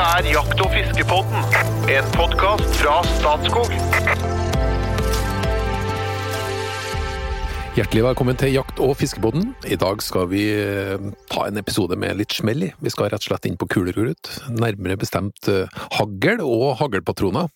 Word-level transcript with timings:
Dette 0.00 0.16
er 0.16 0.26
Jakt- 0.32 0.60
og 0.64 0.70
fiskepodden, 0.72 1.42
en 1.92 2.06
podkast 2.14 2.70
fra 2.78 2.94
Statskog. 3.04 3.74
Hjertelig 7.76 8.06
velkommen 8.06 8.38
til 8.40 8.54
Jakt- 8.54 8.80
og 8.80 8.94
fiskepodden. 8.96 9.50
I 9.68 9.76
dag 9.76 10.00
skal 10.00 10.30
vi 10.32 10.46
eh, 10.56 10.96
ta 11.28 11.44
en 11.44 11.60
episode 11.60 12.00
med 12.00 12.16
litt 12.16 12.32
smell 12.32 12.64
i. 12.64 12.72
Vi 12.80 12.94
skal 12.94 13.10
rett 13.12 13.20
og 13.20 13.28
slett 13.28 13.50
inn 13.50 13.60
på 13.60 13.68
kulerurut, 13.68 14.32
nærmere 14.56 14.96
bestemt 15.04 15.52
eh, 15.52 15.68
hagl 15.98 16.40
og 16.48 16.78
haglpatroner. 16.80 17.52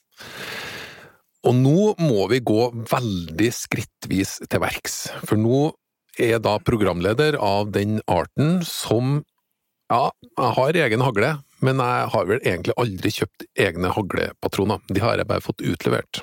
Og 1.49 1.61
nå 1.65 1.95
må 2.05 2.29
vi 2.29 2.45
gå 2.45 2.69
veldig 2.93 3.53
skrittvis 3.57 4.43
til 4.45 4.67
verks, 4.69 5.07
for 5.25 5.41
nå 5.41 5.71
er 6.21 6.45
da 6.45 6.59
programleder 6.61 7.41
av 7.41 7.73
den 7.73 8.03
arten 8.05 8.59
som 8.69 9.23
ja, 9.93 10.05
jeg 10.39 10.53
har 10.57 10.79
egen 10.87 11.05
hagle, 11.05 11.31
men 11.65 11.81
jeg 11.83 12.11
har 12.15 12.29
vel 12.29 12.41
egentlig 12.43 12.77
aldri 12.81 13.13
kjøpt 13.13 13.47
egne 13.67 13.93
haglepatroner. 13.95 14.83
De 14.89 15.03
har 15.05 15.19
jeg 15.21 15.29
bare 15.29 15.45
fått 15.45 15.65
utlevert. 15.65 16.23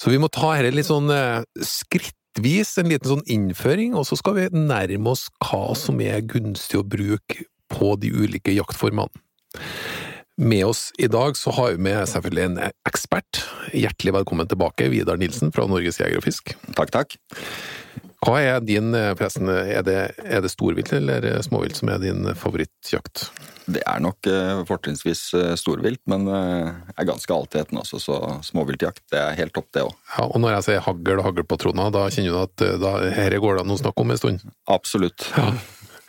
Så 0.00 0.12
vi 0.12 0.20
må 0.20 0.30
ta 0.32 0.54
dette 0.56 0.76
litt 0.76 0.88
sånn 0.88 1.12
eh, 1.12 1.44
skrittvis, 1.64 2.76
en 2.80 2.90
liten 2.92 3.14
sånn 3.14 3.24
innføring, 3.28 3.96
og 3.96 4.06
så 4.08 4.18
skal 4.20 4.36
vi 4.38 4.48
nærme 4.54 5.12
oss 5.12 5.28
hva 5.44 5.70
som 5.78 6.00
er 6.04 6.24
gunstig 6.24 6.80
å 6.80 6.86
bruke 6.86 7.48
på 7.70 7.94
de 8.00 8.12
ulike 8.12 8.54
jaktformene. 8.56 9.12
Med 10.40 10.64
oss 10.64 10.86
i 10.96 11.08
dag 11.10 11.36
så 11.36 11.52
har 11.52 11.74
vi 11.74 11.84
med 11.84 12.08
selvfølgelig 12.08 12.44
en 12.46 12.60
ekspert. 12.88 13.42
Hjertelig 13.76 14.14
velkommen 14.22 14.48
tilbake, 14.48 14.88
Vidar 14.88 15.20
Nilsen 15.20 15.52
fra 15.52 15.66
Norges 15.68 16.00
Jeger 16.00 16.16
og 16.16 16.24
Fisk. 16.24 16.54
Takk, 16.78 16.94
takk. 16.94 17.18
Hva 18.20 18.36
er 18.44 18.58
din, 18.60 18.92
eh, 18.94 19.14
forresten, 19.16 19.48
er 19.48 19.84
det, 19.86 19.96
er 20.20 20.42
det 20.44 20.50
storvilt 20.52 20.92
eller 20.92 21.24
småvilt 21.40 21.78
som 21.78 21.88
er 21.88 22.02
din 22.02 22.28
favorittjakt? 22.36 23.30
Det 23.70 23.80
er 23.86 24.02
nok 24.04 24.28
eh, 24.28 24.60
fortrinnsvis 24.68 25.22
eh, 25.38 25.54
storvilt, 25.56 26.02
men 26.10 26.28
jeg 26.28 26.98
er 27.00 27.08
ganske 27.08 27.32
altetende 27.32 27.80
også, 27.80 28.02
så 28.02 28.18
småviltjakt 28.44 29.06
det 29.14 29.22
er 29.22 29.38
helt 29.40 29.56
topp, 29.56 29.70
det 29.72 29.86
òg. 29.86 29.96
Ja, 30.18 30.26
og 30.26 30.36
når 30.44 30.58
jeg 30.58 30.66
sier 30.68 30.84
hagl 30.84 31.14
og 31.16 31.26
haglpatroner, 31.30 31.92
da 31.96 32.06
kjenner 32.12 32.36
du 32.36 32.40
at 32.42 32.66
da, 32.82 32.94
herre 33.16 33.40
går 33.40 33.56
det 33.56 33.64
an 33.64 33.76
å 33.76 33.80
snakke 33.80 34.04
om 34.04 34.12
en 34.12 34.20
stund? 34.20 34.48
Absolutt. 34.68 35.30
Enn 35.40 35.56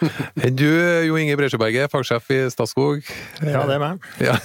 du, 0.60 0.68
Jo 1.08 1.18
Inge 1.20 1.38
Bresjeberget, 1.40 1.92
fagsjef 1.92 2.30
i 2.34 2.40
Statskog. 2.54 3.04
Ja, 3.42 3.66
det 3.70 3.78
er 3.78 3.84
meg. 3.84 4.08
Ja. 4.28 4.38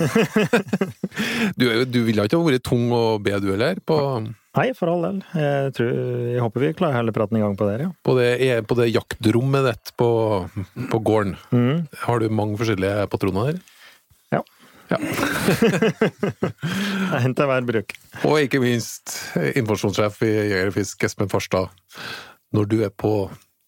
Du, 1.56 1.68
du 1.88 2.00
ville 2.04 2.24
ikke 2.26 2.38
ha 2.38 2.46
vært 2.46 2.64
tung 2.66 2.90
å 2.92 3.04
be, 3.22 3.36
du 3.40 3.50
heller? 3.52 3.78
På, 3.86 3.98
Nei, 4.56 4.70
for 4.76 4.88
all 4.88 5.04
del. 5.04 5.20
Jeg, 5.36 5.72
tror, 5.76 5.90
jeg 6.32 6.42
håper 6.44 6.64
vi 6.64 6.72
klarer 6.78 6.96
hele 7.00 7.12
praten 7.16 7.36
i 7.36 7.42
gang 7.42 7.56
på 7.58 7.68
det, 7.68 7.76
ja. 7.84 7.90
på, 8.08 8.16
det, 8.16 8.28
på 8.68 8.76
det 8.78 8.88
jaktrommet 8.88 9.66
ditt 9.68 9.92
på, 10.00 10.10
på 10.92 11.00
gården. 11.04 11.34
Mm. 11.52 11.82
Har 12.06 12.22
du 12.22 12.30
mange 12.32 12.56
forskjellige 12.60 13.08
patroner 13.12 13.50
der? 13.50 13.58
Ja. 14.38 14.42
Ja. 14.92 15.00
Jeg 17.12 17.22
henter 17.26 17.50
hver 17.50 17.66
bruk. 17.68 17.96
Og 18.24 18.38
ikke 18.46 18.62
minst 18.62 19.18
informasjonssjef 19.34 20.22
i 20.24 20.32
Jeger 20.32 20.70
og 20.70 20.76
Fisk, 20.78 21.04
Espen 21.04 21.32
Farstad. 21.32 21.68
Når 22.56 22.70
du 22.70 22.78
er 22.86 22.94
på 22.94 23.12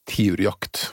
tiurjakt, 0.09 0.89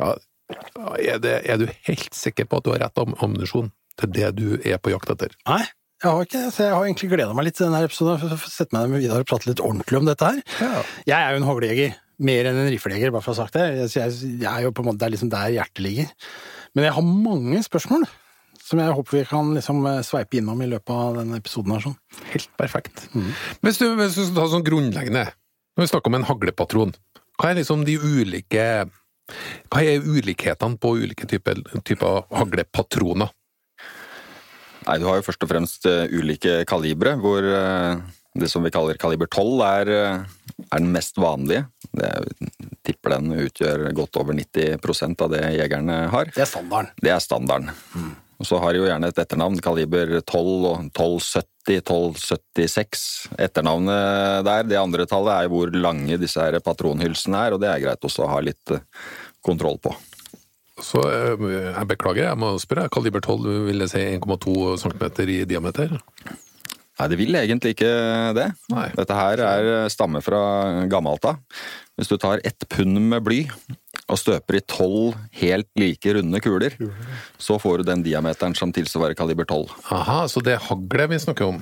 ja, 0.00 0.94
er, 0.98 1.20
det, 1.22 1.34
er 1.46 1.60
du 1.60 1.68
helt 1.86 2.16
sikker 2.16 2.48
på 2.48 2.60
at 2.60 2.66
du 2.66 2.72
har 2.74 2.82
rett 2.86 3.02
om 3.02 3.14
ammunisjon 3.20 3.70
til 4.00 4.12
det 4.16 4.32
du 4.38 4.46
er 4.58 4.80
på 4.82 4.92
jakt 4.94 5.12
etter? 5.14 5.34
Nei, 5.48 5.62
jeg 6.00 6.08
har 6.08 6.24
ikke 6.24 6.38
det. 6.38 6.52
Så 6.54 6.64
jeg 6.64 6.76
har 6.76 6.86
egentlig 6.86 7.10
gleda 7.12 7.34
meg 7.36 7.46
litt 7.48 7.58
til 7.58 7.68
denne 7.68 7.82
episoden. 7.84 8.20
for 8.22 8.32
å 8.32 8.50
Sette 8.50 8.72
meg 8.72 8.86
ned 8.86 8.94
med 8.94 9.04
Vidar 9.04 9.24
og 9.24 9.28
prate 9.28 9.50
litt 9.50 9.60
ordentlig 9.64 10.00
om 10.00 10.08
dette 10.08 10.30
her. 10.30 10.40
Jeg 11.04 11.16
er 11.18 11.34
jo 11.34 11.42
en 11.42 11.50
haglejeger. 11.50 11.98
Mer 12.20 12.50
enn 12.50 12.58
en 12.60 12.68
riflejeger, 12.68 13.12
bare 13.12 13.24
for 13.24 13.32
å 13.32 13.36
ha 13.36 13.44
sagt 13.46 13.56
det. 13.56 13.66
Jeg, 13.94 14.12
jeg, 14.42 14.48
er 14.48 14.64
jo 14.66 14.72
på 14.76 14.82
en 14.82 14.90
måte, 14.90 15.00
Det 15.00 15.06
er 15.08 15.14
liksom 15.14 15.30
der 15.32 15.52
hjertet 15.54 15.84
ligger. 15.84 16.08
Men 16.76 16.86
jeg 16.86 16.96
har 16.96 17.06
mange 17.06 17.62
spørsmål 17.64 18.08
som 18.70 18.78
jeg 18.78 18.94
håper 18.94 19.16
vi 19.16 19.22
kan 19.26 19.48
liksom 19.56 19.86
sveipe 20.06 20.38
innom 20.38 20.60
i 20.62 20.68
løpet 20.70 20.92
av 20.94 21.16
denne 21.18 21.40
episoden. 21.40 21.74
her 21.74 21.84
sånn. 21.88 21.96
Helt 22.30 22.50
perfekt. 22.60 23.06
Hvis, 23.64 23.80
du, 23.80 23.88
hvis 23.98 24.14
du 24.14 24.22
skal 24.22 24.36
ta 24.36 24.46
sånn 24.52 24.66
grunnleggende, 24.66 25.24
når 25.74 25.84
vi 25.84 25.90
snakker 25.90 26.12
om 26.12 26.18
en 26.20 26.28
haglepatron, 26.28 26.94
hva 27.40 27.50
er 27.50 27.58
liksom 27.58 27.82
de 27.88 27.96
ulike 27.98 28.64
Hva 29.70 29.82
er 29.84 30.04
ulikhetene 30.04 30.78
på 30.80 30.94
ulike 31.00 31.28
typer, 31.30 31.60
typer 31.86 32.24
haglepatroner? 32.34 33.30
Nei, 34.86 34.96
du 34.98 35.04
har 35.06 35.20
jo 35.20 35.26
først 35.26 35.44
og 35.44 35.50
fremst 35.50 35.86
eh, 35.88 36.08
ulike 36.16 36.62
kalibre, 36.68 37.12
hvor 37.20 37.44
eh, 37.44 38.00
det 38.40 38.48
som 38.48 38.64
vi 38.64 38.72
kaller 38.72 38.96
kaliber 39.00 39.28
12 39.28 39.60
er, 39.66 39.90
eh, 39.92 40.64
er 40.70 40.80
den 40.80 40.90
mest 40.94 41.20
vanlige. 41.20 41.66
Det 41.92 42.08
er- 42.08 42.48
tipper 42.90 43.12
den 43.12 43.34
utgjør 43.44 43.82
godt 43.94 44.16
over 44.16 44.34
90% 44.34 45.20
av 45.22 45.30
det 45.30 45.42
jegerne 45.54 46.08
har. 46.10 46.30
Det 46.34 46.42
er 46.42 46.48
standarden. 46.48 46.90
Det 47.04 47.12
er 47.12 47.20
standarden. 47.22 47.70
Og 48.40 48.46
så 48.48 48.58
har 48.58 48.72
de 48.72 48.80
jo 48.80 48.86
gjerne 48.88 49.10
et 49.12 49.18
etternavn, 49.20 49.60
kaliber 49.60 50.14
12 50.24 50.64
og 50.64 50.78
1270, 50.88 51.82
1276. 51.84 53.02
Etternavnet 53.36 54.46
der, 54.48 54.64
det 54.64 54.80
andre 54.80 55.04
tallet 55.06 55.34
er 55.34 55.46
jo 55.46 55.52
hvor 55.58 55.74
lange 55.76 56.16
disse 56.18 56.40
her 56.40 56.56
patronhylsene 56.64 57.36
er, 57.46 57.52
og 57.54 57.60
det 57.60 57.68
er 57.68 57.84
greit 57.84 58.08
også 58.08 58.24
å 58.24 58.30
ha 58.32 58.40
litt 58.40 58.74
kontroll 59.46 59.80
på. 59.82 59.94
Så 60.80 61.02
eh, 61.08 61.48
jeg 61.50 61.88
beklager, 61.90 62.28
jeg 62.28 62.40
må 62.40 62.54
spørre. 62.62 62.88
Kaliber 62.92 63.22
12 63.24 63.66
vil 63.68 63.84
jeg 63.84 63.92
si 63.92 64.06
1,2 64.16 64.78
cm 64.80 65.04
i 65.26 65.42
diameter? 65.48 65.98
Nei, 67.00 67.06
det 67.08 67.16
vil 67.16 67.36
egentlig 67.38 67.74
ikke 67.74 67.92
det. 68.36 68.50
Nei. 68.72 68.88
Dette 68.96 69.16
her 69.16 69.40
er 69.44 69.70
stammer 69.92 70.24
fra 70.24 70.40
gammelt 70.92 71.24
av. 71.28 71.38
Hvis 71.96 72.10
du 72.10 72.18
tar 72.20 72.42
ett 72.44 72.66
pund 72.72 73.00
med 73.08 73.24
bly 73.24 73.42
og 74.10 74.18
støper 74.20 74.58
i 74.58 74.62
tolv 74.68 75.16
helt 75.40 75.68
like 75.80 76.12
runde 76.16 76.40
kuler, 76.44 76.76
så 77.40 77.56
får 77.60 77.80
du 77.80 77.90
den 77.90 78.04
diameteren 78.04 78.56
som 78.58 78.72
tilsvarer 78.74 79.16
kaliber 79.16 79.48
12. 79.48 79.72
Aha, 79.96 80.22
så 80.28 80.42
det 80.44 80.56
er 80.56 80.66
hagle 80.66 81.08
vi 81.12 81.20
snakker 81.24 81.54
om. 81.54 81.60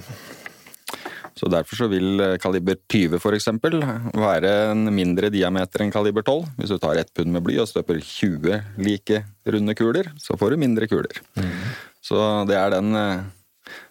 Så 1.38 1.50
derfor 1.52 1.78
så 1.78 1.88
vil 1.90 2.20
eh, 2.24 2.36
kaliber 2.42 2.78
20 2.90 3.20
for 3.22 3.36
eksempel 3.36 3.78
være 4.12 4.52
en 4.72 4.88
mindre 4.94 5.30
diameter 5.30 5.84
enn 5.84 5.94
kaliber 5.94 6.26
12. 6.26 6.48
Hvis 6.58 6.74
du 6.74 6.78
tar 6.82 6.98
ett 6.98 7.12
pund 7.14 7.30
med 7.34 7.44
bly 7.46 7.60
og 7.62 7.70
støper 7.70 8.00
20 8.02 8.58
like 8.82 9.22
runde 9.46 9.76
kuler, 9.78 10.10
så 10.18 10.38
får 10.38 10.54
du 10.54 10.64
mindre 10.64 10.90
kuler. 10.90 11.22
Så 12.02 12.18
det 12.48 12.58
er 12.58 12.74
den 12.74 12.90
eh, 12.98 13.22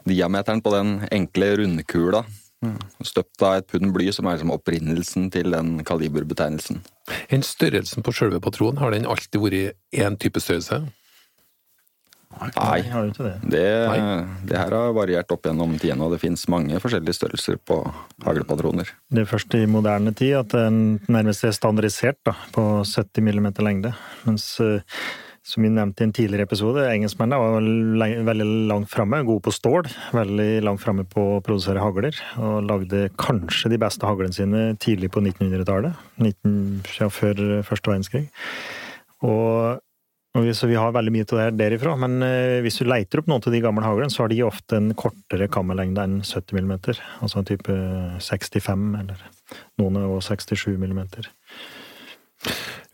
diameteren 0.08 0.64
på 0.66 0.76
den 0.76 1.00
enkle 1.14 1.56
rundkula 1.62 2.26
støpt 3.06 3.44
av 3.46 3.60
et 3.60 3.68
pund 3.70 3.92
bly 3.94 4.10
som 4.14 4.28
er 4.28 4.38
liksom 4.38 4.54
opprinnelsen 4.56 5.30
til 5.34 5.54
den 5.54 5.84
kaliberbetegnelsen. 5.86 6.82
Den 7.30 7.46
størrelsen 7.46 8.04
på 8.04 8.14
selve 8.16 8.42
patronen, 8.42 8.82
har 8.82 8.94
den 8.96 9.06
alltid 9.06 9.42
vært 9.44 9.78
én 9.94 10.18
type 10.18 10.42
størrelse? 10.42 10.82
Nei, 12.42 12.82
det. 13.18 13.34
det, 13.52 13.68
det 14.50 14.58
her 14.60 14.74
har 14.76 14.96
variert 14.96 15.32
opp 15.34 15.48
gjennom 15.48 15.76
tidene, 15.80 16.08
og 16.08 16.16
det 16.16 16.22
finnes 16.22 16.48
mange 16.52 16.80
forskjellige 16.84 17.18
størrelser 17.18 17.60
på 17.68 17.80
haglpatroner. 18.26 18.92
Det 19.14 19.24
er 19.24 19.30
først 19.30 19.56
i 19.58 19.66
moderne 19.70 20.14
tid 20.18 20.36
at 20.42 20.56
den 20.56 21.00
nærmest 21.12 21.46
er 21.48 21.56
standardisert 21.56 22.20
da, 22.28 22.36
på 22.56 22.66
70 22.86 23.24
mm 23.24 23.50
lengde. 23.66 23.94
Mens, 24.28 24.50
eh, 24.64 24.84
som 25.48 25.64
vi 25.64 25.72
nevnte 25.72 26.04
i 26.04 26.08
en 26.10 26.14
tidligere 26.16 26.48
episode, 26.48 26.84
engelskmennene 26.92 27.40
var 27.40 28.26
veldig 28.28 28.48
langt 28.68 28.92
framme, 28.92 29.22
gode 29.28 29.46
på 29.48 29.56
stål. 29.56 29.88
Veldig 30.18 30.50
langt 30.68 30.84
framme 30.84 31.08
på 31.08 31.24
å 31.38 31.42
produsere 31.46 31.84
hagler, 31.84 32.20
og 32.36 32.68
lagde 32.68 33.08
kanskje 33.20 33.72
de 33.72 33.80
beste 33.82 34.08
haglene 34.08 34.36
sine 34.36 34.70
tidlig 34.84 35.14
på 35.16 35.24
1900-tallet. 35.24 35.96
ja, 37.00 37.08
før 37.08 37.62
første 37.64 37.94
verdenskrig. 37.94 38.28
Og 39.26 39.80
vi, 40.44 40.54
så 40.54 40.68
vi 40.70 40.76
har 40.78 40.92
veldig 40.96 41.12
mye 41.14 41.26
til 41.28 41.40
det 41.40 41.48
derifra, 41.60 41.96
men 42.00 42.22
eh, 42.26 42.60
hvis 42.66 42.80
du 42.82 42.86
leiter 42.88 43.22
opp 43.22 43.30
noen 43.32 43.44
av 43.46 43.54
de 43.54 43.62
gamle 43.64 43.86
haglene, 43.86 44.12
så 44.14 44.24
har 44.26 44.32
de 44.34 44.42
ofte 44.46 44.78
en 44.80 44.92
kortere 44.98 45.48
kammerlengde 45.52 46.04
enn 46.04 46.20
70 46.26 46.62
mm. 46.62 46.74
Altså 47.22 47.42
en 47.42 47.48
type 47.48 47.78
65, 48.24 48.88
eller 49.02 49.26
noen 49.82 50.00
er 50.02 50.08
også 50.10 50.38
67 50.38 50.78
mm. 50.78 51.04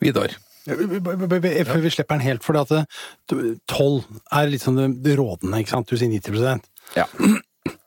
Vidar, 0.04 0.34
Før 0.64 1.80
vi 1.84 1.92
slipper 1.92 2.16
den 2.16 2.24
helt, 2.24 2.44
for 2.44 2.56
det 2.56 2.66
at 2.80 3.00
12 3.68 4.20
er 4.32 4.52
litt 4.52 4.64
sånn 4.64 4.78
det- 4.80 5.02
det 5.04 5.18
rådende, 5.20 5.60
ikke 5.60 5.74
sant? 5.74 5.88
Du 5.88 5.96
sier 5.96 6.08
90% 6.08 6.64
Ja. 6.96 7.06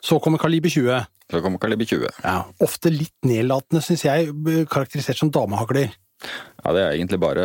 Så 0.01 0.19
kommer 0.21 0.39
kaliber 0.39 0.69
20. 0.69 1.05
Så 1.31 1.41
kommer 1.43 1.59
kaliber 1.59 1.85
20. 1.85 2.07
Ja, 2.23 2.45
ofte 2.63 2.89
litt 2.89 3.13
nedlatende, 3.27 3.81
syns 3.83 4.03
jeg, 4.03 4.31
karakterisert 4.71 5.17
som 5.19 5.31
damehagler. 5.31 5.91
Ja, 6.63 6.73
det 6.73 6.81
er 6.81 6.95
egentlig 6.95 7.19
bare 7.21 7.43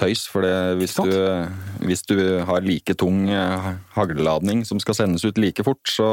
tøys, 0.00 0.26
for 0.28 0.44
hvis, 0.76 0.96
du, 0.98 1.12
hvis 1.86 2.02
du 2.08 2.18
har 2.44 2.64
like 2.66 2.96
tung 2.98 3.28
eh, 3.30 3.68
hagleladning 3.94 4.64
som 4.68 4.80
skal 4.82 4.98
sendes 4.98 5.24
ut 5.24 5.38
like 5.40 5.64
fort, 5.64 5.80
så, 5.88 6.08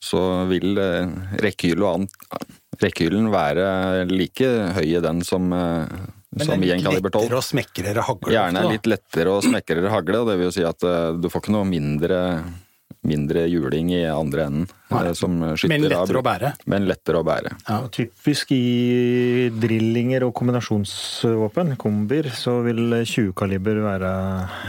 så 0.00 0.22
vil 0.48 0.78
eh, 0.80 1.10
rekkehylen 1.42 2.06
være 3.34 4.06
like 4.12 4.52
høy 4.78 4.86
i 4.86 5.02
den 5.04 5.24
som, 5.26 5.50
eh, 5.52 5.98
som 6.46 6.62
i 6.62 6.72
en 6.76 6.86
kaliber 6.86 7.10
12. 7.10 7.20
lettere 7.26 7.42
og 7.42 7.48
smekrere 7.48 8.06
hagle. 8.06 8.32
Gjerne 8.38 8.64
litt 8.70 8.88
lettere 8.88 9.34
og 9.34 9.44
smekrere 9.44 9.92
hagle, 9.92 10.24
det 10.30 10.38
vil 10.38 10.48
jo 10.48 10.56
si 10.60 10.64
at 10.68 10.88
du 11.18 11.28
får 11.28 11.44
ikke 11.44 11.58
noe 11.58 11.68
mindre 11.68 12.22
mindre 13.08 13.46
hjuling 13.50 13.90
i 13.96 14.02
andre 14.12 14.44
enden. 14.48 14.66
Nei. 14.92 15.02
eh, 15.08 15.12
Som 15.18 15.38
skytter 15.54 15.72
Men 15.74 15.84
av- 15.92 16.06
lettere 16.08 16.20
å 16.20 16.24
bære. 16.28 16.52
Men 16.66 16.86
lettere 16.88 17.20
å 17.20 17.24
bære. 17.26 17.54
Ja, 17.68 17.80
typisk 17.92 18.52
i 18.56 19.48
drillinger 19.52 20.24
og 20.28 20.34
kombinasjonsvåpen, 20.38 21.74
kombier, 21.80 22.30
så 22.32 22.58
vil 22.64 23.00
20-kaliber 23.02 23.80
være 23.84 24.12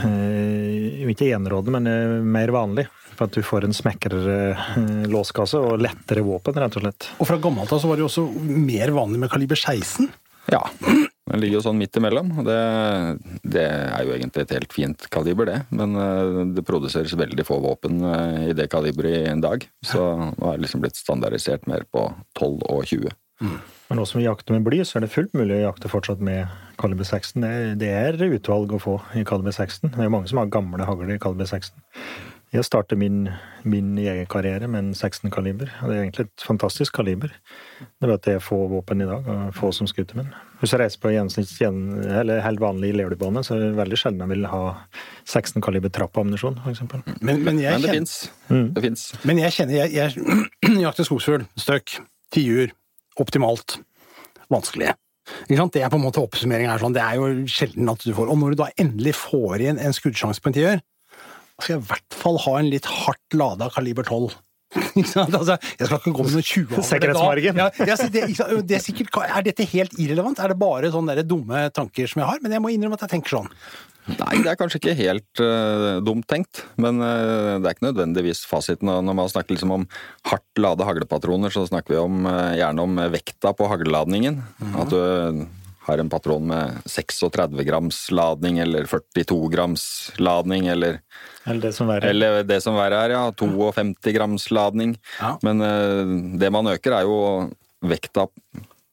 eh, 0.07 1.05
ikke 1.11 1.29
enerådende, 1.35 1.75
men 1.79 1.87
eh, 1.91 2.15
mer 2.23 2.51
vanlig. 2.55 2.87
For 3.19 3.27
at 3.27 3.35
du 3.35 3.43
får 3.43 3.65
en 3.67 3.73
smekrere 3.75 4.35
eh, 4.55 5.05
låskasse 5.11 5.59
og 5.59 5.81
lettere 5.83 6.23
våpen, 6.23 6.55
rett 6.55 6.77
og 6.79 6.85
slett. 6.85 7.09
Og 7.19 7.27
fra 7.27 7.39
gammelt 7.43 7.71
av 7.75 7.81
så 7.83 7.89
var 7.91 7.99
det 7.99 8.05
jo 8.05 8.11
også 8.11 8.27
mer 8.47 8.93
vanlig 8.95 9.19
med 9.25 9.31
kaliber 9.33 9.59
16. 9.59 10.07
Ja. 10.53 10.61
Den 11.29 11.43
ligger 11.43 11.59
jo 11.59 11.63
sånn 11.67 11.79
midt 11.79 11.97
imellom. 11.99 12.31
Det, 12.45 12.59
det 13.45 13.65
er 13.69 14.05
jo 14.05 14.15
egentlig 14.15 14.45
et 14.45 14.53
helt 14.57 14.73
fint 14.73 15.07
kaliber, 15.13 15.49
det. 15.49 15.59
Men 15.69 15.95
eh, 15.99 16.43
det 16.57 16.65
produseres 16.67 17.13
veldig 17.17 17.45
få 17.47 17.59
våpen 17.63 18.01
eh, 18.01 18.49
i 18.49 18.55
det 18.57 18.69
kaliberet 18.73 19.27
i 19.27 19.31
en 19.31 19.43
dag. 19.45 19.65
Så 19.85 20.01
nå 20.33 20.51
er 20.51 20.57
det 20.57 20.65
liksom 20.65 20.85
blitt 20.85 20.99
standardisert 20.99 21.69
mer 21.69 21.85
på 21.93 22.07
12 22.39 22.65
og 22.65 22.87
20. 22.89 23.13
Men 23.39 23.97
nå 23.97 24.05
som 24.05 24.19
vi 24.19 24.25
jakter 24.25 24.53
med 24.53 24.65
bly, 24.67 24.81
så 24.85 24.97
er 24.97 25.05
det 25.05 25.13
fullt 25.13 25.31
mulig 25.37 25.55
å 25.55 25.69
jakte 25.69 25.91
fortsatt 25.91 26.19
med 26.23 26.49
kaliber 26.81 27.07
16. 27.07 27.45
Det 27.79 27.93
er, 27.93 28.19
utvalg 28.35 28.73
å 28.75 28.81
få 28.81 28.97
i 29.17 29.23
kaliber 29.27 29.55
16. 29.55 29.93
Det 29.93 30.01
er 30.01 30.09
jo 30.09 30.15
mange 30.17 30.29
som 30.31 30.41
har 30.41 30.51
gamle 30.51 30.85
hagler 30.85 31.15
i 31.15 31.21
kaliber 31.21 31.47
16. 31.47 31.77
Jeg 32.49 32.65
startet 32.65 32.97
min, 32.97 33.27
min 33.61 33.93
jegerkarriere 34.01 34.67
med 34.67 34.79
en 34.81 34.93
16-kaliber. 34.93 35.69
Det 35.69 35.93
er 35.93 36.03
egentlig 36.03 36.25
et 36.25 36.45
fantastisk 36.45 36.97
kaliber. 36.97 37.33
Det 37.79 37.89
er 38.01 38.09
bare 38.09 38.17
at 38.17 38.25
det 38.25 38.37
er 38.39 38.45
få 38.45 38.63
våpen 38.71 39.05
i 39.05 39.09
dag, 39.09 39.27
og 39.29 39.51
få 39.57 39.69
som 39.75 39.89
skuter 39.89 40.17
med 40.17 40.31
den. 40.31 40.48
Hvis 40.59 40.73
jeg 40.73 40.81
reiser 40.81 40.99
på 40.99 41.11
gjennomsnitts- 41.13 41.59
eller 42.19 42.41
helt 42.43 42.59
vanlig 42.59 42.91
leulbane, 42.97 43.43
så 43.47 43.55
er 43.55 43.61
det 43.63 43.77
veldig 43.77 43.99
sjelden 43.99 44.25
jeg 44.25 44.33
vil 44.33 44.47
ha 44.51 44.63
16-kaliber 45.23 45.93
trappammunisjon, 45.95 46.59
f.eks. 46.65 46.81
Men, 47.23 47.43
men, 47.45 47.61
jeg 47.63 47.77
Men 47.79 47.85
det 47.85 47.93
kjenner, 47.93 47.93
fins. 47.95 48.15
Det 48.75 48.83
fins. 48.83 49.05
men 49.23 49.39
jeg 49.39 49.55
kjenner 49.55 49.77
Jeg, 49.79 49.93
jeg 49.95 50.81
jakter 50.85 51.07
skogsfugl, 51.07 51.45
støkk, 51.59 51.99
tiur. 52.35 52.73
Optimalt. 53.19 53.79
Vanskelig. 54.51 54.93
Ikke 55.45 55.59
sant? 55.59 55.73
Det 55.75 55.81
er 55.83 55.91
på 55.91 55.99
en 55.99 56.05
måte 56.05 56.21
oppsummeringen 56.23 56.71
her. 56.71 56.81
Sånn. 56.81 56.95
Det 56.95 57.03
er 57.03 57.17
jo 57.19 57.47
sjelden 57.51 57.91
at 57.91 58.03
du 58.03 58.13
får 58.15 58.31
Og 58.31 58.39
når 58.39 58.53
du 58.53 58.61
da 58.63 58.69
endelig 58.81 59.15
får 59.19 59.63
igjen 59.63 59.81
en 59.83 59.95
skuddsjanse 59.95 60.43
på 60.43 60.51
en 60.51 60.55
tiur, 60.55 60.83
skal 61.59 61.75
jeg 61.75 61.81
i 61.81 61.87
hvert 61.89 62.15
fall 62.15 62.39
ha 62.45 62.53
en 62.59 62.69
litt 62.71 62.87
hardt 62.87 63.35
lada 63.35 63.67
kaliber 63.73 64.07
12. 64.07 64.31
Altså, 65.19 65.57
jeg 65.79 65.87
skal 65.87 65.97
ikke 65.97 66.13
gå 66.13 66.25
med 66.25 66.33
noen 66.35 66.45
20 66.45 66.65
-hagle. 66.69 66.87
Sikkerhetsmargin. 66.91 67.61
Ja, 67.61 67.69
ja, 67.79 67.95
det, 67.95 68.23
det 68.69 68.75
er, 68.77 68.83
sikkert, 68.83 69.15
er 69.25 69.45
dette 69.45 69.65
helt 69.65 69.93
irrelevant? 69.97 70.39
Er 70.39 70.53
det 70.53 70.59
bare 70.59 70.91
sånne 70.93 71.23
dumme 71.25 71.69
tanker 71.73 72.07
som 72.07 72.21
jeg 72.21 72.29
har? 72.29 72.41
Men 72.43 72.51
jeg 72.57 72.61
må 72.61 72.73
innrømme 72.73 72.99
at 72.99 73.07
jeg 73.07 73.17
tenker 73.17 73.39
sånn. 73.39 73.49
Nei, 74.09 74.39
det 74.41 74.49
er 74.49 74.57
kanskje 74.57 74.79
ikke 74.79 74.95
helt 74.97 75.41
uh, 75.43 75.99
dumt 76.01 76.25
tenkt, 76.29 76.63
men 76.81 76.97
uh, 76.97 77.59
det 77.61 77.67
er 77.67 77.75
ikke 77.75 77.89
nødvendigvis 77.91 78.41
fasiten. 78.49 78.89
Når 78.89 79.17
man 79.17 79.29
snakker 79.29 79.53
liksom 79.53 79.73
om 79.75 79.85
hardt 80.25 80.61
lade 80.61 80.87
haglepatroner, 80.87 81.53
så 81.53 81.67
snakker 81.69 81.93
vi 81.93 81.99
om, 82.01 82.25
uh, 82.25 82.55
gjerne 82.57 82.85
om 82.87 82.97
vekta 83.13 83.53
på 83.53 83.69
hagleladningen. 83.69 84.41
At 84.81 84.89
du 84.89 85.45
har 85.89 86.01
en 86.01 86.11
patron 86.11 86.47
med 86.47 86.79
36 86.89 87.65
grams 87.67 87.99
ladning, 88.15 88.59
eller 88.63 88.87
42 88.89 89.39
grams 89.53 89.83
ladning, 90.21 90.69
eller, 90.71 91.01
Eller 91.45 91.61
det 91.67 91.73
som 91.75 91.89
verre. 91.89 92.09
eller 92.09 92.43
det 92.47 92.61
som 92.63 92.77
verre 92.77 93.03
er, 93.05 93.15
ja, 93.17 93.23
52 93.31 94.15
grams 94.15 94.49
ladning. 94.55 94.97
Ja. 95.19 95.35
Men 95.45 95.61
uh, 95.61 96.39
det 96.39 96.51
man 96.53 96.71
øker, 96.71 96.99
er 96.99 97.07
jo 97.09 97.49
vekta 97.85 98.27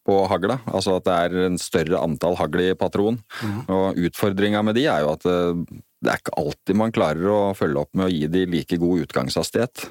på 0.06 0.20
hagla. 0.30 0.60
Altså 0.70 0.96
at 1.00 1.06
det 1.06 1.16
er 1.26 1.48
en 1.48 1.58
større 1.58 1.98
antall 1.98 2.36
hagl 2.38 2.62
i 2.62 2.74
patron. 2.78 3.18
Og 3.66 3.98
utfordringa 4.06 4.62
med 4.62 4.78
de 4.78 4.86
er 4.86 5.02
jo 5.02 5.12
at 5.16 5.26
uh, 5.26 5.64
det 6.02 6.12
er 6.12 6.20
ikke 6.20 6.36
alltid 6.38 6.78
man 6.78 6.94
klarer 6.94 7.32
å 7.32 7.40
følge 7.58 7.82
opp 7.82 7.96
med 7.96 8.08
å 8.08 8.12
gi 8.12 8.28
de 8.30 8.44
like 8.52 8.78
god 8.80 9.06
utgangshastighet. 9.06 9.88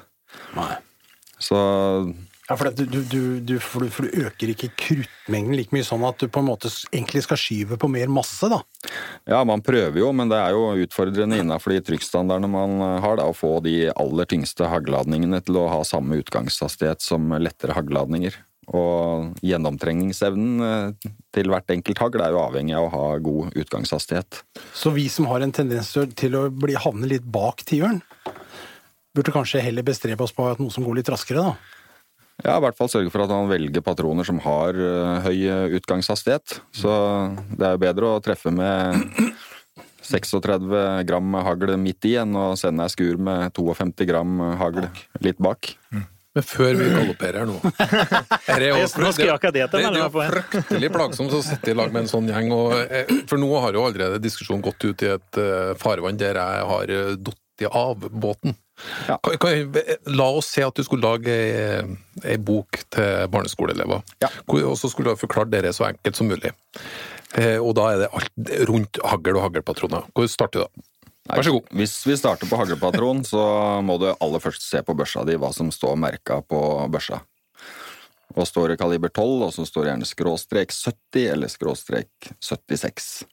Nei. 0.56 0.72
Så 1.42 1.58
Ja, 2.46 2.54
for, 2.54 2.70
du, 2.70 2.84
du, 2.86 3.40
du, 3.42 3.56
for, 3.58 3.82
du, 3.82 3.90
for 3.90 4.06
du 4.06 4.22
øker 4.22 4.52
ikke 4.52 4.68
kruttmengden 4.78 5.56
like 5.58 5.74
mye 5.74 5.82
sånn 5.86 6.04
at 6.06 6.20
du 6.22 6.28
på 6.30 6.42
en 6.44 6.46
måte 6.46 6.70
egentlig 6.92 7.24
skal 7.26 7.40
skyve 7.42 7.78
på 7.82 7.90
mer 7.90 8.06
masse, 8.12 8.46
da. 8.52 8.60
ja, 9.26 9.40
man 9.48 9.64
prøver 9.66 9.98
jo, 9.98 10.12
men 10.14 10.30
det 10.30 10.38
er 10.38 10.54
jo 10.54 10.68
utfordrende 10.86 11.40
innenfor 11.42 11.74
de 11.74 11.80
trykkstandardene 11.88 12.50
man 12.52 12.76
eh, 12.78 12.98
har, 13.02 13.18
da, 13.18 13.26
å 13.26 13.34
få 13.34 13.56
de 13.66 13.88
aller 13.90 14.30
tyngste 14.30 14.70
hagleladningene 14.70 15.42
til 15.42 15.58
å 15.58 15.66
ha 15.72 15.80
samme 15.86 16.20
utgangshastighet 16.22 17.02
som 17.02 17.34
lettere 17.42 17.74
hagleladninger. 17.74 18.38
Og 18.74 19.34
gjennomtrengningsevnen 19.46 20.66
eh, 20.66 21.10
til 21.34 21.50
hvert 21.50 21.70
enkelt 21.74 22.00
hagl 22.02 22.22
er 22.22 22.34
jo 22.34 22.42
avhengig 22.42 22.74
av 22.78 22.86
å 22.88 22.94
ha 22.94 23.06
god 23.22 23.58
utgangshastighet. 23.58 24.42
Så 24.74 24.94
vi 24.94 25.08
som 25.10 25.26
har 25.30 25.42
en 25.42 25.54
tendens 25.54 25.90
til- 26.14 26.38
å 26.38 26.46
bli, 26.50 26.78
havne 26.78 27.10
litt 27.10 27.26
bak 27.26 27.66
tiuren, 27.66 28.00
burde 29.16 29.32
kanskje 29.34 29.62
heller 29.64 29.82
bestrebe 29.86 30.22
oss 30.22 30.34
på 30.36 30.46
noe 30.58 30.70
som 30.70 30.84
går 30.86 30.98
litt 31.00 31.10
raskere, 31.10 31.42
da. 31.42 31.75
Ja, 32.44 32.58
i 32.58 32.60
hvert 32.60 32.76
fall 32.76 32.90
sørge 32.92 33.08
for 33.10 33.24
at 33.24 33.30
han 33.32 33.48
velger 33.48 33.80
patroner 33.80 34.26
som 34.28 34.38
har 34.44 34.76
eh, 34.76 35.20
høy 35.24 35.38
eh, 35.48 35.76
utgangshastighet. 35.78 36.58
Så 36.76 36.90
det 37.56 37.64
er 37.64 37.76
jo 37.78 37.84
bedre 37.86 38.10
å 38.12 38.20
treffe 38.24 38.52
med 38.52 39.06
36 40.06 40.68
gram 41.08 41.38
hagl 41.46 41.72
midt 41.80 42.04
i 42.06 42.12
enn 42.20 42.36
å 42.38 42.50
sende 42.58 42.84
ei 42.86 42.92
skur 42.92 43.16
med 43.18 43.48
52 43.56 44.06
gram 44.10 44.36
hagl 44.60 44.84
litt 45.24 45.40
bak. 45.42 45.72
Men 46.36 46.44
før 46.44 46.76
vi 46.76 46.90
galopperer 46.92 47.46
nå 47.48 47.56
er 48.52 48.66
jo- 48.68 48.82
Nå 49.00 49.12
skal 49.16 49.30
jeg 49.30 49.32
akkurat 49.32 49.54
det 49.56 49.64
til, 49.72 49.86
det, 49.86 49.94
det 49.96 50.02
er 50.02 50.04
jo 50.04 50.26
fryktelig 50.34 50.90
plagsomt 50.92 51.32
å 51.32 51.40
sitte 51.42 51.72
i 51.72 51.76
lag 51.78 51.88
med 51.94 52.04
en 52.04 52.10
sånn 52.12 52.28
gjeng. 52.28 52.52
Og, 52.52 52.76
eh, 52.92 53.08
for 53.30 53.40
nå 53.40 53.48
har 53.64 53.72
jo 53.80 53.86
allerede 53.88 54.20
diskusjonen 54.20 54.60
gått 54.68 54.84
ut 54.84 55.06
i 55.08 55.14
et 55.16 55.40
farvann 55.80 56.20
der 56.20 56.36
jeg 56.36 56.68
har 56.74 56.94
datt 57.16 57.66
av 57.72 58.04
båten. 58.12 58.52
Ja. 59.08 59.18
Kan, 59.24 59.38
kan, 59.40 59.76
la 60.12 60.26
oss 60.38 60.50
se 60.52 60.64
at 60.66 60.76
du 60.76 60.84
skulle 60.84 61.06
lage 61.06 61.32
ei, 61.32 61.84
ei 62.24 62.36
bok 62.36 62.82
til 62.92 63.30
barneskoleelever. 63.32 64.02
Ja. 64.24 64.30
Og 64.52 64.76
så 64.78 64.90
skulle 64.92 65.10
du 65.10 65.14
ha 65.16 65.20
forklart 65.20 65.52
dere 65.54 65.72
så 65.76 65.88
enkelt 65.90 66.18
som 66.18 66.28
mulig. 66.30 66.52
Eh, 67.36 67.56
og 67.56 67.74
da 67.78 67.88
er 67.92 68.04
det 68.04 68.12
alt 68.16 68.52
rundt 68.70 69.00
hagl 69.04 69.38
og 69.38 69.46
haglpatroner. 69.48 70.10
Hvor 70.14 70.28
starter 70.30 70.64
du 70.64 70.66
da? 70.66 70.86
Vær 71.26 71.42
så 71.42 71.56
god. 71.56 71.70
Hvis 71.74 71.94
vi 72.06 72.14
starter 72.18 72.46
på 72.46 72.58
haglpatron, 72.60 73.24
så 73.26 73.40
må 73.82 73.96
du 73.98 74.12
aller 74.12 74.42
først 74.42 74.62
se 74.68 74.82
på 74.86 74.94
børsa 74.94 75.24
di 75.26 75.34
hva 75.40 75.50
som 75.54 75.72
står 75.74 75.96
merka 75.98 76.38
på 76.46 76.60
børsa. 76.92 77.18
Og 78.36 78.46
står 78.46 78.72
det 78.72 78.80
kaliber 78.80 79.10
12, 79.10 79.46
og 79.48 79.52
så 79.54 79.64
står 79.66 79.84
det 79.84 79.90
gjerne 79.92 80.08
skråstrek 80.08 80.74
70 80.74 81.26
eller 81.32 81.50
skråstrek 81.50 82.30
76. 82.44 83.24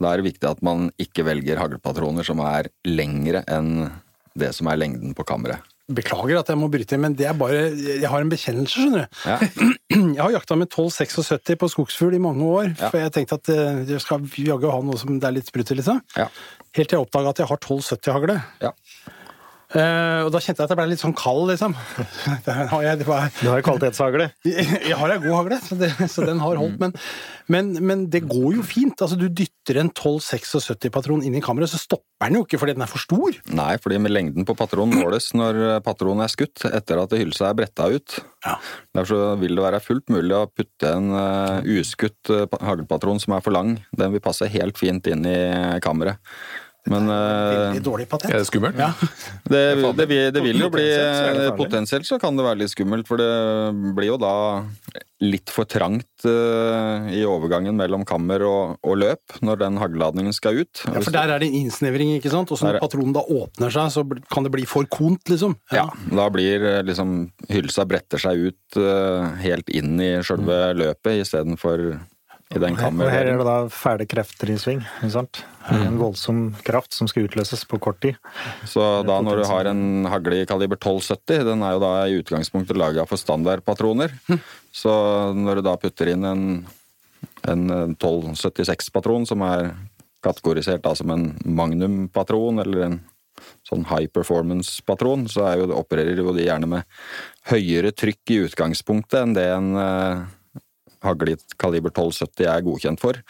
Da 0.00 0.10
er 0.10 0.20
det 0.20 0.28
viktig 0.32 0.48
at 0.48 0.62
man 0.64 0.90
ikke 1.00 1.24
velger 1.28 1.60
haglpatroner 1.60 2.26
som 2.26 2.40
er 2.44 2.68
lengre 2.88 3.44
enn 3.48 3.86
det 4.38 4.52
som 4.56 4.68
er 4.72 4.78
lengden 4.80 5.14
på 5.16 5.24
kammeret. 5.28 5.60
Beklager 5.92 6.38
at 6.38 6.48
jeg 6.48 6.56
må 6.60 6.68
bryte 6.72 6.96
men 6.96 7.12
det 7.18 7.26
er 7.28 7.34
bare 7.36 7.56
Jeg 7.74 8.06
har 8.08 8.22
en 8.22 8.30
bekjennelse, 8.30 8.72
skjønner 8.78 9.02
du. 9.02 9.16
Ja. 9.28 9.38
Jeg 10.16 10.22
har 10.22 10.30
jakta 10.38 10.56
med 10.56 10.70
1276 10.70 11.58
på 11.60 11.68
skogsfugl 11.68 12.14
i 12.16 12.22
mange 12.22 12.46
år, 12.46 12.70
Ja. 12.78 12.88
for 12.88 12.96
jeg 13.02 13.12
tenkte 13.12 13.36
at 13.36 13.50
eh, 13.52 13.82
jeg 13.90 14.00
skal 14.00 14.22
jaggu 14.40 14.70
ha 14.72 14.78
noe 14.80 14.96
som 14.96 15.18
det 15.20 15.26
er 15.28 15.34
litt 15.36 15.50
sprut 15.50 15.68
i, 15.74 15.76
liksom. 15.76 15.98
Ja. 16.16 16.28
Helt 16.78 16.88
til 16.88 16.96
jeg 16.96 17.04
oppdaga 17.04 17.34
at 17.34 17.42
jeg 17.42 17.50
har 17.50 17.60
1270-hagle. 17.60 18.38
Ja. 18.62 18.70
Eh, 19.72 20.20
og 20.26 20.30
da 20.34 20.40
kjente 20.42 20.60
jeg 20.60 20.66
at 20.66 20.72
jeg 20.74 20.78
ble 20.78 20.86
litt 20.90 21.00
sånn 21.00 21.14
kald, 21.16 21.46
liksom. 21.48 21.74
Har 22.72 22.82
jeg, 22.84 23.04
var, 23.08 23.28
Du 23.40 23.46
har 23.48 23.60
jo 23.60 23.66
kvalitetshagle. 23.70 24.28
jeg 24.90 24.96
har 24.98 25.12
ei 25.14 25.20
god 25.22 25.36
hagle, 25.38 25.58
så, 25.64 25.78
det, 25.80 25.92
så 26.12 26.26
den 26.28 26.42
har 26.42 26.60
holdt. 26.60 26.76
Men, 26.82 26.92
men, 27.52 27.70
men 27.80 28.02
det 28.12 28.24
går 28.28 28.58
jo 28.58 28.64
fint. 28.66 29.00
Altså, 29.00 29.16
du 29.16 29.28
dytter 29.32 29.80
en 29.80 29.92
12-76-patron 29.96 31.24
inn 31.24 31.38
i 31.38 31.44
kammeret, 31.44 31.72
så 31.72 31.80
stopper 31.80 32.28
den 32.28 32.38
jo 32.38 32.44
ikke 32.44 32.60
fordi 32.60 32.76
den 32.76 32.84
er 32.84 32.90
for 32.90 33.02
stor. 33.02 33.38
Nei, 33.56 33.70
fordi 33.82 34.00
med 34.02 34.12
lengden 34.12 34.46
på 34.48 34.56
patronen 34.58 35.00
måles 35.00 35.30
når 35.36 35.80
patronen 35.86 36.26
er 36.26 36.32
skutt 36.32 36.66
etter 36.68 37.00
at 37.02 37.16
hylsa 37.16 37.48
er 37.50 37.56
bretta 37.62 37.88
ut. 37.92 38.18
Ja. 38.44 38.58
Derfor 38.98 39.38
vil 39.40 39.56
det 39.56 39.64
være 39.64 39.80
fullt 39.82 40.12
mulig 40.12 40.36
å 40.36 40.48
putte 40.50 40.92
en 40.98 41.14
uh, 41.14 41.64
uskutt 41.64 42.32
uh, 42.32 42.44
haglpatron 42.60 43.22
som 43.22 43.38
er 43.38 43.44
for 43.44 43.56
lang. 43.56 43.78
Den 43.96 44.12
vil 44.14 44.22
passe 44.24 44.50
helt 44.52 44.78
fint 44.80 45.08
inn 45.10 45.24
i 45.28 45.40
kammeret. 45.82 46.20
Men 46.90 47.06
eh, 47.06 47.52
Veldig 47.68 47.84
dårlig 47.86 48.08
patent. 48.10 48.32
Er 48.34 48.42
det 48.42 48.48
skummelt? 48.48 48.78
Ja. 48.80 48.90
det, 49.52 49.62
det, 49.98 50.08
vil, 50.10 50.26
det 50.34 50.42
vil 50.42 50.64
jo 50.64 50.70
bli 50.72 50.88
Potensielt 50.88 51.14
så 51.14 51.38
det 51.38 51.46
farlig. 51.46 51.56
Potensielt 51.62 52.10
så 52.10 52.18
kan 52.22 52.38
det 52.38 52.46
være 52.48 52.62
litt 52.64 52.74
skummelt, 52.74 53.08
for 53.10 53.22
det 53.22 53.32
blir 53.94 54.12
jo 54.12 54.18
da 54.22 54.34
litt 55.22 55.52
for 55.54 55.68
trangt 55.70 56.24
uh, 56.26 57.06
i 57.14 57.22
overgangen 57.28 57.76
mellom 57.78 58.02
kammer 58.08 58.42
og, 58.42 58.80
og 58.82 58.98
løp 58.98 59.36
når 59.44 59.60
den 59.60 59.78
haglladningen 59.78 60.34
skal 60.34 60.62
ut. 60.64 60.82
Ja, 60.88 60.98
for 60.98 61.14
der 61.14 61.30
er 61.30 61.42
det 61.42 61.50
en 61.50 61.60
innsnevring, 61.62 62.16
ikke 62.16 62.32
sant? 62.32 62.50
Og 62.50 62.58
så 62.58 62.68
når 62.68 62.80
patronen 62.82 63.14
da 63.14 63.22
åpner 63.22 63.72
seg, 63.72 63.92
så 63.94 64.02
kan 64.32 64.46
det 64.46 64.52
bli 64.54 64.66
for 64.68 64.88
kont, 64.90 65.22
liksom. 65.30 65.54
Ja, 65.74 65.86
da 66.10 66.26
blir 66.34 66.66
eh, 66.66 66.80
liksom 66.86 67.30
hylsa 67.52 67.86
bretter 67.88 68.22
seg 68.22 68.48
ut 68.50 68.80
uh, 68.80 69.30
helt 69.42 69.70
inn 69.70 69.94
i 70.02 70.16
sjølve 70.26 70.72
løpet 70.80 71.22
istedenfor 71.22 71.92
i 72.52 72.60
den 72.60 72.76
Og 72.76 73.08
her 73.08 73.26
er 73.26 73.38
det 73.40 73.46
da 73.46 73.56
fæle 73.72 74.06
krefter 74.08 74.50
i 74.52 74.58
sving. 74.60 74.82
ikke 75.00 75.12
sant? 75.14 75.42
En 75.72 75.96
voldsom 76.00 76.42
kraft 76.66 76.92
som 76.96 77.08
skal 77.08 77.28
utløses 77.28 77.64
på 77.68 77.78
kort 77.82 78.00
tid. 78.02 78.18
Så 78.68 78.82
da 79.06 79.20
når 79.24 79.42
du 79.42 79.46
har 79.48 79.70
en 79.70 80.08
hagle 80.10 80.42
i 80.42 80.48
kaliber 80.48 80.76
1270, 80.80 81.46
den 81.48 81.64
er 81.64 81.76
jo 81.76 81.82
da 81.84 81.92
i 82.06 82.18
utgangspunktet 82.20 82.78
laga 82.78 83.06
for 83.08 83.20
standardpatroner, 83.20 84.12
så 84.82 84.94
når 85.36 85.60
du 85.60 85.66
da 85.68 85.76
putter 85.80 86.12
inn 86.12 86.26
en, 86.28 86.44
en 87.48 87.64
1276-patron 87.94 89.28
som 89.30 89.46
er 89.48 89.72
kategorisert 90.22 90.84
da 90.84 90.94
som 90.98 91.10
en 91.14 91.32
magnumpatron 91.44 92.62
eller 92.62 92.86
en 92.86 93.00
sånn 93.66 93.86
high 93.88 94.10
performance-patron, 94.12 95.26
så 95.30 95.46
er 95.48 95.62
jo, 95.62 95.70
opererer 95.74 96.20
jo 96.20 96.34
de 96.36 96.46
gjerne 96.46 96.68
med 96.70 97.00
høyere 97.50 97.90
trykk 97.96 98.34
i 98.34 98.40
utgangspunktet 98.46 99.18
enn 99.22 99.34
det 99.36 99.48
en 99.50 99.72
uh, 99.78 100.22
hagle 101.04 101.36
i 101.36 101.40
kaliber 101.60 101.92
1270 101.92 102.48
er 102.48 102.66
godkjent 102.66 103.02
for. 103.02 103.20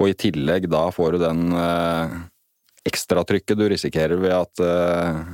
Og 0.00 0.10
i 0.10 0.18
tillegg 0.18 0.68
da 0.72 0.86
får 0.94 1.16
du 1.16 1.24
den 1.24 1.56
eh, 1.56 2.18
ekstratrykket 2.88 3.60
du 3.60 3.66
risikerer 3.70 4.20
ved 4.20 4.36
at 4.36 4.66
eh, 4.66 5.24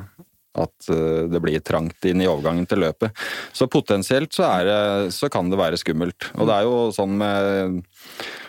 at 0.59 0.89
det 1.31 1.39
blir 1.39 1.61
trangt 1.63 2.03
inn 2.09 2.19
i 2.19 2.27
overgangen 2.27 2.65
til 2.67 2.81
løpet. 2.83 3.13
Så 3.55 3.69
potensielt 3.71 4.33
så, 4.35 4.49
det, 4.67 5.13
så 5.15 5.29
kan 5.31 5.47
det 5.53 5.61
være 5.61 5.79
skummelt. 5.79 6.33
Og 6.35 6.49
det 6.49 6.57
er 6.57 6.65
jo 6.67 6.81
sånn 6.97 7.15
med 7.21 7.37
Eh, 7.69 8.48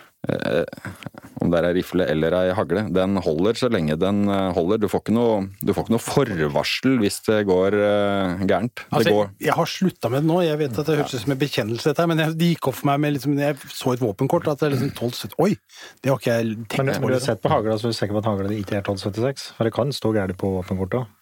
om 1.40 1.48
det 1.48 1.60
er 1.60 1.66
ei 1.70 1.76
rifle 1.78 2.04
eller 2.12 2.34
ei 2.36 2.50
hagle, 2.56 2.82
den 2.92 3.16
holder 3.24 3.56
så 3.56 3.70
lenge 3.72 3.96
den 3.98 4.26
eh, 4.28 4.50
holder. 4.56 4.80
Du 4.82 4.88
får 4.92 5.02
ikke 5.04 5.14
noe, 5.16 5.38
får 5.64 5.86
ikke 5.86 5.94
noe 5.94 6.04
forvarsel 6.04 6.98
hvis 7.00 7.20
det 7.24 7.38
går 7.48 7.76
uh, 7.80 8.42
gærent. 8.44 8.84
Altså, 8.90 9.06
det 9.08 9.14
går... 9.16 9.30
Jeg 9.46 9.56
har 9.56 9.70
slutta 9.72 10.10
med 10.12 10.24
det 10.24 10.30
nå, 10.30 10.40
jeg 10.44 10.60
vet 10.60 10.80
at 10.82 10.90
det 10.90 10.98
høres 11.00 11.14
ut 11.14 11.24
som 11.24 11.34
en 11.34 11.40
bekjennelse, 11.40 11.88
dette, 11.88 12.08
men 12.10 12.20
det 12.20 12.50
gikk 12.50 12.68
opp 12.70 12.76
for 12.82 12.90
meg 12.90 13.00
med 13.06 13.16
liksom, 13.16 13.38
jeg 13.40 13.56
så 13.72 13.94
et 13.94 14.04
våpenkort 14.04 14.50
at 14.52 14.60
det 14.60 14.68
er 14.68 14.76
liksom 14.76 14.92
1270 14.92 15.38
Oi! 15.40 15.54
Det 16.02 16.12
har 16.12 16.20
ikke 16.20 16.36
jeg 16.36 16.52
tenkt 16.66 16.76
men, 16.82 16.92
på. 16.92 17.06
Men 17.06 17.14
du 17.14 17.16
har 17.16 17.24
sett 17.24 17.40
på 17.40 17.54
hagla, 17.54 17.78
så 17.80 17.88
er 17.88 17.94
du 17.94 18.00
sikker 18.02 18.18
på 18.18 18.22
at 18.22 18.28
hagla 18.28 18.52
ikke 18.58 18.76
er 18.76 18.84
1276? 18.84 19.48
For 19.56 19.68
det 19.68 19.74
kan 19.78 19.96
stå 19.96 20.12
gærent 20.18 20.40
på 20.40 20.52
våpenkortet 20.58 21.00
òg. 21.00 21.16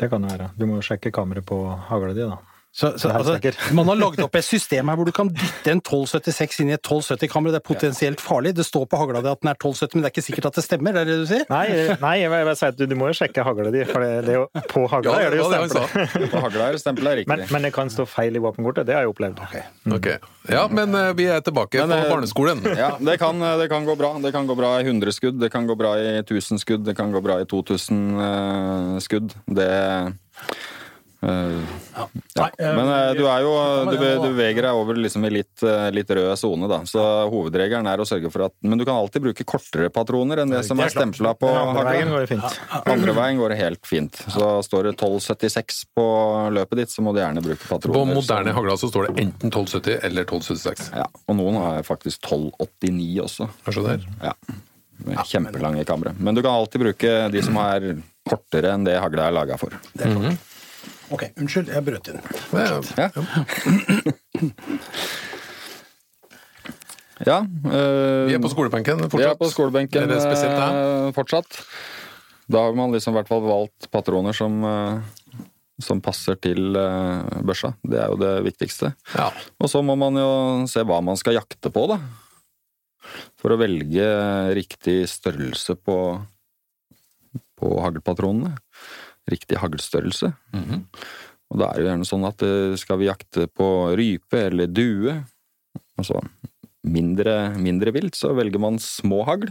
Det 0.00 0.08
kan 0.08 0.22
det 0.24 0.30
være. 0.32 0.52
Du 0.56 0.64
må 0.70 0.78
jo 0.78 0.86
sjekke 0.86 1.10
kameraet 1.12 1.44
på 1.50 1.58
hagla 1.90 2.14
di, 2.16 2.24
da. 2.24 2.38
Så, 2.72 2.98
så 2.98 3.08
altså, 3.10 3.34
man 3.74 3.88
har 3.90 3.96
lagd 3.98 4.20
opp 4.22 4.36
et 4.38 4.46
system 4.46 4.90
her 4.92 4.98
hvor 4.98 5.08
du 5.08 5.10
kan 5.14 5.26
dytte 5.34 5.72
en 5.72 5.80
1276 5.82 6.60
inn 6.62 6.68
i 6.70 6.76
et 6.76 6.86
1270-kamera. 6.86 7.56
Det 7.56 7.58
er 7.58 7.66
potensielt 7.66 8.22
farlig. 8.22 8.52
Det 8.54 8.66
står 8.66 8.84
på 8.86 9.00
hagla 9.00 9.22
di 9.24 9.30
at 9.32 9.40
den 9.42 9.50
er 9.50 9.58
1270, 9.58 9.96
men 9.96 10.04
det 10.04 10.10
er 10.10 10.14
ikke 10.14 10.24
sikkert 10.28 10.46
at 10.52 10.60
det 10.60 10.64
stemmer? 10.64 10.94
det 10.94 11.02
er 11.02 11.10
det 11.10 11.16
du 11.18 11.26
sier? 11.32 11.42
Nei, 11.50 11.64
nei 12.04 12.14
jeg 12.20 12.30
vil 12.30 12.52
si 12.60 12.68
at 12.68 12.78
du, 12.78 12.86
du, 12.92 12.94
må 13.00 13.10
jo 13.10 13.16
sjekke 13.18 13.46
hagla 13.48 13.74
di, 13.74 13.82
for 13.90 14.06
det, 14.06 14.12
det 14.28 14.36
er 14.36 14.38
jo, 14.38 14.46
på 14.70 14.84
hagla 14.92 15.16
ja, 15.16 15.26
er 15.26 15.34
det 15.34 15.42
jo 15.42 15.48
stempel. 15.50 16.30
på 16.30 16.44
hagla 16.46 16.70
er 16.70 16.80
stempelet 16.84 17.18
riktig. 17.20 17.32
Men, 17.34 17.44
men, 17.50 17.66
det 17.66 17.74
kan 17.74 17.90
stå 17.90 18.06
feil 18.06 18.38
i 18.38 18.44
våpenkortet. 18.46 18.86
Det 18.86 18.94
har 18.94 19.02
jeg 19.02 19.16
opplevd. 19.16 19.42
Okay. 19.48 19.66
Mm. 19.82 19.98
Okay. 19.98 20.16
Ja, 20.54 20.64
men 20.70 20.94
uh, 20.94 21.10
vi 21.18 21.26
er 21.26 21.42
tilbake 21.42 21.82
men, 21.82 21.96
på 21.98 22.06
uh, 22.06 22.14
barneskolen. 22.14 22.64
Ja, 22.80 22.94
det 23.02 23.18
kan, 23.20 23.42
det 23.58 23.66
kan, 23.68 23.82
gå 23.84 23.98
bra. 23.98 24.14
Det 24.22 24.30
kan 24.32 24.46
gå 24.46 24.54
bra 24.54 24.76
i 24.78 24.86
100 24.86 25.18
skudd, 25.18 25.42
det 25.42 25.50
kan 25.50 25.66
gå 25.66 25.74
bra 25.78 25.96
i 25.98 26.20
1000 26.22 26.62
skudd, 26.62 26.86
det 26.86 26.94
kan 26.96 27.10
gå 27.10 27.22
bra 27.24 27.42
i 27.42 27.50
2000 27.50 28.04
uh, 28.14 28.98
skudd. 29.02 29.34
Det 29.50 29.72
ja. 31.20 32.06
Ja. 32.34 32.46
Men 32.58 32.88
uh, 32.88 33.12
du 33.12 33.26
er 33.28 33.42
jo 33.44 33.50
Du, 33.90 33.96
du 33.98 34.28
beveger 34.30 34.64
deg 34.64 34.78
over 34.78 34.96
liksom 34.96 35.26
i 35.28 35.32
litt, 35.34 35.52
uh, 35.66 35.90
litt 35.92 36.08
rød 36.16 36.30
sone, 36.40 36.68
da. 36.70 36.78
Så 36.88 37.02
hovedregelen 37.32 37.88
er 37.90 38.00
å 38.00 38.06
sørge 38.08 38.30
for 38.32 38.46
at 38.46 38.54
Men 38.64 38.80
du 38.80 38.86
kan 38.88 38.96
alltid 38.96 39.26
bruke 39.26 39.44
kortere 39.44 39.90
patroner 39.92 40.42
enn 40.44 40.54
det 40.54 40.62
som 40.68 40.80
er 40.80 40.92
stempla 40.92 41.34
på 41.36 41.50
fint. 42.30 42.56
Andre 42.80 43.16
veien 43.16 43.40
går 43.40 43.54
det 43.54 43.60
helt 43.60 43.84
fint. 43.88 44.22
Så 44.32 44.48
står 44.64 44.88
det 44.88 44.94
1276 44.96 45.82
på 45.98 46.06
løpet 46.56 46.82
ditt, 46.84 46.94
så 46.94 47.04
må 47.04 47.12
du 47.12 47.20
gjerne 47.20 47.44
bruke 47.44 47.68
patroner. 47.68 47.98
På 47.98 48.06
moderne 48.08 48.56
hagla 48.56 48.78
så 48.80 48.88
står 48.90 49.10
det 49.10 49.26
enten 49.26 49.52
1270 49.52 50.00
eller 50.08 50.28
1276. 50.28 50.90
Ja, 50.96 51.06
og 51.26 51.40
noen 51.40 51.60
har 51.60 51.84
faktisk 51.86 52.24
1289 52.24 53.12
også. 53.26 53.50
Kanskje 53.66 53.86
der? 53.90 54.08
Ja. 54.24 54.36
Kjempelange 55.26 55.84
kamre. 55.88 56.14
Men 56.18 56.36
du 56.36 56.42
kan 56.42 56.52
alltid 56.52 56.82
bruke 56.82 57.12
de 57.32 57.44
som 57.44 57.56
er 57.62 57.92
kortere 58.28 58.74
enn 58.74 58.84
det 58.86 58.98
hagla 59.00 59.28
er 59.28 59.36
laga 59.36 59.56
for. 59.60 59.76
Det 59.92 60.06
er 60.06 60.16
klart. 60.16 60.46
Ok, 61.10 61.24
unnskyld, 61.42 61.70
jeg 61.74 61.82
brøt 61.82 62.08
inn. 62.12 62.20
Ja. 62.54 62.78
ja 67.26 67.38
øh, 67.42 68.28
vi 68.28 68.36
er 68.36 68.42
på 68.42 68.50
skolebenken 68.52 69.02
fortsatt? 69.02 69.18
Vi 69.18 69.26
er 69.26 69.38
på 69.40 69.50
skolebenken 69.50 70.04
er 70.04 70.12
det 70.12 70.20
spesielt, 70.22 70.54
da? 70.54 70.68
Øh, 70.70 71.08
fortsatt. 71.16 71.58
Da 72.50 72.62
har 72.66 72.78
man 72.78 72.94
liksom 72.94 73.14
i 73.14 73.18
hvert 73.18 73.30
fall 73.30 73.42
valgt 73.42 73.90
patroner 73.90 74.34
som, 74.36 74.62
øh, 74.62 75.42
som 75.82 76.02
passer 76.04 76.38
til 76.38 76.78
børsa. 76.78 77.74
Det 77.82 77.98
er 77.98 78.14
jo 78.14 78.18
det 78.22 78.34
viktigste. 78.46 78.94
Ja. 79.16 79.30
Og 79.58 79.70
så 79.72 79.82
må 79.82 79.98
man 79.98 80.14
jo 80.18 80.30
se 80.70 80.86
hva 80.86 81.02
man 81.02 81.18
skal 81.18 81.40
jakte 81.40 81.74
på, 81.74 81.86
da. 81.90 81.98
For 83.40 83.50
å 83.50 83.58
velge 83.58 84.06
riktig 84.54 85.00
størrelse 85.10 85.74
på, 85.74 85.96
på 87.58 87.78
haglpatronene 87.82 88.54
riktig 89.30 89.58
haglstørrelse. 89.62 90.32
Mm 90.52 90.64
-hmm. 90.64 90.84
Og 91.50 91.58
da 91.58 91.66
er 91.66 91.74
det 91.74 91.84
jo 91.84 91.90
gjerne 91.90 92.08
sånn 92.08 92.26
at 92.28 92.42
eh, 92.46 92.76
skal 92.78 92.98
vi 93.00 93.08
jakte 93.10 93.46
på 93.46 93.68
rype 93.98 94.38
eller 94.38 94.66
due, 94.66 95.24
altså 95.98 96.20
mindre, 96.86 97.58
mindre 97.58 97.92
vilt, 97.92 98.16
så 98.16 98.32
velger 98.36 98.62
man 98.62 98.78
små 98.78 99.24
hagl. 99.28 99.50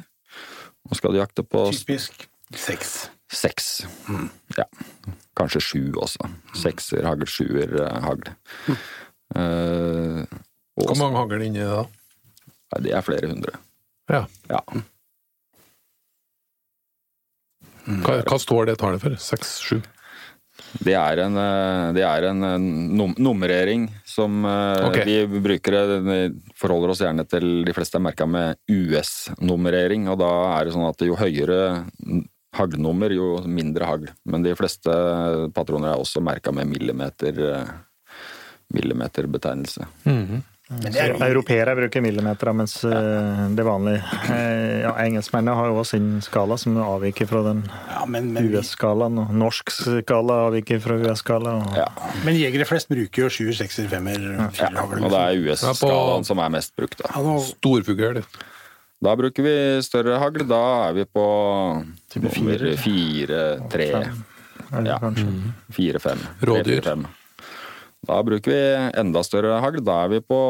Og 0.89 0.95
skal 0.95 1.13
du 1.13 1.19
jakte 1.19 1.43
på 1.43 1.71
Typisk 1.71 2.29
seks. 2.55 3.09
Seks. 3.31 3.87
Mm. 4.09 4.29
Ja. 4.57 4.65
Kanskje 5.37 5.61
sju 5.61 5.83
også. 6.01 6.29
Sekser 6.57 7.05
hagl, 7.05 7.27
sjuer 7.29 7.75
eh, 7.83 7.99
hagl. 8.01 8.31
Mm. 8.67 8.79
Uh, 9.29 10.23
Hvor 10.73 10.97
mange 10.97 11.19
hagl 11.19 11.43
inni 11.45 11.61
da? 11.61 11.83
Det 12.81 12.93
er 12.95 13.05
flere 13.05 13.29
hundre. 13.29 13.59
Ja. 14.09 14.23
ja. 14.49 14.61
Hva, 17.89 18.19
hva 18.23 18.37
står 18.41 18.69
det 18.69 18.79
tallet 18.81 19.01
for? 19.01 19.15
Seks-sju? 19.19 19.79
Det 20.83 20.93
er 20.93 21.21
en, 21.23 21.37
eh, 21.39 21.85
det 21.95 22.03
er 22.05 22.27
en 22.29 22.43
num 22.97 23.13
nummerering 23.17 23.87
som 24.07 24.43
eh, 24.45 24.87
okay. 24.89 25.05
vi 25.07 25.39
brukere 25.41 26.27
forholder 26.59 26.93
oss 26.93 27.01
gjerne 27.01 27.25
til 27.29 27.63
De 27.65 27.73
fleste 27.73 27.97
er 27.97 28.03
merka 28.05 28.27
med 28.29 28.59
US-nummerering, 28.69 30.09
og 30.11 30.19
da 30.21 30.33
er 30.57 30.67
det 30.67 30.75
sånn 30.75 30.89
at 30.89 31.07
jo 31.07 31.17
høyere 31.17 31.61
haglnummer, 32.57 33.13
jo 33.13 33.39
mindre 33.45 33.87
hagl. 33.89 34.09
Men 34.29 34.45
de 34.45 34.55
fleste 34.57 34.93
patroner 35.55 35.93
er 35.93 36.01
også 36.01 36.21
merka 36.25 36.53
med 36.55 36.69
millimeter, 36.69 37.41
eh, 37.49 37.73
millimeterbetegnelse. 38.73 39.87
Mm 40.05 40.25
-hmm. 40.25 40.41
Er... 40.69 41.15
Europeere 41.25 41.73
bruker 41.73 42.03
millimeter, 42.05 42.51
mens 42.53 42.75
ja. 42.85 42.93
Eh, 42.93 43.39
det 43.57 43.63
vanlige 43.65 44.03
eh, 44.29 44.83
ja, 44.83 44.91
Engelskmennene 45.01 45.55
har 45.57 45.71
jo 45.71 45.79
også 45.81 45.97
sin 45.97 46.11
skala, 46.21 46.59
som 46.61 46.77
avviker 46.83 47.25
fra 47.29 47.41
den 47.47 47.63
ja, 47.89 48.03
US-skalaen. 48.05 49.17
Og 49.23 49.33
norsk 49.33 49.73
skala 49.73 50.37
avviker 50.45 50.77
fra 50.83 50.99
US-skalaen. 51.01 51.65
Og... 51.65 51.79
Ja. 51.81 51.89
Men 52.21 52.37
jegere 52.37 52.69
flest 52.69 52.91
bruker 52.91 53.25
jo 53.25 53.33
7, 53.33 53.49
6, 53.63 53.81
5 53.89 54.13
ja. 54.13 54.69
Og 54.85 55.09
det 55.09 55.23
er 55.23 55.43
US-skalaen 55.49 56.29
som 56.29 56.45
er 56.45 56.53
mest 56.59 56.75
brukt. 56.77 57.01
da. 57.01 57.17
Storfugl. 57.49 58.21
Da 59.01 59.15
bruker 59.17 59.45
vi 59.45 59.55
større 59.81 60.21
hagl. 60.21 60.45
Da 60.45 60.63
er 60.89 60.99
vi 60.99 61.09
på 61.09 61.29
nummer 62.19 62.67
fire, 62.77 63.45
tre 63.73 63.93
Ja. 64.85 64.99
Fire-fem. 65.73 66.27
Rådyr. 66.45 66.93
Da 68.09 68.23
bruker 68.25 68.51
vi 68.51 68.61
enda 68.97 69.21
større 69.25 69.59
hagl. 69.61 69.83
Da 69.85 70.01
er 70.07 70.13
vi 70.15 70.19
på 70.25 70.41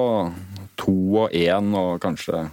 to 0.80 0.96
og 1.26 1.36
én, 1.36 1.74
og 1.76 2.00
kanskje 2.04 2.46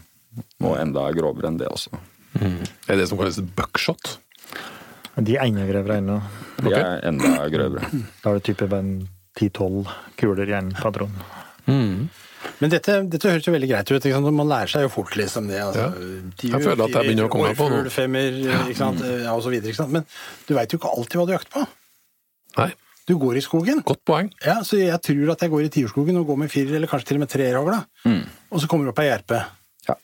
noe 0.63 0.77
enda 0.83 1.07
grovere 1.15 1.53
enn 1.53 1.59
det 1.61 1.69
også. 1.71 1.95
Mm. 2.41 2.63
Er 2.91 2.99
det 2.99 3.07
som 3.09 3.21
kalles 3.21 3.39
buckshot? 3.57 4.17
De 5.17 5.37
er 5.39 5.47
enda 5.47 5.65
grøvere 5.69 6.01
ennå. 6.03 6.19
De 6.59 6.75
er 6.75 7.07
enda 7.07 7.37
grøvere. 7.53 7.89
Da 8.21 8.33
er 8.33 8.41
det 8.41 8.47
type 8.51 8.67
10-12 8.69 9.93
kuler 10.19 10.51
i 10.51 10.57
en 10.59 10.73
patron. 10.77 11.15
Mm. 11.71 12.09
Men 12.61 12.73
dette, 12.73 12.99
dette, 13.11 13.31
høres 13.31 13.47
jo 13.47 13.55
veldig 13.55 13.69
greit 13.71 13.93
ut. 13.93 14.09
Man 14.27 14.51
lærer 14.51 14.71
seg 14.71 14.87
jo 14.87 14.91
fort 14.93 15.15
liksom 15.19 15.49
det. 15.51 15.61
Altså, 15.63 15.87
ja. 15.87 16.51
Jeg 16.51 16.65
føler 16.67 16.83
at 16.85 16.99
jeg 16.99 17.11
begynner 17.11 17.29
å 17.29 17.33
komme 17.33 17.55
på 17.59 17.69
noe. 17.71 17.87
Femmer, 17.93 18.43
ikke 18.67 18.79
sant? 18.81 19.07
Ja, 19.07 19.37
og 19.37 19.45
så 19.47 19.55
videre, 19.55 19.71
ikke 19.71 19.85
sant? 19.85 19.95
Men 19.95 20.07
du 20.49 20.57
veit 20.59 20.75
jo 20.75 20.81
ikke 20.83 20.93
alltid 20.99 21.21
hva 21.21 21.29
du 21.29 21.35
jakter 21.37 21.55
på. 21.57 21.65
Nei. 22.57 22.71
Du 23.07 23.15
går 23.23 23.39
i 23.39 23.45
skogen. 23.45 23.83
Godt 23.87 24.03
poeng. 24.07 24.33
Ja, 24.43 24.61
Så 24.67 24.81
jeg 24.81 24.99
tror 25.05 25.35
at 25.37 25.43
jeg 25.45 25.53
går 25.53 25.67
i 25.67 25.73
tiurskogen 25.73 26.19
og 26.19 26.27
går 26.27 26.41
med 26.43 26.51
firer, 26.51 26.75
eller 26.77 26.91
kanskje 26.91 27.13
til 27.13 27.21
og 27.21 27.23
med 27.23 27.31
treerhagla. 27.31 27.85
Mm. 28.05 28.25
Og 28.51 28.63
så 28.63 28.71
kommer 28.71 28.87
du 28.87 28.91
opp 28.91 29.03
ei 29.03 29.11
gjerpe. 29.13 29.43
Ja. 29.87 29.95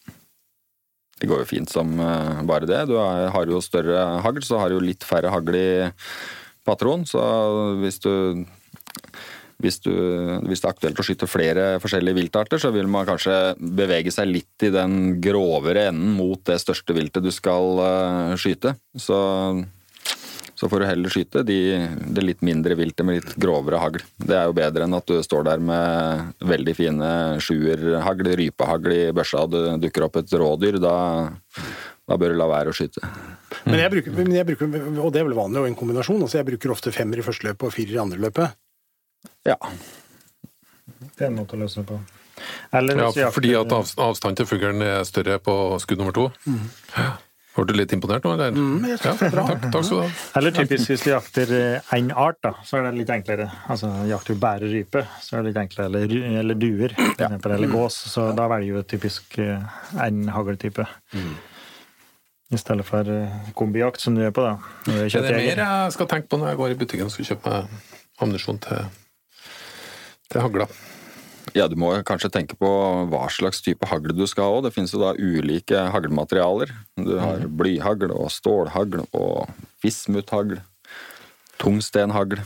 Det 1.18 1.30
går 1.30 1.42
jo 1.42 1.50
fint 1.50 1.70
som 1.70 1.90
uh, 1.98 2.42
bare 2.46 2.66
det. 2.66 2.84
Du 2.90 2.96
har, 2.98 3.46
jo 3.50 3.62
større 3.62 4.22
hagl, 4.22 4.42
så 4.46 4.62
har 4.62 4.70
du 4.70 4.82
litt 4.82 5.06
færre 5.06 5.30
hagl 5.34 5.58
i 5.58 5.70
patron. 6.66 7.02
Så 7.06 7.22
hvis 7.82 7.98
du, 8.02 8.44
hvis 9.62 9.82
du 9.82 9.92
hvis 10.46 10.62
det 10.62 10.70
er 10.70 10.74
aktuelt 10.74 11.02
å 11.02 11.06
skyte 11.06 11.30
flere 11.30 11.66
forskjellige 11.82 12.20
viltarter, 12.20 12.62
så 12.62 12.70
vil 12.74 12.90
man 12.90 13.06
kanskje 13.06 13.56
bevege 13.58 14.14
seg 14.14 14.30
litt 14.30 14.66
i 14.66 14.70
den 14.74 15.20
grovere 15.22 15.88
enden 15.90 16.14
mot 16.18 16.42
det 16.46 16.58
største 16.62 16.94
viltet 16.94 17.26
du 17.26 17.34
skal 17.34 17.82
uh, 17.82 18.34
skyte. 18.38 18.76
Så 18.94 19.18
så 20.62 20.68
får 20.70 20.78
du 20.78 20.86
heller 20.86 21.10
skyte 21.10 21.40
de, 21.42 21.56
det 22.14 22.22
litt 22.22 22.42
mindre 22.46 22.76
viltet 22.78 23.02
med 23.02 23.16
litt 23.16 23.32
grovere 23.34 23.80
hagl. 23.82 24.04
Det 24.14 24.36
er 24.38 24.44
jo 24.46 24.54
bedre 24.54 24.86
enn 24.86 24.94
at 24.94 25.08
du 25.10 25.16
står 25.26 25.48
der 25.48 25.64
med 25.66 26.36
veldig 26.38 26.74
fine 26.78 27.08
sjuerhagl, 27.42 28.30
rypehagl 28.38 28.94
i 28.94 29.00
børsa, 29.10 29.42
og 29.42 29.56
det 29.56 29.80
dukker 29.88 30.06
opp 30.06 30.20
et 30.20 30.36
rådyr. 30.38 30.78
Da, 30.84 30.94
da 32.06 32.20
bør 32.22 32.30
du 32.30 32.38
la 32.38 32.46
være 32.52 32.70
å 32.70 32.76
skyte. 32.78 33.02
Men 33.64 33.82
jeg, 33.82 33.90
bruker, 33.96 34.14
men 34.20 34.30
jeg 34.36 34.48
bruker, 34.52 34.78
og 34.92 35.10
det 35.10 35.24
er 35.24 35.26
vel 35.32 35.34
vanlig, 35.40 35.64
og 35.64 35.68
en 35.72 35.76
kombinasjon. 35.82 36.22
altså 36.22 36.38
Jeg 36.38 36.50
bruker 36.52 36.76
ofte 36.76 36.94
femmer 36.94 37.18
i 37.18 37.26
første 37.26 37.50
løpet 37.50 37.66
og 37.66 37.74
firer 37.74 37.98
i 37.98 38.00
andre 38.04 38.22
løpet. 38.22 38.54
Ja. 39.50 39.58
Det 41.02 41.26
er 41.26 41.32
en 41.32 41.42
måte 41.42 41.58
å 41.58 41.64
løse 41.64 41.82
det 41.82 41.88
på. 41.90 41.98
Eller, 42.78 43.02
ja, 43.18 43.34
fordi 43.34 43.56
at 43.58 43.74
avstand 43.74 44.38
til 44.38 44.46
fuglen 44.46 44.86
er 44.86 45.02
større 45.10 45.42
på 45.42 45.58
skudd 45.82 46.06
nummer 46.06 46.14
to. 46.14 46.30
Mm. 46.46 46.64
Ble 47.52 47.64
du 47.68 47.72
litt 47.76 47.92
imponert 47.92 48.24
nå, 48.24 48.30
eller? 48.32 48.54
Mm, 48.56 48.84
er 48.88 49.02
bra. 49.34 49.42
Takk, 49.50 49.64
takk 49.74 49.84
skal 49.84 49.98
du 49.98 50.02
ha. 50.06 50.10
Eller 50.40 50.54
typisk 50.56 50.88
hvis 50.88 51.02
du 51.04 51.10
jakter 51.10 51.50
én 51.98 52.08
art, 52.16 52.38
da, 52.40 52.54
så 52.64 52.78
er 52.78 52.86
det 52.86 52.92
litt 53.02 53.10
enklere. 53.12 53.50
Altså 53.68 53.90
jakter 54.08 54.32
du 54.32 54.40
bare 54.40 54.70
rype, 54.72 55.02
så 55.20 55.36
er 55.36 55.42
det 55.44 55.50
litt 55.52 55.60
enklere. 55.60 55.90
Eller, 55.90 56.38
eller 56.40 56.56
duer, 56.56 56.94
for 56.96 57.12
eksempel, 57.12 57.56
eller 57.58 57.72
gås. 57.74 57.98
Så 58.14 58.30
da 58.38 58.46
velger 58.54 58.80
du 58.80 58.88
typisk 58.94 59.36
én 59.36 60.22
hagltype. 60.32 60.86
I 62.52 62.58
stedet 62.60 62.84
for 62.84 63.08
eh, 63.08 63.36
kombijakt, 63.56 64.00
som 64.00 64.16
du 64.16 64.20
gjør 64.24 64.32
på, 64.36 64.42
da. 64.44 64.56
Er 64.88 64.96
Er 64.96 65.04
det 65.04 65.12
kjøttjeger. 65.14 65.44
mer 65.56 65.62
jeg 65.64 65.92
skal 65.94 66.08
tenke 66.10 66.28
på 66.28 66.40
når 66.40 66.50
jeg 66.50 66.58
går 66.60 66.72
i 66.74 66.80
butikken 66.82 67.06
og 67.08 67.12
skal 67.14 67.28
kjøpe 67.30 67.52
ammunisjon 68.20 68.58
til, 68.64 68.82
til 70.28 70.44
hagla? 70.44 70.66
Ja, 71.56 71.66
du 71.68 71.74
må 71.76 71.90
kanskje 72.06 72.30
tenke 72.32 72.56
på 72.56 72.70
hva 73.10 73.26
slags 73.32 73.60
type 73.64 73.86
hagl 73.90 74.14
du 74.16 74.24
skal 74.30 74.46
ha 74.46 74.56
òg. 74.56 74.64
Det 74.66 74.74
finnes 74.74 74.94
jo 74.94 75.02
da 75.02 75.12
ulike 75.18 75.86
haglmaterialer. 75.92 76.72
Du 76.96 77.16
har 77.20 77.44
blyhagl 77.46 78.14
og 78.14 78.30
stålhagl 78.32 79.02
og 79.10 79.50
vismuthagl. 79.84 80.60
Tungstenhagl. 81.62 82.40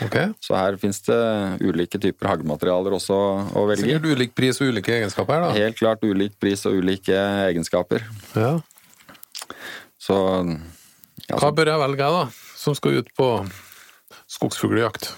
Okay. 0.00 0.30
Så 0.40 0.56
her 0.56 0.78
finnes 0.80 1.02
det 1.04 1.18
ulike 1.60 1.98
typer 2.00 2.30
haglmaterialer 2.30 2.94
også 2.96 3.16
å 3.52 3.64
velge 3.68 3.84
i. 3.84 3.90
Sikkert 3.90 4.14
ulik 4.14 4.36
pris 4.38 4.60
og 4.62 4.70
ulike 4.72 4.94
egenskaper 4.94 5.42
da. 5.44 5.50
Helt 5.58 5.76
klart 5.78 6.06
ulik 6.06 6.38
pris 6.40 6.64
og 6.68 6.78
ulike 6.80 7.18
egenskaper. 7.50 8.06
Ja. 8.38 8.54
Så 10.00 10.16
ja, 11.28 11.36
Hva 11.36 11.52
bør 11.54 11.74
jeg 11.74 11.82
velge, 11.84 12.08
da? 12.16 12.24
Som 12.58 12.78
skal 12.78 13.02
ut 13.02 13.12
på 13.18 13.28
skogsfuglejakt? 14.30 15.12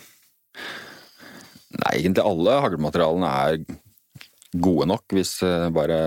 Nei, 1.74 1.94
egentlig 1.98 2.24
alle 2.24 2.58
haglmaterialene 2.62 3.30
er 3.44 3.62
gode 4.62 4.86
nok 4.90 5.14
hvis 5.16 5.36
eh, 5.46 5.70
bare 5.74 6.00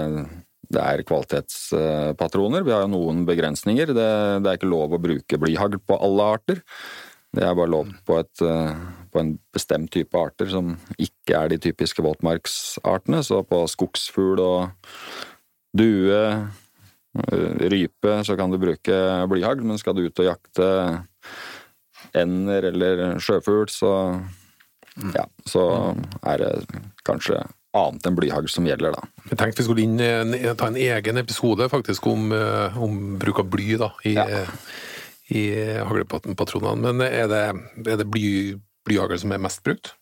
det 0.68 0.84
er 0.84 1.04
kvalitetspatroner. 1.08 2.66
Vi 2.68 2.74
har 2.76 2.84
jo 2.84 2.92
noen 2.92 3.24
begrensninger. 3.28 3.94
Det, 3.96 4.08
det 4.44 4.50
er 4.50 4.60
ikke 4.60 4.72
lov 4.72 4.96
å 4.96 5.02
bruke 5.02 5.40
blyhagl 5.40 5.80
på 5.80 6.00
alle 6.04 6.26
arter. 6.36 6.62
Det 7.36 7.44
er 7.44 7.56
bare 7.56 7.72
lov 7.72 7.92
på, 8.08 8.18
et, 8.20 8.44
eh, 8.44 8.80
på 9.14 9.22
en 9.22 9.34
bestemt 9.56 9.92
type 9.94 10.20
arter 10.20 10.50
som 10.52 10.74
ikke 11.00 11.40
er 11.40 11.54
de 11.54 11.60
typiske 11.70 12.04
våtmarksartene. 12.04 13.22
Så 13.24 13.44
på 13.48 13.62
skogsfugl 13.72 14.42
og 14.44 14.90
due, 15.78 16.20
eh, 16.20 17.68
rype, 17.72 18.20
så 18.28 18.36
kan 18.40 18.52
du 18.52 18.60
bruke 18.60 19.00
blyhagl. 19.32 19.64
Men 19.64 19.80
skal 19.80 19.96
du 19.96 20.04
ut 20.08 20.24
og 20.24 20.32
jakte 20.34 20.68
ender 22.18 22.72
eller 22.72 23.06
sjøfugl, 23.24 23.68
så 23.72 23.94
ja, 25.16 25.25
så 25.48 25.63
er 26.25 26.38
det 26.44 26.82
kanskje 27.08 27.39
annet 27.77 28.08
enn 28.10 28.16
blyhagl 28.18 28.48
som 28.50 28.66
gjelder, 28.66 28.96
da. 28.96 29.04
Jeg 29.30 29.38
tenkte 29.38 29.62
vi 29.62 29.68
skulle 29.68 29.84
inn, 29.86 30.56
ta 30.58 30.68
en 30.72 30.80
egen 30.82 31.18
episode 31.22 31.68
faktisk 31.70 32.08
om, 32.10 32.32
eh, 32.34 32.77
om 32.82 33.18
bruk 33.22 33.39
av 33.44 33.50
bly 33.54 33.75
da, 33.77 33.92
i, 34.08 34.16
Ja. 34.18 34.46
i 35.30 35.44
haglepatronene. 35.86 36.94
Men 36.96 37.01
er 37.08 37.27
det, 37.27 37.44
er 37.86 37.98
det 38.01 38.08
bly, 38.10 38.56
blyhagl 38.88 39.20
som 39.20 39.32
er 39.36 39.44
mest 39.44 39.62
brukt? 39.68 39.94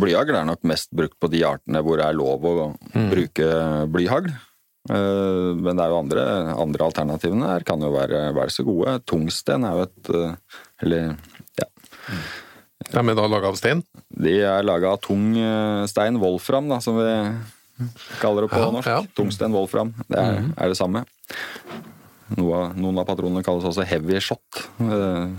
Blyhagl 0.00 0.38
er 0.38 0.46
nok 0.48 0.62
mest 0.64 0.88
brukt 0.96 1.18
på 1.20 1.28
de 1.28 1.42
artene 1.44 1.82
hvor 1.84 1.98
det 2.00 2.06
er 2.08 2.16
lov 2.16 2.46
å 2.48 2.54
bruke 3.10 3.50
blyhagl. 3.92 4.30
Eh, 4.90 5.50
Men 5.60 5.76
det 5.76 5.84
er 5.84 5.92
jo 5.92 5.98
andre, 6.00 6.22
andre 6.58 6.86
alternativene 6.88 7.50
her 7.52 7.62
kan 7.68 7.80
jo 7.84 7.92
være 7.92 8.30
vel 8.34 8.48
så 8.50 8.64
gode. 8.66 8.96
Tungsten 9.06 9.66
er 9.68 9.76
jo 9.76 9.84
et 9.90 10.10
eh, 10.16 10.32
Eller 10.82 11.12
ja. 11.60 11.68
De 12.92 13.00
er 13.00 13.16
da 13.16 13.24
laga 13.30 13.48
av 13.50 13.56
stein? 13.58 13.80
De 14.12 14.34
er 14.44 14.62
laga 14.66 14.92
av 14.94 15.00
tung 15.04 15.32
eh, 15.40 15.84
stein, 15.90 16.18
wolfram, 16.20 16.68
da, 16.68 16.78
som 16.84 16.98
vi 17.00 17.08
kaller 18.20 18.44
det 18.46 18.52
på 18.52 18.60
Ja, 18.60 18.70
norsk. 18.74 18.88
ja. 18.92 19.00
Tungsten, 19.16 19.52
wolfram. 19.56 19.94
Det 20.08 20.18
er, 20.20 20.42
er 20.60 20.68
det 20.72 20.76
samme. 20.78 21.04
Noe, 22.36 22.68
noen 22.78 23.00
av 23.02 23.08
patronene 23.08 23.42
kalles 23.44 23.64
også 23.68 23.84
heavy 23.88 24.20
shot. 24.24 24.62
Eh, 24.80 25.32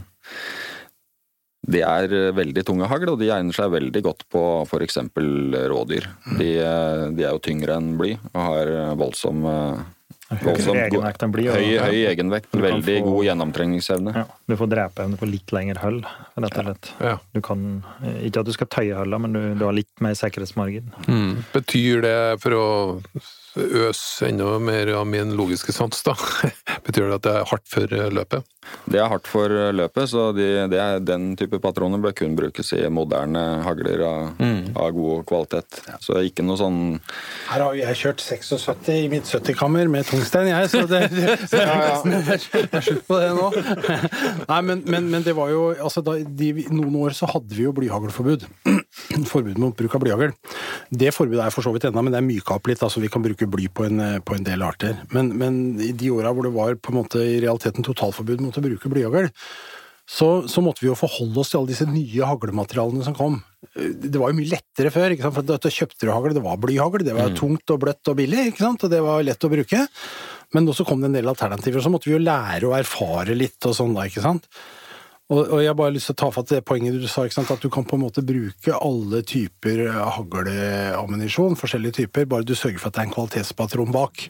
De 1.63 1.79
er 1.79 2.11
eh, 2.11 2.31
veldig 2.35 2.65
tunge 2.67 2.89
hagl, 2.91 3.13
og 3.13 3.21
de 3.21 3.29
egner 3.31 3.55
seg 3.55 3.71
veldig 3.71 4.01
godt 4.03 4.25
på 4.33 4.41
f.eks. 4.67 4.97
rådyr. 5.71 6.09
De, 6.41 6.49
eh, 6.59 7.05
de 7.15 7.23
er 7.23 7.31
jo 7.37 7.39
tyngre 7.45 7.77
enn 7.79 7.93
bly 8.01 8.17
og 8.33 8.41
har 8.49 8.73
voldsom, 8.99 9.45
bly, 11.33 11.45
høy, 11.51 11.77
høy 11.83 11.99
egenvekt. 12.09 12.49
Veldig 12.51 12.97
få- 12.99 13.05
god 13.09 13.25
gjennomtrengningsevne. 13.27 14.15
Ja, 14.15 14.25
du 14.47 14.55
får 14.59 14.69
drepeevne 14.73 15.17
på 15.19 15.29
litt 15.29 15.53
lengre 15.55 15.79
hull, 15.83 16.01
rett 16.37 16.57
og 16.57 16.65
slett. 16.65 16.91
Ja. 17.01 17.17
Du 17.33 17.41
kan, 17.41 17.83
eh, 18.03 18.27
ikke 18.29 18.39
at 18.43 18.45
du 18.45 18.53
skal 18.53 18.67
tøye 18.67 18.95
hullene, 18.97 19.21
men 19.27 19.33
du, 19.33 19.41
du 19.59 19.65
har 19.65 19.73
litt 19.73 19.91
mer 20.01 20.13
sikkerhetsmargin. 20.13 20.91
Mm. 21.07 21.43
Betyr 21.53 22.01
det, 22.01 22.17
for 22.41 22.51
å 22.51 22.67
øse 23.57 24.29
enda 24.29 24.57
mer 24.59 24.89
av 24.97 25.05
min 25.07 25.35
logiske 25.37 25.73
sans, 25.75 26.03
da, 26.05 26.15
betyr 26.85 27.09
det 27.09 27.19
at 27.19 27.27
det 27.27 27.35
er 27.39 27.47
hardt 27.51 27.69
for 27.69 27.95
løpet? 28.17 28.49
Det 28.87 28.99
er 28.99 29.09
hardt 29.11 29.27
for 29.27 29.51
løpet, 29.75 30.09
så 30.09 30.29
de, 30.35 30.45
det 30.71 30.79
er, 30.79 31.01
den 31.03 31.33
type 31.39 31.59
patroner 31.63 32.01
bør 32.03 32.15
kun 32.15 32.35
brukes 32.37 32.73
i 32.75 32.81
moderne 32.91 33.41
hagler 33.65 34.03
av, 34.07 34.41
av 34.79 34.93
god 34.95 35.25
kvalitet. 35.29 35.81
Så 36.03 36.17
ikke 36.23 36.45
noe 36.45 36.59
sånn 36.59 36.79
Her 37.49 37.65
har 37.65 37.75
jo 37.75 37.83
jeg 37.83 37.99
kjørt 37.99 38.23
76 38.23 38.91
i 38.95 39.09
mitt 39.11 39.29
70-kammer 39.29 39.91
med 39.91 40.07
tungstein, 40.07 40.49
jeg, 40.51 40.71
så 40.71 40.85
det, 40.89 41.03
det, 41.17 41.37
det, 41.51 41.65
det 42.53 42.63
er 42.79 42.87
slutt 42.87 43.05
på 43.09 43.19
det 43.19 43.33
nå. 43.37 43.51
Nei, 44.51 44.61
men, 44.69 44.83
men, 44.87 45.11
men 45.11 45.27
det 45.27 45.35
var 45.37 45.51
jo 45.53 45.67
altså 45.73 46.03
da, 46.05 46.17
de, 46.23 46.53
Noen 46.73 46.95
år 47.03 47.15
så 47.17 47.29
hadde 47.29 47.55
vi 47.55 47.67
jo 47.67 47.75
blyhaglforbud. 47.75 48.47
Forbud 49.29 49.59
mot 49.61 49.75
bruk 49.77 49.95
av 49.97 50.03
blyhagl. 50.03 50.33
Det 50.89 51.13
forbudet 51.15 51.45
er 51.45 51.53
for 51.53 51.65
så 51.65 51.73
vidt 51.75 51.87
ennå, 51.89 52.03
men 52.03 52.15
det 52.15 52.19
er 52.21 52.25
myka 52.25 52.57
opp 52.57 52.67
litt. 52.69 52.83
altså 52.83 53.03
Vi 53.03 53.11
kan 53.13 53.23
bruke 53.25 53.47
bly 53.49 53.69
på 53.69 53.87
en, 53.87 54.01
på 54.25 54.37
en 54.37 54.47
del 54.47 54.65
arter. 54.65 54.97
Men, 55.13 55.31
men 55.39 55.61
i 55.83 55.93
de 55.97 56.11
åra 56.15 56.33
hvor 56.33 56.47
det 56.47 56.55
var 56.55 56.75
på 56.81 56.93
en 56.93 56.99
måte 57.03 57.21
i 57.21 57.39
realiteten 57.43 57.85
totalforbud 57.85 58.43
mot 58.43 58.57
å 58.57 58.65
bruke 58.65 58.91
blyhagl, 58.91 59.29
så, 60.09 60.43
så 60.51 60.59
måtte 60.59 60.83
vi 60.83 60.89
jo 60.89 60.99
forholde 60.99 61.39
oss 61.39 61.53
til 61.53 61.61
alle 61.61 61.71
disse 61.71 61.87
nye 61.87 62.27
haglematerialene 62.27 63.05
som 63.05 63.15
kom. 63.15 63.39
Det 63.73 64.19
var 64.19 64.33
jo 64.33 64.37
mye 64.41 64.51
lettere 64.51 64.91
før, 64.91 65.13
ikke 65.15 65.23
sant? 65.23 65.37
for 65.37 65.47
da 65.47 65.71
kjøpte 65.71 66.03
du 66.03 66.11
hagl, 66.11 66.35
det 66.35 66.43
var 66.43 66.59
blyhagl, 66.61 67.05
det 67.07 67.15
var 67.15 67.31
tungt 67.37 67.71
og 67.71 67.79
bløtt 67.85 68.11
og 68.11 68.19
billig, 68.19 68.49
ikke 68.51 68.65
sant? 68.65 68.83
og 68.83 68.91
det 68.91 68.99
var 69.05 69.23
lett 69.23 69.47
å 69.47 69.51
bruke. 69.53 69.85
Men 70.53 70.67
så 70.75 70.85
kom 70.85 71.01
det 71.01 71.09
en 71.09 71.17
del 71.17 71.31
alternativer, 71.31 71.81
så 71.81 71.91
måtte 71.93 72.09
vi 72.09 72.17
jo 72.17 72.21
lære 72.21 72.67
og 72.67 72.75
erfare 72.77 73.37
litt 73.37 73.63
og 73.69 73.77
sånn 73.77 73.95
da, 73.95 74.05
ikke 74.09 74.25
sant. 74.25 74.49
Og, 75.33 75.39
og 75.47 75.61
jeg 75.63 75.71
har 75.71 75.77
bare 75.77 75.93
lyst 75.95 76.11
til 76.11 76.15
å 76.15 76.19
ta 76.21 76.29
fatt 76.35 76.51
i 76.51 76.57
det 76.57 76.65
poenget 76.67 76.97
du 77.01 77.07
sa, 77.09 77.25
ikke 77.25 77.39
sant? 77.39 77.51
at 77.55 77.63
du 77.63 77.69
kan 77.73 77.85
på 77.87 77.97
en 77.97 78.03
måte 78.05 78.21
bruke 78.25 78.75
alle 78.77 79.23
typer 79.25 79.81
hagleammunisjon, 80.17 81.57
forskjellige 81.57 82.03
typer, 82.03 82.27
bare 82.29 82.45
du 82.45 82.53
sørger 82.57 82.81
for 82.81 82.91
at 82.91 82.97
det 82.97 83.03
er 83.03 83.09
en 83.09 83.15
kvalitetspatron 83.15 83.93
bak. 83.95 84.27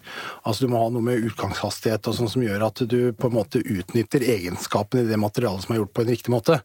Altså 0.48 0.66
du 0.66 0.72
må 0.72 0.80
ha 0.84 0.88
noe 0.94 1.04
med 1.04 1.28
utgangshastighet 1.28 2.08
og 2.08 2.18
sånn 2.18 2.32
som 2.32 2.46
gjør 2.46 2.68
at 2.70 2.86
du 2.88 2.98
på 3.18 3.30
en 3.30 3.36
måte 3.36 3.60
utnytter 3.60 4.24
egenskapene 4.36 5.04
i 5.04 5.12
det 5.12 5.20
materialet 5.20 5.66
som 5.66 5.76
er 5.76 5.82
gjort 5.82 5.94
på 5.98 6.06
en 6.06 6.14
riktig 6.14 6.34
måte. 6.34 6.60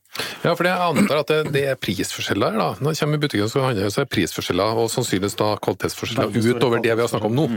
Ja, 0.45 0.55
for 0.55 0.69
jeg 0.69 0.79
antar 0.79 1.25
at 1.25 1.35
det, 1.35 1.41
det 1.57 1.67
er 1.73 1.81
prisforskjeller 1.83 2.55
her, 2.55 2.63
da. 2.63 2.71
Når 2.79 2.95
jeg 2.95 3.03
kommer 3.03 3.19
i 3.19 3.27
butikken, 3.27 3.51
så 3.51 3.67
handler 3.67 3.89
det 3.89 3.95
så 3.97 4.05
er 4.05 4.11
prisforskjeller, 4.13 4.83
og 4.85 4.91
sannsynligvis 4.95 5.39
da 5.41 5.53
kvalitetsforskjeller 5.67 6.55
utover 6.55 6.85
det 6.85 6.95
vi 6.95 7.05
har 7.05 7.11
snakket 7.11 7.33
om 7.33 7.39
nå. 7.39 7.49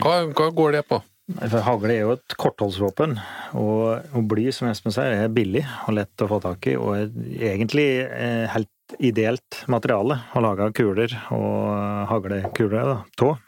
Hva, 0.00 0.20
hva 0.32 0.52
går 0.56 0.78
det 0.78 0.86
på? 0.88 1.02
Hagle 1.38 1.94
er 1.94 2.02
jo 2.04 2.14
et 2.16 2.34
kortholdsvåpen, 2.40 3.14
og, 3.58 4.08
og 4.16 4.26
bly, 4.30 4.48
som 4.54 4.70
Espen 4.70 4.94
sier, 4.94 5.14
er 5.14 5.32
billig 5.34 5.62
og 5.86 5.96
lett 5.98 6.24
å 6.24 6.28
få 6.30 6.40
tak 6.42 6.66
i, 6.70 6.76
og 6.80 6.96
egentlig 7.38 7.86
eh, 8.06 8.46
helt 8.50 8.96
ideelt 8.98 9.62
materiale 9.70 10.18
å 10.34 10.42
lage 10.42 10.70
kuler 10.74 11.14
og 11.36 12.10
haglekuler 12.10 12.80
av. 12.82 13.38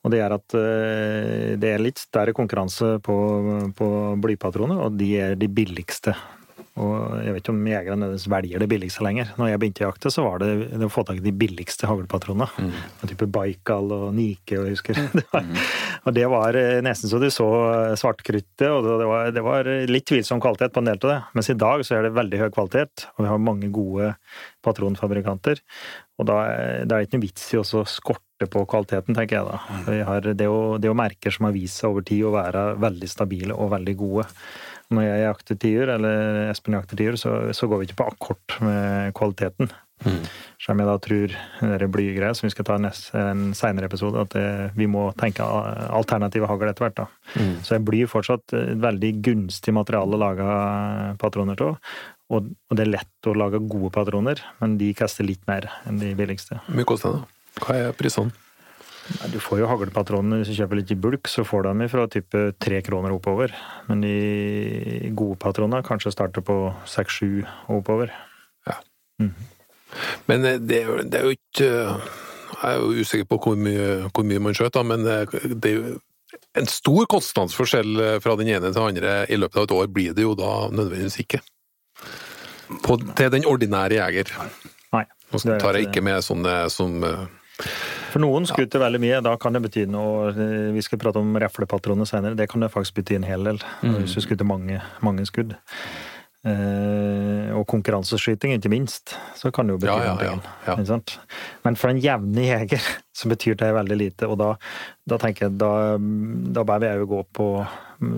Og 0.00 0.12
det 0.12 0.22
er 0.24 0.34
at 0.34 0.56
eh, 0.56 1.54
det 1.60 1.74
er 1.74 1.84
litt 1.84 2.00
større 2.00 2.34
konkurranse 2.36 2.96
på, 3.04 3.16
på 3.76 3.88
blypatroner, 4.24 4.80
og 4.86 4.98
de 5.00 5.12
er 5.20 5.38
de 5.40 5.50
billigste. 5.52 6.16
Og 6.80 7.18
jeg 7.26 7.34
vet 7.36 7.42
ikke 7.44 7.52
om 7.52 7.60
jegerne 7.68 7.98
nødvendigvis 8.00 8.28
velger 8.32 8.62
det 8.64 8.68
billigste 8.72 9.04
lenger. 9.04 9.30
Når 9.36 9.50
jeg 9.52 9.60
begynte 9.62 9.84
å 9.84 9.88
jakte, 9.90 10.12
så 10.14 10.24
var 10.24 10.40
det, 10.40 10.48
det 10.72 10.86
å 10.88 10.92
få 10.92 11.04
tak 11.08 11.20
i 11.20 11.24
de 11.26 11.32
billigste 11.36 11.88
haglpatronene. 11.90 12.48
Av 13.04 13.10
type 13.10 13.28
Baikal 13.34 13.92
og 13.96 14.06
Nike, 14.16 14.56
og 14.60 14.68
jeg 14.70 14.78
husker. 14.78 15.00
Det 15.20 15.26
var, 15.34 15.44
og 16.08 16.14
det 16.16 16.26
var 16.32 16.56
eh, 16.56 16.78
nesten 16.80 17.10
så 17.12 17.18
du 17.20 17.26
så 17.28 17.46
svartkruttet, 18.00 18.64
og 18.72 18.86
det 19.02 19.08
var, 19.10 19.26
det 19.36 19.42
var 19.44 19.68
litt 19.90 20.06
tvilsom 20.08 20.40
kvalitet 20.40 20.72
på 20.72 20.80
en 20.80 20.88
del 20.88 20.96
av 21.02 21.10
det. 21.10 21.18
Mens 21.36 21.50
i 21.52 21.56
dag 21.60 21.82
så 21.84 21.98
er 21.98 22.06
det 22.06 22.14
veldig 22.16 22.40
høy 22.40 22.48
kvalitet, 22.54 23.04
og 23.18 23.26
vi 23.26 23.28
har 23.28 23.42
mange 23.44 23.68
gode 23.74 24.14
patronfabrikanter. 24.64 25.60
Og 26.20 26.26
da, 26.28 26.38
er- 26.48 26.80
er 26.82 26.88
det 26.90 27.02
ikke 27.06 27.18
noe 27.18 27.26
vits 27.26 27.46
i 27.54 27.60
å 27.60 27.64
skorte 27.88 28.48
på 28.50 28.64
kvaliteten, 28.68 29.16
tenker 29.16 29.38
jeg 29.40 29.48
da. 29.50 29.60
Vi 29.88 30.00
har, 30.08 30.20
det, 30.24 30.36
det 30.40 30.88
er 30.88 30.92
jo 30.92 30.96
merker 30.96 31.34
som 31.34 31.48
har 31.48 31.56
vist 31.56 31.80
seg 31.80 31.90
over 31.92 32.04
tid 32.08 32.24
å 32.28 32.34
være 32.34 32.64
veldig 32.80 33.08
stabile 33.12 33.56
og 33.56 33.72
veldig 33.74 33.96
gode. 34.00 34.26
Når 34.90 35.04
jeg 35.06 35.22
jakter 35.22 35.58
tiur, 35.62 35.90
eller 35.96 36.48
Espen 36.50 36.74
jakter 36.74 36.98
tiur, 36.98 37.16
så, 37.20 37.36
så 37.54 37.68
går 37.70 37.78
vi 37.82 37.86
ikke 37.90 38.00
på 38.00 38.08
akkord 38.10 38.56
med 38.66 39.12
kvaliteten. 39.14 39.70
Selv 40.00 40.72
om 40.72 40.80
jeg 40.80 40.88
da 40.88 40.94
tror 41.04 41.34
det 41.82 41.88
blygreier 41.92 42.32
som 42.34 42.46
vi 42.48 42.52
skal 42.54 42.64
ta 42.64 42.78
nest- 42.80 43.10
en 43.20 43.50
senere 43.54 43.84
episode, 43.90 44.22
at 44.24 44.32
det, 44.32 44.44
vi 44.74 44.86
må 44.88 45.10
tenke 45.20 45.44
alternative 45.44 46.48
hagl 46.48 46.70
etter 46.72 46.86
hvert. 46.88 46.96
da. 47.02 47.06
Så 47.62 47.76
jeg 47.76 47.84
blir 47.84 48.08
fortsatt 48.10 48.54
et 48.56 48.80
veldig 48.80 49.12
gunstig 49.28 49.74
materiale 49.76 50.16
å 50.16 50.22
lage 50.24 50.46
patroner 51.20 51.60
av. 51.68 51.76
Og, 52.30 52.48
og 52.70 52.78
det 52.78 52.86
er 52.86 52.94
lett 52.96 53.28
å 53.30 53.34
lage 53.36 53.60
gode 53.68 53.92
patroner, 53.94 54.40
men 54.62 54.78
de 54.80 54.92
kaster 54.96 55.26
litt 55.26 55.42
mer 55.50 55.68
enn 55.86 55.98
de 56.00 56.14
billigste. 56.18 56.62
Mye 56.72 56.88
koster 56.88 57.18
det? 57.18 57.22
Hva 57.60 57.76
er 57.76 57.92
prisene? 57.98 58.32
Du 59.30 59.38
får 59.42 59.62
jo 59.62 59.68
haglpatroner 59.70 60.40
hvis 60.40 60.52
du 60.52 60.58
kjøper 60.60 60.78
litt 60.78 60.90
i 60.94 60.98
bulk, 60.98 61.28
så 61.30 61.44
får 61.46 61.64
du 61.64 61.68
dem 61.70 61.86
fra 61.90 62.06
type 62.10 62.42
tre 62.62 62.80
kroner 62.86 63.14
oppover. 63.14 63.54
Men 63.88 64.04
de 64.04 65.10
gode 65.16 65.38
patronene 65.42 65.82
kanskje 65.86 66.12
starter 66.14 66.44
på 66.46 66.58
seks-sju 66.88 67.42
oppover. 67.72 68.14
Men 70.26 70.44
eh, 70.44 70.60
det, 70.60 70.84
det 71.10 71.20
er 71.20 71.26
jo 71.26 71.34
ikke 71.36 71.70
eh, 71.70 72.12
Jeg 72.60 72.70
er 72.70 72.78
jo 72.78 73.02
usikker 73.04 73.26
på 73.30 73.40
hvor 73.44 73.58
mye, 73.58 73.88
hvor 74.10 74.26
mye 74.26 74.42
man 74.42 74.56
skjøt, 74.56 74.74
da, 74.76 74.84
men 74.86 75.06
eh, 75.08 75.36
det 75.54 75.70
er 75.70 75.76
jo 75.76 75.98
en 76.58 76.66
stor 76.70 77.06
kostnadsforskjell 77.10 78.20
fra 78.22 78.34
den 78.38 78.48
ene 78.50 78.68
til 78.68 78.74
den 78.74 78.82
andre 78.82 79.12
i 79.30 79.38
løpet 79.38 79.58
av 79.60 79.66
et 79.66 79.74
år 79.74 79.88
blir 79.94 80.14
det 80.14 80.24
jo 80.24 80.34
da 80.38 80.68
nødvendigvis 80.70 81.20
ikke. 81.22 81.40
På, 82.84 82.96
til 83.18 83.30
den 83.34 83.46
ordinære 83.46 83.98
jeger. 83.98 84.32
Nei. 84.94 85.04
Nå 85.30 85.40
tar 85.62 85.78
jeg 85.78 85.88
ikke 85.88 86.02
med 86.02 86.26
sånne 86.26 86.54
som 86.74 86.98
For 88.10 88.22
noen 88.22 88.46
skuter 88.48 88.82
veldig 88.82 89.00
mye, 89.02 89.20
da 89.22 89.36
kan 89.40 89.54
det 89.54 89.62
bety 89.66 89.86
noe. 89.90 90.30
eh, 90.34 90.70
Vi 90.74 90.82
skal 90.82 90.98
prate 90.98 91.18
om 91.22 91.36
reflepatroner 91.38 92.08
senere. 92.08 92.36
Det 92.36 92.48
kan 92.50 92.60
det 92.60 92.70
faktisk 92.72 92.94
bety 93.00 93.16
en 93.20 93.28
hel 93.28 93.44
del, 93.44 93.58
hvis 93.82 94.14
du 94.16 94.20
skuter 94.24 94.44
mange, 94.48 94.80
mange 95.04 95.26
skudd. 95.28 95.54
Eh, 96.40 97.50
og 97.52 97.66
konkurranseskyting, 97.68 98.54
ikke 98.56 98.70
minst, 98.72 99.12
så 99.36 99.50
kan 99.52 99.68
det 99.68 99.74
jo 99.74 99.80
bety 99.82 99.92
Ja, 99.92 100.14
ja, 100.24 100.38
ja, 100.64 100.76
ja. 100.78 100.96
Men 101.66 101.76
for 101.76 101.92
en 101.92 102.00
jevne 102.00 102.46
jeger 102.46 102.80
så 103.18 103.28
betyr 103.28 103.58
det 103.60 103.68
veldig 103.76 103.98
lite, 104.00 104.26
og 104.30 104.38
da, 104.40 104.54
da 105.04 105.18
tenker 105.20 105.48
jeg 105.50 105.58
da, 105.60 105.98
da 106.56 106.64
bør 106.64 106.80
vi 106.80 106.92
òg 106.94 107.06
gå 107.12 107.22
på 107.36 107.50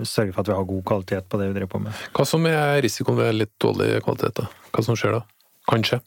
Sørge 0.07 0.31
for 0.31 0.45
at 0.45 0.47
vi 0.47 0.55
har 0.55 0.67
god 0.71 0.85
kvalitet 0.87 1.25
på 1.27 1.39
det 1.41 1.49
vi 1.51 1.55
driver 1.57 1.71
på 1.73 1.81
med. 1.83 2.03
Hva 2.15 2.23
som 2.31 2.45
er 2.47 2.77
risikoen 2.85 3.17
ved 3.19 3.35
litt 3.35 3.51
dårlig 3.59 3.97
kvalitet? 4.07 4.37
da? 4.39 4.45
Hva 4.71 4.85
som 4.87 4.95
skjer 4.95 5.17
da? 5.17 5.25
Kanskje? 5.67 5.99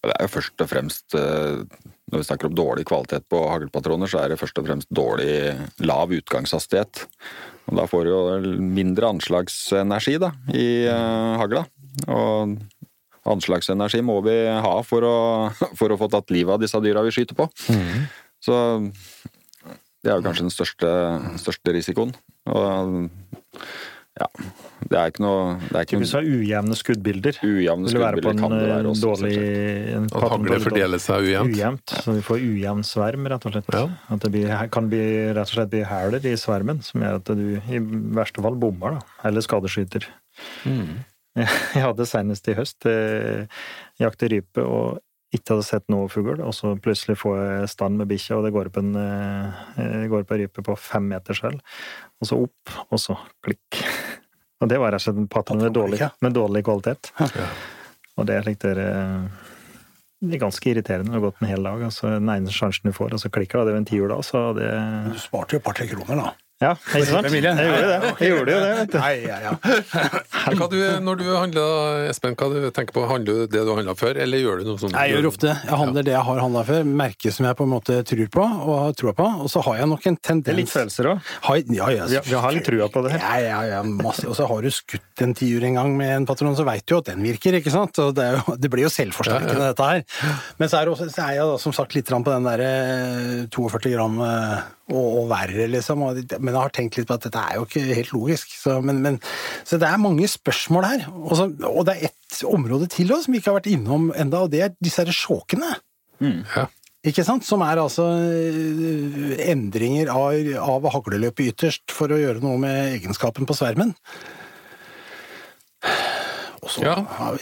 Det 0.00 0.14
er 0.14 0.24
jo 0.24 0.30
først 0.38 0.64
og 0.64 0.70
fremst 0.70 1.16
eh, 1.20 1.58
Når 2.14 2.22
vi 2.22 2.26
snakker 2.28 2.46
om 2.46 2.54
dårlig 2.54 2.84
kvalitet 2.86 3.24
på 3.26 3.40
haglpatroner, 3.50 4.06
så 4.06 4.20
er 4.22 4.30
det 4.30 4.38
først 4.38 4.60
og 4.60 4.68
fremst 4.68 4.90
dårlig 4.94 5.50
lav 5.82 6.12
utgangshastighet. 6.14 7.00
Og 7.66 7.80
da 7.80 7.86
får 7.90 8.04
du 8.06 8.10
jo 8.12 8.20
mindre 8.62 9.08
anslagsenergi 9.16 10.14
da, 10.22 10.30
i 10.54 10.86
uh, 10.86 11.34
hagla. 11.40 11.64
Og 12.06 12.54
anslagsenergi 13.34 13.98
må 14.06 14.20
vi 14.22 14.36
ha 14.46 14.76
for 14.86 15.08
å, 15.08 15.16
for 15.80 15.90
å 15.90 15.98
få 15.98 16.06
tatt 16.12 16.30
livet 16.30 16.54
av 16.54 16.62
disse 16.62 16.78
dyra 16.84 17.02
vi 17.02 17.16
skyter 17.18 17.34
på. 17.34 17.48
Så 18.44 18.60
det 20.04 20.12
er 20.12 20.20
jo 20.20 20.26
kanskje 20.28 20.46
den 20.46 20.54
største, 20.54 20.94
største 21.42 21.74
risikoen. 21.74 22.14
Og 22.46 23.10
ja, 24.14 24.26
det 24.86 24.98
er 24.98 25.10
ikke 25.10 25.22
noe 25.24 25.38
det 25.58 25.74
er 25.74 25.86
ikke 25.86 25.98
du 25.98 26.10
har 26.12 26.26
ujevne 26.28 26.76
skuddbilder, 26.78 27.38
Ujevne 27.42 27.88
vil 27.90 27.98
være 27.98 28.20
skuddbilder 28.20 28.42
kan 28.44 28.52
det 28.54 28.68
være 28.70 28.90
også, 28.92 29.08
dårlig 29.08 29.32
en 29.96 30.04
At 30.06 30.26
hagle 30.34 30.58
fordeler 30.62 31.02
seg 31.02 31.26
ujevnt? 31.26 31.56
Ujevnt, 31.56 31.94
så 32.04 32.14
vi 32.14 32.22
får 32.28 32.44
ujevn 32.44 32.84
sverm, 32.86 33.26
rett 33.32 33.48
og 33.48 33.56
slett. 33.56 33.72
Ja. 33.74 33.88
At 34.14 34.22
det 34.22 34.30
blir, 34.36 34.52
kan 34.76 34.90
bli, 34.92 35.02
rett 35.34 35.50
og 35.50 35.56
slett 35.56 35.72
bli 35.72 35.82
hæler 35.90 36.28
i 36.30 36.36
svermen, 36.38 36.84
som 36.86 37.02
gjør 37.02 37.18
at 37.18 37.32
du 37.34 37.48
i 37.58 37.82
verste 38.20 38.44
fall 38.44 38.60
bommer, 38.62 39.00
da. 39.00 39.18
Eller 39.26 39.42
skadeskyter. 39.44 40.06
Jeg 41.74 41.82
hadde 41.82 42.06
senest 42.06 42.46
i 42.46 42.54
høst 42.54 42.86
eh, 42.86 43.50
jakte 43.98 44.30
rype 44.30 44.62
og 44.62 45.00
ikke 45.34 45.56
hadde 45.56 45.66
sett 45.66 45.90
noe 45.90 46.06
fugl, 46.12 46.38
og 46.38 46.54
så 46.54 46.74
plutselig 46.78 47.16
får 47.18 47.38
jeg 47.40 47.70
stand 47.72 47.98
med 47.98 48.10
bikkja, 48.10 48.38
og 48.38 48.46
det 48.46 48.52
går 48.54 48.70
opp 48.70 48.78
en 48.78 48.92
eh, 49.00 50.04
går 50.10 50.22
opp 50.22 50.34
en 50.34 50.42
rype 50.44 50.64
på 50.66 50.76
fem 50.78 51.08
meter 51.10 51.38
selv, 51.38 51.78
og 52.22 52.30
så 52.30 52.38
opp, 52.46 52.74
og 52.86 53.02
så 53.02 53.18
klikk. 53.44 53.80
Og 54.62 54.70
det 54.70 54.78
var 54.80 54.94
rett 54.94 55.02
og 55.02 55.08
slett 55.08 55.22
en 55.24 55.30
patron 55.30 55.60
med 55.62 55.74
dårlig, 55.74 55.98
med 56.24 56.36
dårlig 56.36 56.62
kvalitet. 56.66 57.10
Og 58.14 58.28
det 58.28 58.36
er 58.36 58.46
slik 58.46 58.60
dere 58.62 58.88
det 60.24 60.38
er 60.38 60.40
ganske 60.40 60.70
irriterende 60.70 61.12
å 61.12 61.18
ha 61.18 61.22
gått 61.26 61.40
en 61.42 61.50
hel 61.50 61.66
dag. 61.66 61.82
Altså, 61.84 62.08
den 62.14 62.30
ene 62.32 62.52
sjansen 62.54 62.88
du 62.88 62.94
får, 62.96 63.12
og 63.16 63.20
så 63.20 63.30
klikker 63.34 63.60
det. 63.60 63.64
Det 63.66 63.72
er 63.72 63.76
jo 63.76 63.82
en 63.82 63.88
tiur 63.90 64.12
da, 64.12 64.18
så 64.24 64.44
det 64.56 64.70
Du 65.10 65.18
sparte 65.20 65.56
jo 65.56 65.60
et 65.60 65.66
par-tre 65.66 65.88
kroner, 65.90 66.20
da. 66.22 66.30
Ja, 66.62 66.70
ikke 66.78 67.06
sant? 67.08 67.26
Jeg 67.34 67.42
gjorde 67.42 67.88
det. 67.90 68.10
Jeg 68.22 68.30
gjorde 68.30 68.52
jo 68.54 68.58
det, 68.62 68.68
vet 68.78 68.92
du. 68.92 68.98
Nei, 69.02 69.14
ja, 69.26 69.38
ja. 69.42 69.54
Hva 70.54 70.68
du, 70.70 70.76
når 71.02 71.18
du 71.18 71.24
handler, 71.34 72.04
Espen, 72.12 72.36
hva 72.38 72.46
du 72.52 72.68
tenker 72.74 72.94
på? 72.94 73.02
Handler 73.10 73.40
du 73.42 73.48
det 73.50 73.64
du 73.66 73.70
har 73.72 73.80
handla 73.80 73.96
før, 73.98 74.20
eller 74.22 74.38
gjør 74.38 74.62
du 74.62 74.68
noe 74.70 74.80
sånt? 74.80 74.94
Jeg 74.94 75.16
gjør 75.16 75.28
ofte 75.32 75.50
Jeg 75.50 75.78
handler 75.80 76.06
det 76.06 76.14
jeg 76.14 76.26
har 76.28 76.40
handla 76.44 76.62
før, 76.68 76.86
merker 77.02 77.34
som 77.34 77.48
jeg 77.48 77.58
på 77.58 77.66
en 77.66 77.72
måte 77.74 77.98
tror 78.06 78.30
på 78.38 78.44
og 78.44 78.72
har 78.84 78.94
troa 79.00 79.14
på, 79.18 79.26
og 79.44 79.50
så 79.50 79.64
har 79.66 79.80
jeg 79.82 79.90
nok 79.90 80.06
en 80.12 80.18
tendens 80.20 80.46
Det 80.46 80.54
er 80.54 80.60
litt 80.60 80.72
følelser 80.72 81.10
òg. 81.10 81.32
Ja, 81.74 81.88
ja, 81.90 82.06
Vi, 82.14 82.36
har 82.46 82.54
litt 82.54 82.68
trua 82.68 82.88
på 82.92 83.02
det 83.04 83.16
her. 83.16 83.24
Ja, 83.24 83.40
ja, 83.42 83.58
ja, 83.74 83.82
masse. 83.88 84.28
Og 84.30 84.38
så 84.38 84.46
har 84.48 84.62
du 84.64 84.70
skutt 84.72 85.24
en 85.26 85.34
tiur 85.36 85.66
en 85.66 85.80
gang 85.80 85.90
med 85.98 86.14
en 86.20 86.28
patron, 86.30 86.54
så 86.56 86.66
veit 86.68 86.86
du 86.86 86.94
jo 86.94 87.02
at 87.02 87.10
den 87.10 87.26
virker, 87.26 87.58
ikke 87.58 87.74
sant? 87.74 87.98
Og 88.04 88.14
det, 88.16 88.30
er 88.30 88.38
jo, 88.38 88.56
det 88.62 88.70
blir 88.72 88.86
jo 88.86 88.92
selvforsterkende, 88.94 89.58
Ja, 89.58 89.72
ja. 89.72 89.74
dette 89.74 89.90
her. 89.90 90.38
Men 90.62 90.70
så 90.70 90.80
er, 90.80 90.94
også, 90.94 91.10
så 91.10 91.26
er 91.26 91.40
jeg 91.40 91.50
da 91.50 91.58
som 91.60 91.74
sagt 91.76 91.98
litt 91.98 92.14
på 92.14 92.30
den 92.30 92.46
derre 92.46 92.72
42 93.50 93.94
gram 93.96 94.20
eh, 94.22 94.64
og, 94.92 95.04
og 95.22 95.28
verre, 95.30 95.66
liksom. 95.72 96.02
Og, 96.04 96.18
men 96.36 96.52
jeg 96.52 96.60
har 96.60 96.72
tenkt 96.76 96.98
litt 96.98 97.08
på 97.08 97.16
at 97.16 97.24
dette 97.24 97.40
er 97.40 97.56
jo 97.56 97.64
ikke 97.64 97.84
helt 97.88 98.12
logisk. 98.12 98.52
Så, 98.60 98.78
men, 98.84 99.00
men, 99.04 99.18
så 99.64 99.78
det 99.80 99.88
er 99.88 100.00
mange 100.02 100.28
spørsmål 100.28 100.88
her. 100.90 101.06
Og, 101.14 101.34
så, 101.40 101.48
og 101.70 101.86
det 101.88 101.96
er 101.96 102.10
ett 102.10 102.40
område 102.48 102.90
til 102.92 103.12
også, 103.14 103.28
som 103.28 103.36
vi 103.36 103.40
ikke 103.40 103.52
har 103.52 103.60
vært 103.62 103.72
innom 103.72 104.10
enda, 104.12 104.44
og 104.44 104.52
det 104.52 104.64
er 104.66 104.74
disse 104.84 105.04
her 105.04 105.14
sjåkene. 105.14 105.72
Ja. 106.24 106.66
Ikke 107.04 107.24
sant? 107.26 107.44
Som 107.44 107.60
er 107.64 107.80
altså 107.82 108.06
øh, 108.16 109.34
endringer 109.44 110.08
av, 110.12 110.36
av 110.64 110.86
hagleløpet 110.94 111.52
ytterst 111.52 111.92
for 111.92 112.12
å 112.12 112.20
gjøre 112.20 112.40
noe 112.44 112.56
med 112.62 112.94
egenskapen 112.94 113.48
på 113.48 113.56
svermen. 113.56 113.92
Så, 116.64 116.80
Ja. 116.80 116.94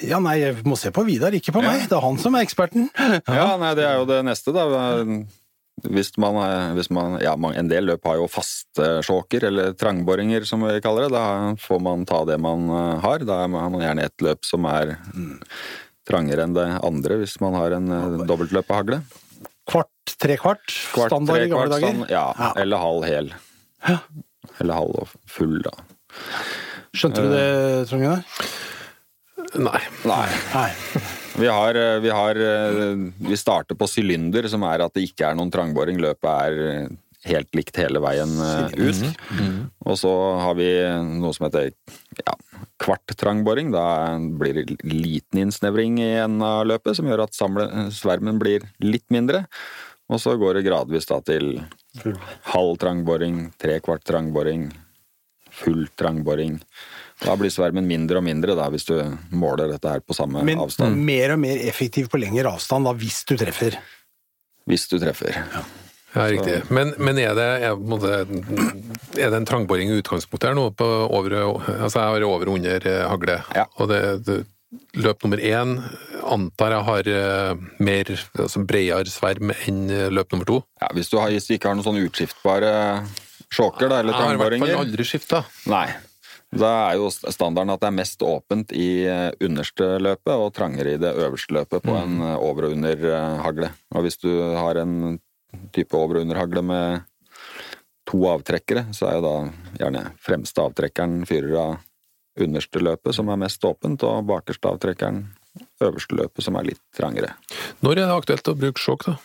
ja. 0.03 0.19
nei, 0.19 0.41
jeg 0.41 0.65
må 0.67 0.75
se 0.79 0.91
på 0.91 1.05
Vidar, 1.07 1.31
ikke 1.35 1.55
på 1.55 1.63
meg. 1.63 1.85
Det 1.87 1.95
er 1.95 2.03
han 2.03 2.19
som 2.19 2.35
er 2.35 2.43
eksperten. 2.43 2.89
Ja, 3.31 3.53
nei, 3.61 3.71
det 3.79 3.87
er 3.87 4.01
jo 4.01 4.09
det 4.11 4.19
neste, 4.27 4.51
da. 4.57 4.65
Hvis 5.83 6.13
man, 6.21 6.37
hvis 6.77 6.91
man 6.93 7.17
Ja, 7.23 7.33
en 7.35 7.69
del 7.69 7.87
løp 7.89 8.05
har 8.07 8.17
jo 8.21 8.29
faste 8.31 9.01
sjåker, 9.03 9.45
eller 9.49 9.73
trangboringer 9.75 10.45
som 10.47 10.63
vi 10.63 10.77
kaller 10.85 11.09
det. 11.09 11.13
Da 11.17 11.55
får 11.59 11.81
man 11.83 12.05
ta 12.07 12.25
det 12.29 12.39
man 12.39 12.69
eh, 12.71 13.01
har. 13.03 13.19
Da 13.27 13.41
har 13.47 13.49
man 13.49 13.81
gjerne 13.81 14.05
et 14.05 14.17
løp 14.23 14.45
som 14.45 14.65
er 14.69 14.97
trangere 16.09 16.45
enn 16.45 16.55
det 16.55 16.69
andre, 16.85 17.19
hvis 17.23 17.39
man 17.41 17.55
har 17.59 17.75
en 17.79 17.91
eh, 17.91 18.27
dobbeltløpehagle. 18.29 19.01
Kvart, 19.71 20.17
tre 20.19 20.37
Kvart, 20.37 20.67
standard 20.93 21.45
i 21.47 21.49
gamle 21.51 21.71
dager. 21.71 21.89
stand- 21.89 22.11
Ja, 22.11 22.27
Ja. 22.39 22.53
eller 22.63 22.77
halv 22.83 23.05
hel. 23.07 23.33
Eller 24.61 24.75
halv 24.75 24.95
og 25.05 25.09
full, 25.27 25.63
da. 25.63 25.71
Skjønte 26.93 27.23
du 27.25 27.31
det, 27.33 27.89
Trond 27.89 28.03
Gunnar? 28.03 28.25
Nei. 29.57 29.81
Nei. 30.05 30.29
Nei. 30.55 30.71
Vi 31.39 31.49
har, 31.49 31.75
eh, 31.75 32.01
vi 32.01 32.11
har 32.11 32.37
eh, 32.37 32.97
Vi 33.19 33.37
starter 33.37 33.75
på 33.75 33.89
sylinder, 33.89 34.49
som 34.49 34.65
er 34.69 34.85
at 34.85 34.95
det 34.95 35.07
ikke 35.09 35.31
er 35.31 35.39
noen 35.39 35.53
trangboring. 35.53 36.01
Løpet 36.03 36.29
er 36.29 36.59
eh, 36.69 36.89
helt 37.31 37.55
likt 37.57 37.79
hele 37.79 38.03
veien 38.03 38.33
ut. 38.37 38.75
Og 39.87 39.99
så 39.99 40.13
har 40.43 40.57
vi 40.59 40.69
noe 41.21 41.33
som 41.37 41.47
heter 41.47 41.71
ja, 42.19 42.35
kvart 42.83 43.15
trangboring. 43.17 43.71
Da 43.75 44.19
blir 44.19 44.59
det 44.59 44.83
liten 44.85 45.45
innsnevring 45.47 46.01
i 46.03 46.11
enden 46.25 46.43
av 46.47 46.67
løpet, 46.67 46.99
som 46.99 47.09
gjør 47.09 47.25
at 47.29 47.39
samle, 47.39 47.69
svermen 47.95 48.43
blir 48.43 48.67
litt 48.83 49.07
mindre. 49.15 49.47
Og 50.13 50.21
så 50.21 50.35
går 50.37 50.59
det 50.59 50.67
gradvis 50.67 51.07
da 51.09 51.23
til 51.25 51.63
halv 52.53 52.75
trangboring, 52.83 53.47
tre 53.63 53.79
kvart 53.81 54.03
trangboring, 54.05 54.67
full 55.63 55.87
trangboring. 55.97 56.59
Da 57.23 57.37
blir 57.39 57.53
svermen 57.55 57.87
mindre 57.87 58.19
og 58.19 58.27
mindre 58.27 58.57
da, 58.59 58.67
hvis 58.73 58.87
du 58.89 58.97
måler 59.31 59.71
dette 59.71 59.91
her 59.91 60.03
på 60.03 60.17
samme 60.17 60.43
Men 60.47 60.63
avstand. 60.65 60.99
mer 61.07 61.37
og 61.37 61.43
mer 61.45 61.63
effektiv 61.69 62.11
på 62.13 62.21
lengre 62.23 62.51
avstand, 62.51 62.89
da, 62.89 62.97
hvis 62.99 63.23
du 63.29 63.37
treffer. 63.41 63.79
Hvis 64.69 64.89
du 64.91 64.99
treffer. 65.03 65.39
Ja, 65.39 65.65
Ja, 66.13 66.27
riktig. 66.29 66.59
Men, 66.69 66.91
men 67.01 67.17
er, 67.17 67.33
det, 67.33 67.45
er, 67.65 67.79
er 69.17 69.31
det 69.33 69.39
en 69.39 69.47
trangboring 69.49 69.89
i 69.89 70.01
utgangspunktet 70.03 70.51
her 70.51 70.59
nå? 70.59 70.67
På 70.77 70.89
over, 71.09 71.39
altså 71.73 72.03
jeg 72.03 72.19
har 72.19 72.27
over 72.27 72.51
og 72.51 72.59
under 72.59 72.89
eh, 72.89 73.05
hagle. 73.09 73.39
Ja. 73.57 73.65
Og 73.81 73.89
det, 73.89 74.03
det, 74.27 74.43
løp 75.01 75.25
nummer 75.25 75.41
én 75.41 75.79
antar 76.23 76.77
jeg 76.77 76.87
har 76.89 77.11
eh, 77.17 77.65
mer 77.81 78.13
altså 78.13 78.63
bredere 78.69 79.13
sverm 79.13 79.53
enn 79.57 79.83
eh, 79.89 80.09
løp 80.13 80.33
nummer 80.33 80.49
to. 80.49 80.61
Ja, 80.85 80.93
hvis, 80.97 81.09
du 81.13 81.19
har, 81.21 81.33
hvis 81.33 81.49
du 81.49 81.57
ikke 81.57 81.73
har 81.73 81.81
noen 81.81 81.89
sånne 81.89 82.05
utskiftbare 82.05 82.73
sjåker 83.53 83.89
da, 83.89 84.01
eller 84.01 84.13
Jeg 84.13 84.21
har 84.21 84.37
i 84.37 84.41
hvert 84.41 84.53
fall 84.53 84.59
trangboringer 84.59 84.85
aldri 84.85 85.09
skifta. 85.09 85.45
Nei. 85.73 85.87
Da 86.53 86.71
er 86.91 86.99
jo 87.01 87.09
standarden 87.09 87.73
at 87.73 87.81
det 87.81 87.89
er 87.89 87.97
mest 87.97 88.23
åpent 88.27 88.75
i 88.77 89.07
eh, 89.09 89.31
underste 89.41 89.87
løpet 90.05 90.33
og 90.35 90.51
trangere 90.57 90.95
i 90.95 91.01
det 91.01 91.15
øverste 91.17 91.57
løpet 91.57 91.85
på 91.87 91.95
en 91.97 92.19
eh, 92.21 92.35
over- 92.37 92.69
og 92.69 92.75
underhagle. 92.77 93.71
Og 93.97 94.05
hvis 94.05 94.21
du 94.21 94.29
har 94.59 94.77
en 94.83 95.17
type 95.73 95.97
over- 95.97 96.21
og 96.21 96.27
underhagle 96.27 96.63
med 96.63 97.09
to 98.09 98.21
avtrekkere, 98.29 98.85
så 98.93 99.09
er 99.09 99.17
jo 99.17 99.25
da 99.25 99.37
gjerne 99.81 100.05
fremste 100.21 100.61
avtrekkeren 100.61 101.23
fyrer 101.29 101.57
av 101.57 101.79
underste 102.43 102.81
løpet, 102.81 103.15
som 103.17 103.29
er 103.33 103.41
mest 103.41 103.65
åpent, 103.65 104.05
og 104.09 104.27
bakerste 104.29 104.69
avtrekkeren 104.69 105.23
øverste 105.85 106.17
løpet, 106.17 106.45
som 106.45 106.57
er 106.57 106.73
litt 106.73 106.83
trangere. 106.97 107.35
Når 107.85 107.97
er 107.97 108.09
det 108.09 108.19
aktuelt 108.19 108.53
å 108.53 108.59
bruke 108.59 108.81
sjokk, 108.81 109.09
da? 109.09 109.17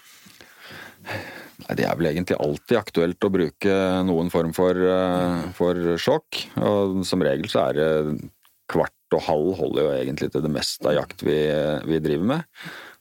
Nei, 1.65 1.75
Det 1.79 1.85
er 1.87 1.95
vel 1.97 2.11
egentlig 2.11 2.37
alltid 2.37 2.77
aktuelt 2.77 3.25
å 3.25 3.33
bruke 3.33 3.77
noen 4.05 4.29
form 4.29 4.53
for, 4.53 4.77
eh, 4.77 5.47
for 5.57 5.97
sjokk. 5.97 6.43
Og 6.61 7.03
som 7.05 7.23
regel 7.25 7.49
så 7.49 7.69
er 7.69 7.73
det 7.73 8.29
kvart 8.69 9.15
og 9.15 9.23
halv 9.23 9.57
holder 9.57 9.83
jo 9.83 9.95
egentlig 9.95 10.31
til 10.31 10.43
det 10.43 10.51
meste 10.51 10.85
av 10.85 10.97
jakt 10.99 11.23
vi, 11.23 11.39
vi 11.87 11.99
driver 12.03 12.25
med. 12.35 12.43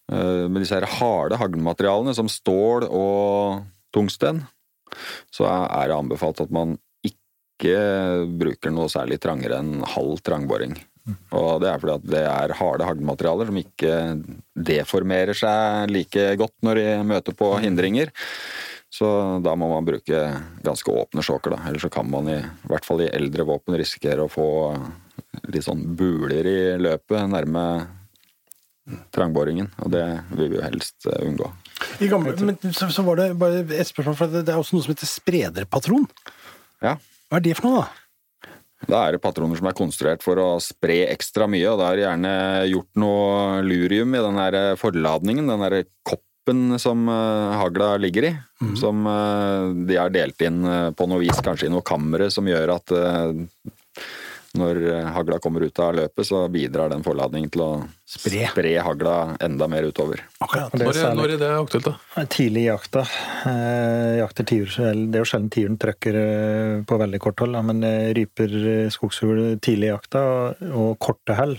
Med 0.07 0.63
disse 0.63 0.77
her 0.79 0.87
harde 0.87 1.35
haglmaterialene 1.35 2.13
som 2.15 2.29
stål 2.31 2.85
og 2.87 3.65
tungsten, 3.91 4.45
så 5.35 5.49
er 5.51 5.89
det 5.91 5.97
anbefalt 5.97 6.45
at 6.45 6.53
man 6.55 6.77
ikke 7.03 8.29
bruker 8.39 8.71
noe 8.71 8.87
særlig 8.93 9.19
trangere 9.19 9.59
enn 9.59 9.83
halv 9.97 10.23
trangboring. 10.23 10.77
Og 11.07 11.61
det 11.63 11.71
er 11.71 11.83
fordi 11.83 11.95
at 11.95 12.07
det 12.11 12.23
er 12.27 12.55
harde 12.59 12.87
haglmaterialer 12.89 13.51
som 13.51 13.59
ikke 13.61 13.97
deformerer 14.69 15.39
seg 15.39 15.93
like 15.93 16.29
godt 16.41 16.57
når 16.67 16.81
de 16.81 16.87
møter 17.13 17.37
på 17.37 17.53
hindringer. 17.63 18.11
Så 18.91 19.09
da 19.45 19.53
må 19.59 19.69
man 19.71 19.87
bruke 19.87 20.21
ganske 20.65 20.93
åpne 20.93 21.25
sjåker, 21.27 21.53
da. 21.57 21.67
Ellers 21.69 21.85
så 21.85 21.93
kan 21.93 22.09
man 22.11 22.31
i, 22.33 22.39
i 22.41 22.71
hvert 22.71 22.87
fall 22.87 23.03
i 23.05 23.11
eldre 23.13 23.45
våpen 23.49 23.77
risikere 23.77 24.25
å 24.25 24.33
få 24.33 24.49
litt 25.53 25.67
sånn 25.67 25.83
buler 25.99 26.49
i 26.49 26.59
løpet 26.81 27.29
nærme 27.31 27.67
trangboringen, 29.15 29.69
og 29.83 29.91
det 29.91 30.05
vil 30.39 30.53
vi 30.53 30.59
jo 30.61 30.65
helst 30.65 31.09
eh, 31.11 31.23
unngå. 31.27 31.51
I 32.03 32.09
gamle, 32.11 32.35
men 32.47 32.59
så, 32.71 32.89
så 32.95 33.03
var 33.07 33.19
det 33.19 33.33
bare 33.39 33.65
et 33.67 33.89
spørsmål, 33.89 34.17
for 34.19 34.33
det 34.33 34.47
er 34.47 34.59
også 34.61 34.77
noe 34.77 34.87
som 34.87 34.95
heter 34.95 35.11
sprederpatron. 35.11 36.07
Ja, 36.85 36.97
Hva 37.27 37.41
er 37.41 37.45
det 37.49 37.57
for 37.59 37.67
noe, 37.67 37.83
da? 37.83 38.06
Da 38.85 39.07
er 39.07 39.17
det 39.17 39.23
patroner 39.25 39.57
som 39.59 39.69
er 39.71 39.77
konstruert 39.77 40.25
for 40.25 40.39
å 40.41 40.49
spre 40.61 41.07
ekstra 41.09 41.49
mye, 41.49 41.65
og 41.73 41.81
da 41.81 41.89
er 41.89 41.97
det 41.97 42.05
gjerne 42.05 42.33
gjort 42.71 43.01
noe 43.01 43.63
lurium 43.65 44.15
i 44.15 44.25
den 44.27 44.41
der 44.43 44.77
forladningen, 44.81 45.49
den 45.49 45.65
der 45.65 45.79
koppen 46.05 46.77
som 46.83 47.09
eh, 47.11 47.57
hagla 47.63 47.95
ligger 47.99 48.29
i. 48.29 48.35
Som 48.79 49.09
eh, 49.11 49.73
de 49.89 49.97
har 49.99 50.13
delt 50.15 50.45
inn 50.45 50.61
eh, 50.65 50.91
på 50.97 51.09
noe 51.09 51.25
vis, 51.25 51.41
kanskje 51.45 51.71
i 51.71 51.73
noe 51.73 51.85
kamre, 51.87 52.29
som 52.31 52.47
gjør 52.49 52.77
at 52.77 52.95
eh, 52.95 53.43
når 54.61 54.81
eh, 54.93 55.09
hagla 55.15 55.39
kommer 55.43 55.65
ut 55.67 55.79
av 55.83 55.95
løpet, 55.97 56.27
så 56.29 56.43
bidrar 56.53 56.93
den 56.93 57.05
forladningen 57.07 57.53
til 57.55 57.63
å 57.65 57.71
Spre. 58.07 58.47
hagla 58.83 59.37
enda 59.43 59.67
mer 59.69 59.89
utover. 59.89 60.23
Akkurat. 60.39 60.71
Det 60.73 60.83
er 60.83 60.87
Når 60.87 61.01
er, 61.01 61.15
når 61.19 61.35
er 61.35 61.41
det 61.43 61.51
aktuelt, 61.57 61.89
da? 61.89 62.25
Tidlig 62.31 62.63
i 62.63 62.69
jakta. 62.69 63.03
Eh, 63.51 64.13
jakter 64.21 64.47
tiur, 64.47 64.77
det 64.77 65.19
er 65.19 65.25
jo 65.25 65.29
sjelden 65.29 65.51
tiuren 65.51 65.79
trøkker 65.83 66.21
eh, 66.23 66.85
på 66.87 67.01
veldig 67.03 67.21
kort 67.25 67.43
hold, 67.43 67.59
men 67.67 67.83
ryper 68.17 68.57
skogsfugl 68.95 69.59
tidlig 69.65 69.91
i 69.91 69.95
jakta 69.95 70.23
og, 70.23 70.65
og 70.71 70.91
korte 71.03 71.37
hell, 71.39 71.57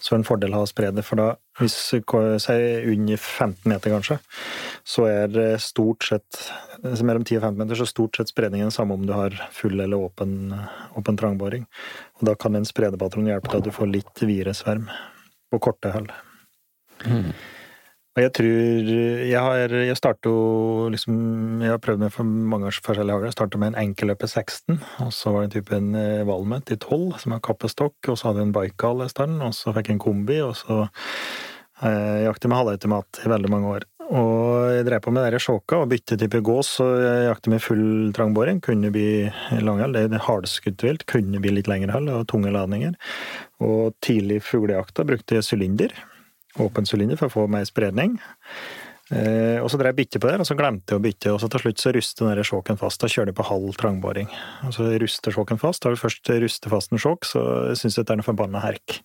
så 0.00 0.14
er 0.14 0.18
det 0.18 0.22
en 0.24 0.28
fordel 0.28 0.54
å 0.54 0.62
ha 0.62 0.66
å 0.66 0.70
spre 0.70 0.90
det. 0.94 1.06
For 1.06 1.20
da, 1.20 1.30
hvis 1.60 1.74
si 2.42 2.58
under 2.90 3.16
15 3.16 3.70
meter 3.70 3.94
kanskje, 3.94 4.18
så 4.84 5.06
er 5.06 5.28
det 5.30 5.48
stort 5.62 6.06
sett 6.08 6.40
mellom 6.82 7.24
10 7.24 7.38
og 7.38 7.46
15 7.46 7.60
meter, 7.62 7.78
så 7.78 7.86
stort 7.88 8.18
sett 8.18 8.32
spredningen 8.32 8.74
samme 8.74 8.96
om 8.98 9.06
du 9.06 9.14
har 9.14 9.36
full 9.54 9.78
eller 9.78 10.08
åpen, 10.08 10.54
åpen 10.98 11.20
trangboring. 11.20 11.66
Og 12.18 12.28
da 12.30 12.34
kan 12.34 12.58
en 12.58 12.66
spredepatron 12.66 13.30
hjelpe 13.30 13.52
til 13.52 13.62
at 13.62 13.68
du 13.68 13.74
får 13.74 13.92
litt 13.92 14.24
videre 14.24 14.56
sverm 14.56 14.88
på 15.52 15.62
korte 15.62 15.94
hell. 15.94 16.10
Og 18.14 18.22
jeg 18.22 18.30
tror 18.36 18.90
Jeg 19.26 19.40
har 19.42 19.72
jeg 19.74 19.98
starta 19.98 20.32
liksom 20.94 21.62
Jeg 21.64 21.72
har 21.74 21.80
prøvd 21.82 22.04
med 22.04 22.12
for 22.14 22.26
mange 22.26 22.68
års 22.70 22.78
forskjellige 22.84 23.16
hagler. 23.16 23.32
Jeg 23.32 23.38
startet 23.38 23.60
med 23.60 23.72
en 23.72 23.80
enkelløper 23.88 24.30
16, 24.30 24.78
og 25.02 25.10
så 25.14 25.32
var 25.34 25.42
det 25.42 25.48
en 25.48 25.56
type 25.56 25.74
en 25.74 25.96
eh, 25.98 26.26
Valmet 26.28 26.70
i 26.70 26.78
12 26.78 27.18
som 27.24 27.34
er 27.34 27.42
kappestokk, 27.42 27.96
og 28.12 28.18
så 28.18 28.28
hadde 28.28 28.42
jeg 28.42 28.50
en 28.50 28.54
Baikal 28.54 29.02
i 29.02 29.10
starten, 29.10 29.40
og 29.42 29.56
så 29.56 29.74
fikk 29.74 29.90
jeg 29.90 29.96
en 29.96 30.04
kombi, 30.04 30.38
og 30.44 30.54
så 30.58 30.84
eh, 30.84 32.22
jeg 32.22 32.46
med 32.46 32.58
halvautomat 32.58 33.24
i 33.24 33.32
veldig 33.34 33.50
mange 33.50 33.74
år. 33.78 33.88
Og 34.04 34.70
jeg 34.76 34.86
drev 34.86 35.02
på 35.02 35.14
med 35.16 35.38
sjåka 35.40 35.80
og 35.80 35.90
bytte 35.90 36.18
type 36.20 36.42
gås, 36.44 36.74
og 36.84 36.94
jeg 37.02 37.28
jakte 37.30 37.50
med 37.50 37.64
full 37.64 37.86
trangboring. 38.14 38.60
Kunne 38.62 38.92
bli 38.94 39.26
langhell, 39.64 39.96
det 39.96 40.06
er 40.20 40.26
hardskuddvilt, 40.28 41.06
kunne 41.10 41.42
bli 41.42 41.56
litt 41.56 41.70
lengre 41.70 41.96
hell 41.96 42.10
og 42.12 42.28
tunge 42.30 42.52
ladninger. 42.54 42.94
Og 43.64 43.96
tidlig 44.04 44.42
fuglejakta 44.44 45.08
brukte 45.08 45.40
jeg 45.40 45.48
sylinder 45.48 45.96
åpen 46.62 46.86
sylinder 46.86 47.18
for 47.20 47.30
å 47.30 47.34
få 47.34 47.46
mer 47.50 47.64
spredning. 47.68 48.18
Eh, 49.12 49.60
og 49.60 49.68
så 49.68 49.76
drev 49.76 49.92
jeg 49.92 49.98
bytte 49.98 50.20
på 50.22 50.30
det, 50.30 50.38
og 50.40 50.48
så 50.48 50.56
glemte 50.56 50.94
jeg 50.94 51.00
å 51.00 51.04
bytte, 51.04 51.32
og 51.34 51.40
så 51.42 51.48
til 51.52 51.60
slutt 51.60 51.82
så 51.82 51.92
ruster 51.92 52.30
den 52.30 52.46
sjåken 52.48 52.78
fast. 52.80 53.02
Da 53.02 53.10
kjører 53.12 53.32
jeg 53.32 53.36
på 53.36 53.48
halv 53.50 53.74
trangboring. 53.80 54.30
Og 54.64 54.72
så 54.76 54.86
ruster 55.02 55.34
sjåken 55.34 55.60
fast. 55.60 55.82
Da 55.82 55.90
har 55.90 55.98
du 55.98 56.00
først 56.00 56.30
rustet 56.44 56.70
fast 56.72 56.94
en 56.94 57.02
sjåk, 57.02 57.28
så 57.28 57.42
syns 57.76 57.98
jeg 57.98 58.08
det 58.08 58.14
er 58.14 58.22
noe 58.22 58.28
forbanna 58.30 58.62
herk. 58.64 59.00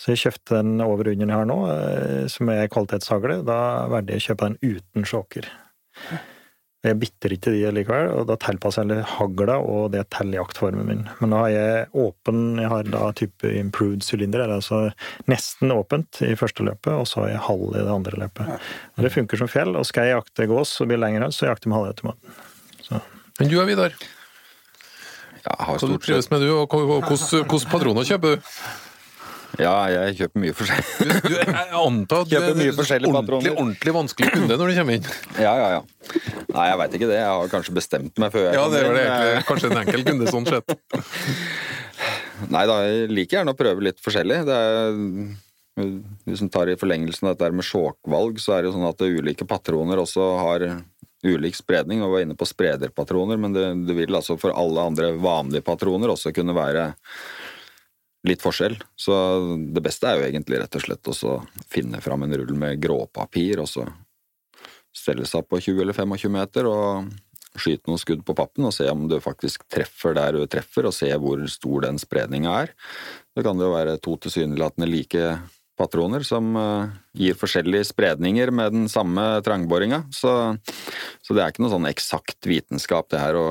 Så 0.00 0.12
jeg 0.12 0.24
kjøpte 0.26 0.60
den 0.60 0.84
over 0.84 1.08
under 1.14 1.32
jeg 1.32 1.38
har 1.38 1.48
nå, 1.48 1.60
eh, 1.72 2.26
som 2.32 2.52
er 2.52 2.68
kvalitetshagle. 2.72 3.40
Da 3.48 3.62
valgte 3.92 4.18
jeg 4.18 4.24
å 4.24 4.28
kjøpe 4.28 4.50
den 4.50 4.76
uten 4.76 5.08
sjåker. 5.08 5.48
Jeg 6.80 6.96
bitter 6.96 7.34
ikke 7.34 7.52
de 7.52 7.70
likevel, 7.76 8.06
og 8.16 8.22
da 8.30 8.38
tilpasser 8.40 8.88
jeg 8.88 9.04
hagla 9.04 9.58
og 9.60 9.90
det 9.92 10.06
til 10.14 10.32
jaktformen 10.32 10.86
min. 10.88 11.02
Men 11.18 11.34
da 11.34 11.42
har 11.42 11.50
jeg 11.52 11.82
åpen, 11.92 12.38
jeg 12.56 12.70
har 12.72 12.88
da 12.88 13.02
type 13.20 13.50
improved 13.52 14.06
sylinder, 14.06 14.46
eller 14.46 14.62
altså 14.62 14.78
nesten 15.28 15.74
åpent 15.74 16.22
i 16.24 16.32
første 16.40 16.64
løpet, 16.64 16.94
og 16.94 17.04
så 17.10 17.26
har 17.26 17.34
jeg 17.34 17.44
halv 17.50 17.66
i 17.74 17.82
det 17.84 17.92
andre 17.92 18.22
løpet. 18.24 18.70
Og 18.96 19.04
det 19.04 19.12
funker 19.12 19.42
som 19.42 19.50
fjell, 19.52 19.76
og 19.76 19.84
skal 19.88 20.08
jeg 20.08 20.16
jakte 20.16 20.48
gås 20.48 20.72
og 20.80 20.88
bli 20.88 20.96
lenger 21.02 21.26
høl, 21.26 21.36
så 21.36 21.50
jakter 21.50 21.68
jeg 21.68 21.74
med 21.74 21.80
halvautomaten. 21.82 22.40
Så 22.88 23.02
Men 23.40 23.52
du 23.52 23.60
er 23.60 23.68
Vidar. 23.68 24.00
Ja, 25.44 25.52
jeg 25.52 25.66
har 25.66 25.82
stort 25.84 26.04
trives 26.04 26.24
sett 26.24 26.32
med 26.32 26.48
du, 26.48 26.54
og 26.56 26.80
hvordan 26.80 27.68
patroner 27.68 28.08
kjøper 28.08 28.40
du? 28.40 28.50
Ja, 29.58 29.72
jeg 29.90 30.16
kjøper 30.20 30.42
mye 30.44 30.54
forskjellig. 30.54 30.84
Du, 31.00 31.14
du 31.26 31.34
jeg 31.34 31.66
antar 31.80 32.22
at 32.22 32.30
du 32.30 32.36
er 32.36 32.44
en 32.46 33.08
ordentlig, 33.10 33.52
ordentlig 33.54 33.94
vanskelig 33.96 34.30
kunde 34.36 34.58
når 34.60 34.70
du 34.70 34.78
kommer 34.78 34.98
inn. 34.98 35.10
Ja, 35.46 35.52
ja, 35.58 35.68
ja. 35.78 35.82
Nei, 36.50 36.66
jeg 36.68 36.78
veit 36.80 36.96
ikke 36.98 37.08
det. 37.10 37.18
Jeg 37.18 37.32
har 37.32 37.52
kanskje 37.52 37.74
bestemt 37.76 38.20
meg 38.22 38.32
før 38.34 38.46
jeg 38.46 38.58
Ja, 38.58 38.64
det 38.70 38.80
er 38.82 38.94
det 38.94 39.04
egentlig 39.06 39.44
kanskje 39.48 39.70
en 39.70 39.82
enkel 39.82 40.06
kunde 40.06 40.30
sånn 40.30 40.48
sett. 40.48 40.74
Nei 42.54 42.64
da, 42.68 42.78
jeg 42.86 43.10
liker 43.12 43.40
gjerne 43.40 43.54
å 43.54 43.58
prøve 43.58 43.84
litt 43.88 44.00
forskjellig. 44.04 44.38
Det 44.48 44.60
er, 44.68 45.02
hvis 46.28 46.44
en 46.44 46.52
tar 46.52 46.70
i 46.70 46.78
forlengelsen 46.80 47.28
av 47.28 47.36
dette 47.36 47.50
med 47.56 47.66
sjåkvalg, 47.66 48.40
så 48.42 48.56
er 48.56 48.62
det 48.62 48.70
jo 48.70 48.76
sånn 48.78 48.88
at 48.88 49.04
ulike 49.04 49.48
patroner 49.48 50.00
også 50.02 50.30
har 50.40 50.66
ulik 51.26 51.58
spredning. 51.58 52.04
Og 52.04 52.14
var 52.14 52.24
inne 52.24 52.38
på 52.38 52.48
sprederpatroner, 52.48 53.40
men 53.40 53.56
det, 53.56 53.66
det 53.88 53.96
vil 53.98 54.16
altså 54.16 54.38
for 54.40 54.56
alle 54.56 54.88
andre 54.92 55.12
vanlige 55.20 55.66
patroner 55.66 56.14
også 56.14 56.32
kunne 56.36 56.56
være 56.56 56.90
litt 58.26 58.42
forskjell. 58.44 58.76
Så 58.98 59.14
det 59.72 59.82
beste 59.84 60.08
er 60.08 60.18
jo 60.18 60.28
egentlig 60.28 60.60
rett 60.60 60.76
og 60.76 60.84
slett 60.84 61.10
å 61.10 61.40
finne 61.72 62.02
fram 62.04 62.26
en 62.26 62.36
rull 62.42 62.54
med 62.58 62.80
gråpapir, 62.82 63.62
og 63.62 63.68
så 63.70 63.86
stelle 64.96 65.26
seg 65.28 65.46
på 65.48 65.60
20 65.60 65.84
eller 65.84 65.96
25 65.96 66.34
meter 66.34 66.66
og 66.68 67.10
skyte 67.58 67.90
noen 67.90 67.98
skudd 67.98 68.20
på 68.26 68.34
pappen 68.38 68.66
og 68.66 68.74
se 68.74 68.86
om 68.90 69.08
du 69.10 69.16
faktisk 69.22 69.64
treffer 69.70 70.14
der 70.14 70.36
du 70.38 70.44
treffer, 70.50 70.86
og 70.86 70.94
se 70.94 71.08
hvor 71.18 71.42
stor 71.50 71.86
den 71.86 71.98
spredninga 71.98 72.52
er. 72.64 72.74
Det 73.34 73.44
kan 73.46 73.58
det 73.58 73.66
jo 73.66 73.74
være 73.74 73.96
to 74.02 74.16
tilsynelatende 74.22 74.90
like 74.90 75.24
patroner 75.80 76.26
som 76.26 76.52
eh, 76.60 76.92
gir 77.16 77.38
forskjellige 77.40 77.88
spredninger 77.88 78.52
med 78.52 78.76
den 78.76 78.90
samme 78.92 79.40
trangboringa. 79.46 80.04
Så, 80.14 80.34
så 81.24 81.34
det 81.34 81.42
er 81.42 81.54
ikke 81.54 81.64
noe 81.64 81.72
sånn 81.72 81.88
eksakt 81.90 82.46
vitenskap, 82.50 83.08
det 83.10 83.22
her 83.22 83.38
å 83.40 83.48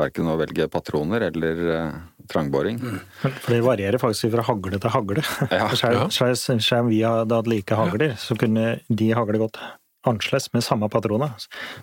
verken 0.00 0.30
å 0.30 0.38
velge 0.40 0.68
patroner 0.72 1.26
eller 1.28 1.62
eh, 1.74 1.98
trangboring. 2.30 2.80
For 3.20 3.52
det 3.54 3.60
varierer 3.66 4.02
faktisk 4.02 4.30
fra 4.34 4.46
hagle 4.46 4.80
til 4.80 4.94
hagle. 4.94 5.26
Ja, 5.50 5.68
om 6.80 6.88
vi 6.90 7.02
hadde 7.04 7.36
hatt 7.36 7.50
like 7.50 7.76
hagler, 7.76 8.16
så 8.20 8.38
kunne 8.38 8.80
de 8.88 9.12
hagle 9.16 9.42
godt 9.42 9.60
annerledes 10.06 10.52
med 10.52 10.64
samme 10.64 10.88
patroner. 10.88 11.34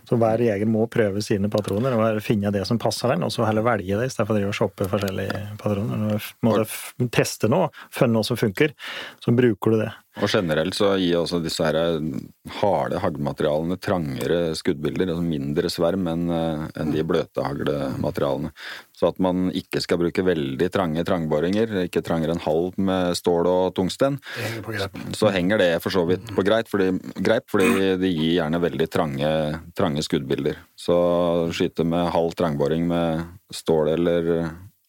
Så 0.10 0.18
hver 0.18 0.42
jeger 0.42 0.70
må 0.70 0.88
prøve 0.90 1.22
sine 1.22 1.50
patroner 1.54 1.94
og 1.94 2.22
finne 2.26 2.52
det 2.54 2.64
som 2.70 2.80
passer 2.82 3.14
den, 3.14 3.26
og 3.28 3.34
så 3.34 3.46
heller 3.46 3.66
velge 3.66 4.00
det 4.00 4.10
istedenfor 4.10 4.48
å 4.48 4.56
shoppe 4.56 4.90
forskjellige 4.90 5.44
patroner. 5.62 6.02
Når 6.02 6.64
du 6.64 6.72
må 7.04 7.10
teste 7.14 7.50
noe, 7.52 7.70
finne 7.94 8.18
noe 8.18 8.28
som 8.28 8.40
funker, 8.40 8.74
så 9.24 9.34
bruker 9.38 9.76
du 9.76 9.82
det. 9.84 9.92
Og 10.18 10.30
generelt 10.32 10.74
så 10.74 10.96
gir 10.98 11.20
også 11.20 11.40
disse 11.44 11.62
her 11.62 11.78
harde 12.58 13.02
haglmaterialene 13.04 13.78
trangere 13.78 14.56
skuddbilder, 14.58 15.12
altså 15.14 15.26
mindre 15.26 15.70
sverm 15.70 16.08
enn 16.10 16.32
en 16.32 16.94
de 16.94 17.04
bløte 17.06 17.44
haglmaterialene. 17.46 18.50
Så 18.98 19.12
at 19.12 19.20
man 19.22 19.52
ikke 19.54 19.82
skal 19.84 20.02
bruke 20.02 20.26
veldig 20.26 20.70
trange 20.74 21.06
trangboringer, 21.06 21.76
ikke 21.86 22.02
trangere 22.06 22.34
enn 22.34 22.42
halv 22.42 22.80
med 22.82 23.14
stål 23.20 23.50
og 23.52 23.76
tungsten, 23.78 24.18
henger 24.42 25.14
så 25.18 25.30
henger 25.34 25.62
det 25.62 25.72
for 25.84 25.94
så 25.94 26.06
vidt 26.10 26.34
på 26.34 26.46
greip, 26.46 26.70
fordi, 26.72 26.90
greip, 27.22 27.46
fordi 27.52 27.94
de 28.02 28.10
gir 28.10 28.40
gjerne 28.40 28.62
veldig 28.64 28.88
trange, 28.90 29.34
trange 29.78 30.06
skuddbilder. 30.06 30.58
Så 30.78 30.98
skyte 31.54 31.86
med 31.86 32.10
halv 32.16 32.34
trangboring 32.38 32.90
med 32.90 33.28
stål 33.54 33.94
eller 33.94 34.32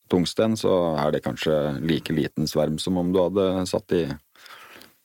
tungsten, 0.09 0.57
så 0.57 0.73
er 0.97 1.13
det 1.13 1.25
kanskje 1.27 1.55
like 1.85 2.15
liten 2.17 2.49
sverm 2.49 2.79
som 2.81 2.97
om 2.97 3.13
du 3.13 3.21
hadde 3.21 3.67
satt 3.69 3.93
i 3.93 4.07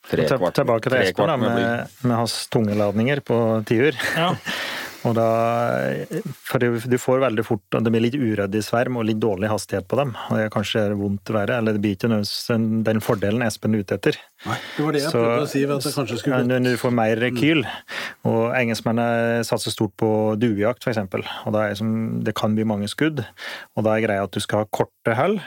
tre 0.09 0.27
kvart, 0.27 0.55
Tilbake 0.59 0.89
til 0.91 0.99
Espen 1.01 1.31
da, 1.31 1.37
med 1.39 1.57
med, 2.03 2.15
hans 2.15 2.47
tunge 2.53 2.75
ladninger 2.77 3.23
på 3.25 3.37
tiur. 3.69 3.97
Og 5.03 5.11
da, 5.17 5.23
for 6.47 6.63
du 6.63 6.95
får 7.01 7.19
veldig 7.25 7.43
fort 7.43 7.75
Det 7.75 7.91
blir 7.91 8.05
litt 8.05 8.15
uryddig 8.15 8.61
sverm 8.63 8.95
og 9.01 9.03
litt 9.09 9.19
dårlig 9.19 9.49
hastighet 9.51 9.83
på 9.91 9.97
dem. 9.99 10.13
Og 10.29 10.37
det 10.39 10.45
er 10.45 10.53
kanskje 10.53 10.83
vondt 10.95 11.31
verre, 11.35 11.57
eller 11.59 11.75
det 11.75 11.81
blir 11.83 11.97
ikke 11.97 12.07
nødvendigvis 12.07 12.47
den- 12.47 12.83
den 12.87 13.01
fordelen 13.03 13.43
Espen 13.43 13.75
er 13.75 13.83
ute 13.83 13.97
etter. 13.97 14.15
Nei, 14.45 14.55
det 14.77 14.85
var 14.85 14.95
det 14.95 15.01
jeg 15.01 15.11
prøvde 15.11 15.41
å 15.43 15.49
si, 15.51 15.63
at 15.65 15.83
det 15.83 15.93
kanskje 15.97 16.19
skulle 16.21 16.39
Ja, 16.47 16.59
du 16.59 16.77
får 16.77 16.95
mer 16.95 17.15
rekyl. 17.19 17.65
Og 18.23 18.55
engelskmennene 18.55 19.43
satser 19.43 19.75
stort 19.75 19.91
på 19.99 20.39
duejakt, 20.39 20.87
f.eks. 20.87 20.97
Og 20.97 21.51
er 21.51 21.69
det, 21.69 21.77
som, 21.77 22.23
det 22.23 22.33
kan 22.39 22.55
bli 22.55 22.63
mange 22.63 22.87
skudd. 22.87 23.25
Og 23.75 23.83
da 23.83 23.97
er 23.97 24.07
greia 24.07 24.23
at 24.23 24.31
du 24.31 24.39
skal 24.39 24.63
ha 24.63 24.71
korte 24.71 25.17
hull 25.19 25.41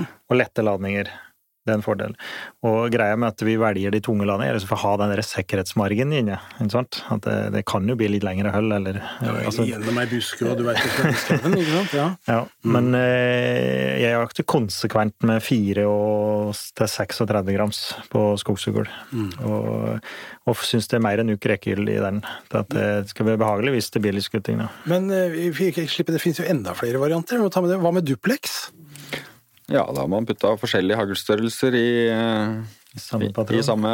og 0.00 0.36
lette 0.36 0.64
ladninger. 0.64 1.12
Det 1.64 1.72
er 1.72 1.78
en 1.78 1.84
fordel. 1.84 2.12
Og 2.68 2.92
greia 2.92 3.16
med 3.16 3.32
at 3.32 3.42
vi 3.46 3.54
velger 3.56 3.94
de 3.94 4.00
tunge 4.04 4.26
landene, 4.28 4.52
er 4.52 4.66
for 4.68 4.76
å 4.76 4.82
ha 4.82 4.92
den 5.00 5.14
sikkerhetsmargen 5.24 6.12
inne. 6.12 6.36
Ikke 6.58 6.74
sant? 6.74 6.98
At 7.14 7.24
det, 7.24 7.36
det 7.54 7.62
kan 7.70 7.88
jo 7.88 7.96
bli 7.96 8.10
litt 8.12 8.26
lengre 8.26 8.52
hull, 8.52 8.68
eller 8.76 9.00
altså, 9.24 9.64
Gjennom 9.64 10.00
ei 10.02 10.04
buske, 10.10 10.44
og 10.44 10.58
du 10.60 10.66
veit 10.66 10.82
ikke 10.84 11.14
skauen, 11.22 11.56
ikke 11.62 11.78
sant? 11.78 11.96
Ja. 11.96 12.08
ja, 12.34 12.42
Men 12.68 12.92
eh, 12.98 13.96
jeg 14.02 14.12
jakter 14.12 14.48
konsekvent 14.54 15.16
med 15.24 15.40
4 15.44 15.86
og, 15.88 16.52
til 16.76 16.90
36 16.92 17.56
grams 17.56 17.82
på 18.12 18.26
skogsfugl. 18.44 18.92
Og, 19.48 20.12
og 20.44 20.64
syns 20.68 20.90
det 20.92 21.00
er 21.00 21.06
mer 21.08 21.24
enn 21.24 21.32
uke 21.32 21.54
rekkehyll 21.54 21.88
i 21.88 21.96
den. 22.04 22.20
Til 22.52 22.60
at 22.60 22.72
det 22.76 23.14
skal 23.14 23.32
være 23.32 23.40
behagelig 23.40 23.78
hvis 23.78 23.92
det 23.96 24.04
blir 24.04 24.18
litt 24.18 24.28
skutting. 24.28 24.60
Da. 24.60 24.68
Men 24.90 25.08
eh, 25.08 25.32
vi 25.32 25.48
fikk 25.56 25.80
ikke 25.80 25.96
slippe, 25.96 26.12
det 26.12 26.20
finnes 26.20 26.44
jo 26.44 26.48
enda 26.48 26.76
flere 26.76 27.00
varianter. 27.00 27.40
Vi 27.40 27.48
må 27.48 27.52
ta 27.52 27.64
med 27.64 27.72
det. 27.72 27.80
Hva 27.80 27.96
med 27.96 28.04
duplex? 28.04 28.66
Ja, 29.72 29.86
da 29.88 30.02
har 30.02 30.10
man 30.12 30.26
putta 30.28 30.52
forskjellige 30.60 30.98
haglstørrelser 31.00 31.76
i, 31.78 31.88
eh, 32.12 32.94
I 32.94 33.00
samme 33.00 33.30
i, 33.30 33.32
patron. 33.32 33.58
i 33.58 33.64
samme 33.64 33.92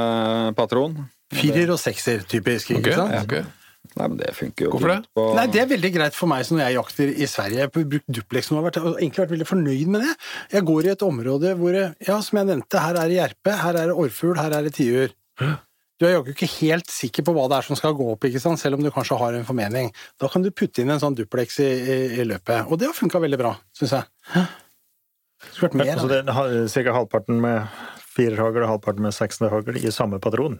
patron. 0.59 0.99
Firer 1.31 1.71
og 1.71 1.79
sekser, 1.79 2.25
typisk. 2.27 2.73
ikke 2.75 2.91
okay, 2.91 2.99
sant? 2.99 3.15
ok. 3.23 3.57
Nei, 3.97 4.07
men 4.07 4.19
det 4.21 4.35
funker 4.37 4.67
jo 4.67 4.75
Hvorfor 4.75 4.93
det? 4.93 4.99
På, 5.17 5.23
Nei, 5.35 5.47
Det 5.51 5.63
er 5.63 5.71
veldig 5.71 5.91
greit 5.95 6.15
for 6.15 6.31
meg 6.31 6.45
som 6.47 6.59
når 6.59 6.69
jeg 6.69 6.77
jakter 6.77 7.11
i 7.11 7.27
Sverige. 7.31 7.59
Jeg 7.59 7.71
har 7.71 7.87
brukt 7.95 8.13
duplex 8.19 8.51
nå, 8.51 8.61
og 8.61 8.69
har 8.69 9.01
egentlig 9.01 9.25
vært 9.25 9.33
veldig 9.35 9.49
fornøyd 9.49 9.91
med 9.95 10.05
det. 10.05 10.13
Jeg 10.53 10.67
går 10.69 10.87
i 10.87 10.93
et 10.93 11.03
område 11.07 11.57
hvor 11.59 11.79
ja, 11.81 12.21
som 12.23 12.39
jeg 12.41 12.51
nevnte, 12.53 12.85
her 12.85 13.01
er 13.01 13.11
det 13.11 13.19
jerpe, 13.19 13.57
her 13.65 13.81
er 13.81 13.91
det 13.91 13.99
orrfugl, 13.99 14.39
her 14.39 14.55
er 14.59 14.69
det 14.69 14.75
tiur. 14.79 15.15
Du 16.01 16.07
er 16.09 16.15
jo 16.15 16.23
ikke 16.33 16.49
helt 16.61 16.89
sikker 16.89 17.27
på 17.27 17.35
hva 17.37 17.49
det 17.51 17.59
er 17.59 17.67
som 17.67 17.77
skal 17.77 17.97
gå 17.99 18.07
opp, 18.15 18.25
ikke 18.25 18.41
sant? 18.41 18.61
selv 18.63 18.79
om 18.79 18.85
du 18.85 18.93
kanskje 18.95 19.19
har 19.21 19.37
en 19.37 19.45
formening. 19.49 19.91
Da 20.21 20.31
kan 20.33 20.45
du 20.45 20.53
putte 20.55 20.85
inn 20.85 20.93
en 20.95 21.03
sånn 21.03 21.19
duplex 21.19 21.59
i, 21.61 21.69
i, 21.69 21.99
i 22.23 22.27
løpet, 22.29 22.71
og 22.71 22.81
det 22.81 22.89
har 22.89 22.97
funka 22.97 23.21
veldig 23.21 23.41
bra, 23.41 23.57
syns 23.77 23.99
jeg. 23.99 24.45
Skulle 25.53 25.71
vært 25.71 25.79
mer 25.81 25.93
Altså 25.95 26.09
det 26.11 26.21
er 26.21 26.85
ca. 26.85 26.93
halvparten 26.99 27.41
med 27.41 27.81
firerhagl 28.11 28.63
og 28.67 28.69
halvparten 28.75 29.07
med 29.07 29.15
sekstenderhagl 29.17 29.79
i 29.81 29.91
samme 29.95 30.19
patron. 30.21 30.59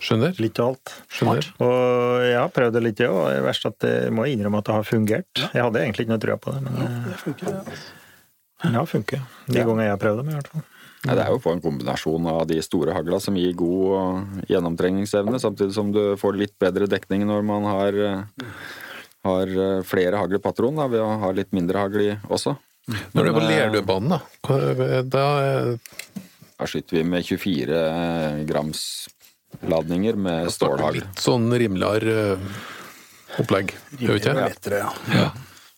Skjønner. 0.00 0.32
Litt 0.40 0.58
av 0.62 0.72
alt. 0.72 0.92
Skjønner. 1.12 1.48
Og 1.62 2.22
jeg 2.24 2.38
har 2.40 2.52
prøvd 2.54 2.78
det 2.78 2.82
litt, 2.86 3.00
jeg 3.02 3.12
òg. 3.12 3.26
Det 3.28 3.40
er 3.40 3.44
verst 3.44 3.66
at 3.68 3.84
jeg 3.86 4.14
må 4.14 4.24
innrømme 4.30 4.62
at 4.62 4.68
det 4.70 4.74
har 4.78 4.86
fungert. 4.88 5.42
Jeg 5.52 5.62
hadde 5.66 5.82
egentlig 5.82 6.06
ikke 6.06 6.14
noe 6.14 6.22
trua 6.22 6.38
på 6.40 6.54
det, 6.54 6.62
men 6.64 6.78
ja, 6.80 6.86
Det 7.10 7.18
funker, 7.20 7.50
ja. 7.52 7.76
det 8.64 8.72
har 8.78 8.88
funket. 8.90 9.20
De 9.50 9.58
Ja. 9.60 9.66
ganger 9.68 9.84
jeg 9.84 9.92
har 9.92 10.00
prøvd 10.00 10.22
dem, 10.22 10.30
i 10.32 10.38
hvert 10.38 10.48
fall. 10.54 10.64
Ja, 11.06 11.14
det 11.14 11.22
er 11.26 11.30
jo 11.30 11.38
på 11.44 11.52
en 11.52 11.60
kombinasjon 11.62 12.26
av 12.32 12.46
de 12.48 12.56
store 12.64 12.94
hagla 12.96 13.20
som 13.22 13.36
gir 13.38 13.52
god 13.54 13.92
eh, 14.00 14.46
gjennomtrengningsevne, 14.56 15.38
samtidig 15.38 15.74
som 15.76 15.92
du 15.94 16.16
får 16.18 16.34
litt 16.40 16.56
bedre 16.58 16.88
dekning 16.90 17.26
når 17.28 17.44
man 17.46 17.68
har, 17.68 17.92
eh, 17.92 18.48
har 19.28 19.46
eh, 19.46 19.82
flere 19.86 20.18
haglpatron 20.18 20.74
da, 20.80 20.88
ved 20.90 21.04
å 21.04 21.12
ha 21.20 21.30
litt 21.36 21.52
mindre 21.54 21.78
hagl 21.84 22.00
i 22.08 22.10
også. 22.26 22.56
Når 22.86 23.24
du 23.24 23.28
er 23.28 23.34
på 23.34 23.42
eh, 23.42 23.50
Lerdøbanen, 23.50 24.12
da, 24.14 25.00
da 25.02 25.24
eh, 25.42 25.70
Da 26.56 26.68
skyter 26.70 27.00
vi 27.00 27.02
med 27.08 27.26
24 27.26 27.80
grams 28.46 28.82
ladninger 29.66 30.18
med 30.20 30.52
stålhagl. 30.54 31.00
Litt 31.02 31.22
sånn 31.22 31.50
rimeligere 31.50 32.36
eh, 32.36 32.62
opplegg, 33.42 33.74
gjør 33.98 34.14
vi 34.14 34.22
ikke? 34.22 34.36
Lettere, 34.38 34.84
ja. 35.12 35.26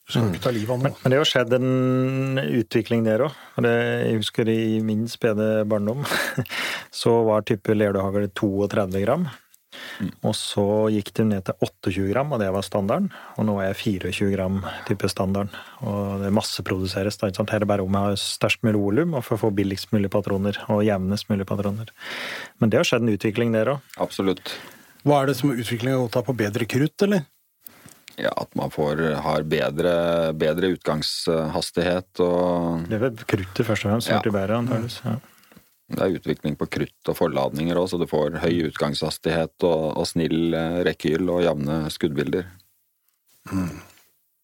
Noe. 0.09 0.95
Men 1.03 1.13
det 1.13 1.19
har 1.21 1.29
skjedd 1.29 1.51
en 1.59 2.39
utvikling 2.41 3.03
der 3.05 3.27
òg. 3.27 3.35
Jeg 3.61 4.15
husker 4.23 4.49
i 4.49 4.79
min 4.81 5.03
spede 5.13 5.67
barndom 5.69 6.01
så 7.01 7.13
var 7.27 7.45
type 7.45 7.77
lerdøhagl 7.77 8.31
32 8.33 9.03
gram. 9.05 9.27
Og 10.23 10.35
så 10.37 10.65
gikk 10.95 11.13
det 11.19 11.27
ned 11.27 11.45
til 11.49 11.55
28 11.65 12.09
gram, 12.13 12.33
og 12.33 12.41
det 12.43 12.51
var 12.55 12.63
standarden. 12.67 13.11
Og 13.37 13.47
nå 13.49 13.57
er 13.63 13.73
jeg 13.73 14.03
24 14.03 14.31
gram 14.35 14.61
type 14.89 15.09
standarden. 15.11 15.51
Og 15.83 16.23
det 16.23 16.33
masseproduseres. 16.33 17.19
da, 17.19 17.29
ikke 17.31 17.37
sant? 17.43 17.51
Her 17.51 17.57
er 17.63 17.67
det 17.67 17.71
bare 17.73 17.83
om 17.87 17.93
jeg 17.99 18.11
har 18.13 18.21
størst 18.23 18.63
mulig 18.67 18.81
volum 18.83 19.15
og 19.15 19.25
for 19.25 19.37
å 19.39 19.43
få 19.47 19.51
billigst 19.55 19.93
mulig 19.93 20.11
patroner 20.11 20.59
og 20.69 20.85
jevnest 20.87 21.29
mulig 21.31 21.47
patroner. 21.47 21.91
Men 22.61 22.71
det 22.71 22.79
har 22.81 22.85
skjedd 22.91 23.03
en 23.07 23.15
utvikling 23.17 23.53
der 23.53 23.75
òg. 23.77 23.81
Absolutt. 23.99 24.55
Hva 25.07 25.23
er 25.23 25.27
det 25.31 25.37
som 25.39 25.51
utviklingen 25.55 25.97
har 25.99 26.07
gått 26.09 26.17
av 26.21 26.27
på 26.27 26.37
bedre 26.37 26.67
krutt, 26.69 27.03
eller? 27.07 27.25
Ja, 28.19 28.33
at 28.35 28.51
man 28.59 28.71
får, 28.75 28.99
har 29.23 29.45
bedre, 29.47 30.33
bedre 30.35 30.73
utgangshastighet 30.75 32.19
og 32.25 32.89
Det 32.91 32.97
er 32.99 33.05
vel 33.05 33.21
kruttet 33.31 33.67
først 33.69 33.87
og 33.87 33.93
fremst 33.93 34.09
som 34.11 34.17
Ja. 34.17 34.23
blitt 34.25 34.35
bedre, 34.35 34.59
antakeligvis. 34.59 35.01
Ja. 35.05 35.17
Det 35.89 36.01
er 36.05 36.17
utvikling 36.19 36.57
på 36.61 36.69
krutt 36.69 37.11
og 37.11 37.17
forladninger 37.17 37.79
òg, 37.81 37.89
så 37.89 38.01
du 38.01 38.09
får 38.09 38.41
høy 38.43 38.69
utgangshastighet 38.69 39.65
og, 39.69 39.85
og 39.97 40.09
snill 40.09 40.53
eh, 40.57 40.83
rekkehyll 40.89 41.31
og 41.33 41.45
jevne 41.47 41.79
skuddbilder. 41.95 42.51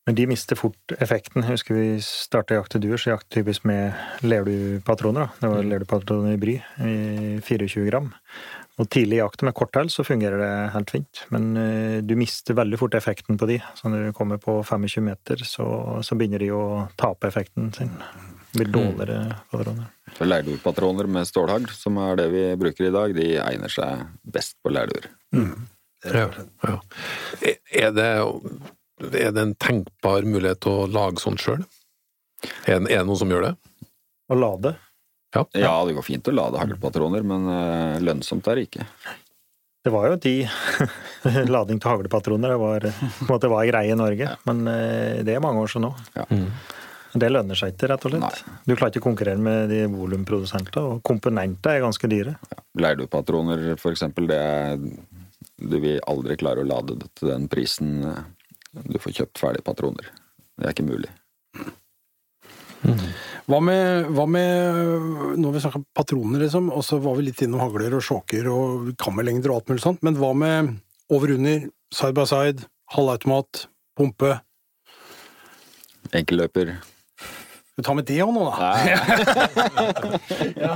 Men 0.04 0.16
de 0.18 0.26
mister 0.28 0.56
fort 0.56 0.94
effekten. 1.00 1.44
Jeg 1.44 1.56
husker 1.56 1.76
vi 1.76 1.86
starta 2.04 2.58
jakt 2.58 2.74
til 2.74 2.82
duer, 2.84 3.00
så 3.00 3.14
jakt 3.14 3.30
typisk 3.32 3.64
med 3.68 3.96
lerdupatroner. 4.24 5.32
Det 5.40 5.48
var 5.48 5.64
lerdupatroner 5.64 6.36
i 6.36 6.40
bry, 6.40 6.58
i 6.84 6.96
24 7.44 7.86
gram. 7.88 8.10
Og 8.80 8.88
tidlig 8.90 9.20
i 9.20 9.22
jakten 9.22 9.48
med 9.48 9.54
korthell 9.56 9.88
så 9.92 10.04
fungerer 10.04 10.40
det 10.40 10.52
helt 10.74 10.90
fint, 10.90 11.20
men 11.30 11.44
uh, 11.54 11.98
du 12.02 12.16
mister 12.18 12.56
veldig 12.58 12.80
fort 12.80 12.96
effekten 12.98 13.38
på 13.38 13.46
de. 13.46 13.60
Så 13.78 13.88
når 13.88 14.08
du 14.08 14.16
kommer 14.16 14.40
på 14.42 14.58
25 14.66 15.06
meter, 15.06 15.44
så, 15.46 15.66
så 16.02 16.18
begynner 16.18 16.42
de 16.42 16.50
å 16.52 16.64
tape 16.98 17.30
effekten 17.30 17.70
sin. 17.76 17.94
Det 18.54 18.60
blir 18.62 18.70
dårligere 18.70 19.36
patroner. 19.50 19.86
Så 20.14 20.26
Leirduepatroner 20.28 21.08
med 21.10 21.26
stålhagl, 21.26 21.66
som 21.74 21.96
er 21.98 22.16
det 22.20 22.26
vi 22.30 22.42
bruker 22.60 22.86
i 22.86 22.92
dag, 22.94 23.14
de 23.16 23.24
egner 23.42 23.72
seg 23.72 24.04
best 24.22 24.54
på 24.62 24.70
leirduer. 24.70 25.08
Ja, 26.04 26.28
ja. 26.62 26.76
Er 27.74 27.90
det, 27.96 28.06
er 29.18 29.32
det 29.34 29.42
en 29.42 29.54
tenkbar 29.58 30.22
mulighet 30.28 30.60
til 30.62 30.84
å 30.84 30.86
lage 30.86 31.18
sånt 31.22 31.42
sjøl? 31.42 31.64
Er, 32.68 32.78
det- 32.78 32.92
er 32.92 33.02
det 33.02 33.06
noen 33.08 33.18
som 33.24 33.32
gjør 33.34 33.48
det? 33.48 33.52
Å 34.30 34.38
lade. 34.38 34.74
Ja. 35.34 35.42
Ja, 35.58 35.74
det 35.88 35.96
går 35.96 36.06
fint 36.06 36.28
å 36.30 36.34
lade 36.36 36.60
haglpatroner, 36.62 37.24
men 37.26 37.48
eh, 37.50 37.98
lønnsomt 38.06 38.46
er 38.52 38.60
det 38.60 38.68
ikke. 38.68 38.86
Det 39.84 39.90
var 39.92 40.06
jo 40.12 40.20
de 40.22 40.36
lading 41.56 41.80
til 41.82 41.90
haglpatroner 41.90 42.54
det 42.54 42.60
var, 42.62 42.86
på 42.86 43.24
en 43.26 43.32
måte 43.32 43.50
var 43.52 43.66
greie 43.68 43.90
i 43.92 43.98
Norge, 43.98 44.30
men 44.46 44.62
eh, 44.70 45.18
det 45.26 45.34
er 45.34 45.42
mange 45.44 45.60
år 45.66 45.72
siden 45.74 45.88
nå. 45.88 45.92
Ja. 46.14 46.28
Det 47.14 47.30
lønner 47.30 47.58
seg 47.58 47.74
ikke, 47.74 47.88
rett 47.92 48.04
og 48.08 48.14
slett. 48.14 48.40
Du 48.66 48.74
klarer 48.74 48.90
ikke 48.90 49.02
å 49.04 49.06
konkurrere 49.08 49.38
med 49.38 49.68
de 49.70 49.84
volumprodusentene, 49.92 50.82
og 50.82 51.02
komponenter 51.06 51.76
er 51.76 51.84
ganske 51.84 52.10
dyre. 52.10 52.34
Leirduepatroner, 52.80 53.74
for 53.78 53.94
eksempel, 53.94 54.26
det 54.30 54.40
er 54.40 54.80
Du 55.54 55.76
vil 55.78 56.00
aldri 56.10 56.34
klare 56.36 56.64
å 56.64 56.66
lade 56.66 56.96
det 56.98 57.08
til 57.14 57.30
den 57.30 57.44
prisen 57.48 58.00
eh, 58.02 58.24
du 58.90 58.98
får 58.98 59.14
kjøpt 59.20 59.38
ferdige 59.38 59.62
patroner. 59.62 60.08
Det 60.58 60.66
er 60.66 60.74
ikke 60.74 60.86
mulig. 60.88 61.10
Hva 63.48 63.60
med, 63.64 64.08
hva 64.12 64.24
med 64.28 65.36
Nå 65.38 65.48
har 65.48 65.54
vi 65.54 65.62
snakker 65.62 65.84
patroner, 65.96 66.42
liksom, 66.42 66.72
og 66.74 66.82
så 66.84 66.98
var 67.00 67.14
vi 67.18 67.28
litt 67.28 67.44
innom 67.46 67.62
hagler 67.62 67.94
og 67.96 68.04
sjåker 68.04 68.48
og 68.50 68.90
kammerlengder 69.00 69.52
og 69.52 69.60
alt 69.60 69.70
mulig 69.70 69.84
sånt, 69.84 70.02
men 70.04 70.18
hva 70.18 70.32
med 70.36 70.74
over-under, 71.14 71.68
side 71.94 72.16
by 72.16 72.26
side, 72.28 72.66
halvautomat, 72.96 73.66
pumpe? 73.96 74.34
Enkelløper 76.14 76.74
Skal 77.74 77.82
vi 77.82 77.86
ta 77.88 77.94
med 77.98 78.06
det 78.06 78.20
òg 78.22 78.30
nå, 78.30 78.42
da? 78.46 78.68
ja. 80.62 80.74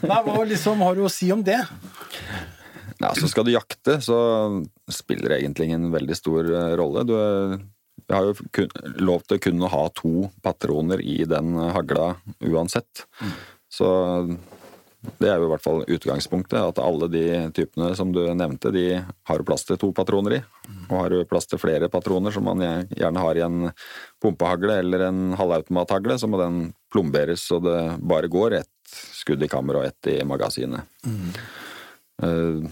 Nei, 0.00 0.20
hva 0.24 0.44
liksom 0.48 0.80
har 0.80 0.96
du 0.96 1.02
å 1.04 1.10
si 1.12 1.28
om 1.34 1.42
det? 1.44 1.58
Ja, 3.02 3.10
så 3.12 3.28
skal 3.28 3.44
du 3.44 3.50
jakte, 3.52 3.98
så 4.00 4.16
spiller 4.88 5.34
det 5.34 5.42
egentlig 5.42 5.68
ingen 5.68 5.90
veldig 5.92 6.16
stor 6.16 6.48
eh, 6.48 6.72
rolle. 6.80 7.04
Du 7.04 7.14
jeg 8.08 8.16
har 8.16 8.30
jo 8.30 8.48
kun, 8.56 8.72
lov 9.04 9.26
til 9.26 9.36
å 9.36 9.42
kunne 9.44 9.68
ha 9.72 9.82
to 9.92 10.26
patroner 10.44 11.04
i 11.04 11.18
den 11.28 11.52
hagla 11.76 12.14
uansett. 12.40 13.04
Så 13.72 13.88
det 15.18 15.26
er 15.32 15.40
jo 15.40 15.48
i 15.48 15.50
hvert 15.50 15.64
fall 15.64 15.80
utgangspunktet, 15.90 16.58
at 16.62 16.78
alle 16.78 17.08
de 17.10 17.24
typene 17.56 17.88
som 17.98 18.12
du 18.14 18.20
nevnte, 18.38 18.70
de 18.74 18.84
har 19.00 19.38
du 19.40 19.44
plass 19.48 19.64
til 19.66 19.78
to 19.82 19.90
patroner 19.96 20.36
i. 20.36 20.40
Og 20.88 20.94
har 21.00 21.10
du 21.10 21.24
plass 21.26 21.48
til 21.50 21.58
flere 21.58 21.88
patroner, 21.90 22.30
som 22.34 22.46
man 22.46 22.62
gjerne 22.94 23.24
har 23.24 23.38
i 23.38 23.42
en 23.42 23.72
pumpehagle 24.22 24.78
eller 24.78 25.08
en 25.08 25.32
halvautomathagle, 25.38 26.18
så 26.22 26.30
må 26.30 26.38
den 26.38 26.60
plomberes 26.94 27.42
så 27.50 27.58
det 27.64 27.78
bare 27.98 28.30
går 28.30 28.60
ett 28.60 28.70
skudd 28.92 29.42
i 29.42 29.48
kammeret 29.50 29.80
og 29.80 29.88
ett 29.90 30.10
i 30.12 30.18
magasinet. 30.28 30.86
Eh, 32.22 32.62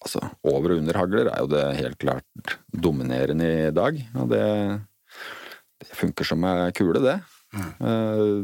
altså, 0.00 0.22
over- 0.48 0.72
og 0.72 0.78
underhagler 0.80 1.28
er 1.34 1.42
jo 1.44 1.50
det 1.52 1.64
helt 1.82 1.98
klart 2.00 2.56
dominerende 2.72 3.50
i 3.68 3.74
dag, 3.76 4.00
og 4.16 4.30
det, 4.32 4.46
det 5.84 5.98
funker 6.00 6.24
som 6.24 6.44
ei 6.48 6.70
kule, 6.72 7.02
det. 7.04 7.18
Eh, 7.60 8.40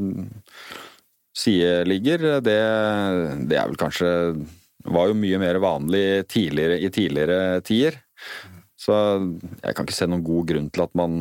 sideligger, 1.37 2.29
det, 2.45 2.61
det 3.51 3.59
er 3.59 3.69
vel 3.69 3.81
kanskje 3.81 4.11
var 4.87 5.11
jo 5.11 5.19
mye 5.19 5.41
mer 5.43 5.59
vanlig 5.63 6.27
tidligere, 6.31 6.79
i 6.79 6.91
tidligere 6.95 7.61
tider. 7.67 7.99
Så 8.79 8.95
jeg 9.63 9.75
kan 9.75 9.87
ikke 9.87 9.97
se 9.97 10.09
noen 10.09 10.25
god 10.27 10.47
grunn 10.53 10.71
til 10.71 10.85
at 10.85 10.95
man 10.99 11.19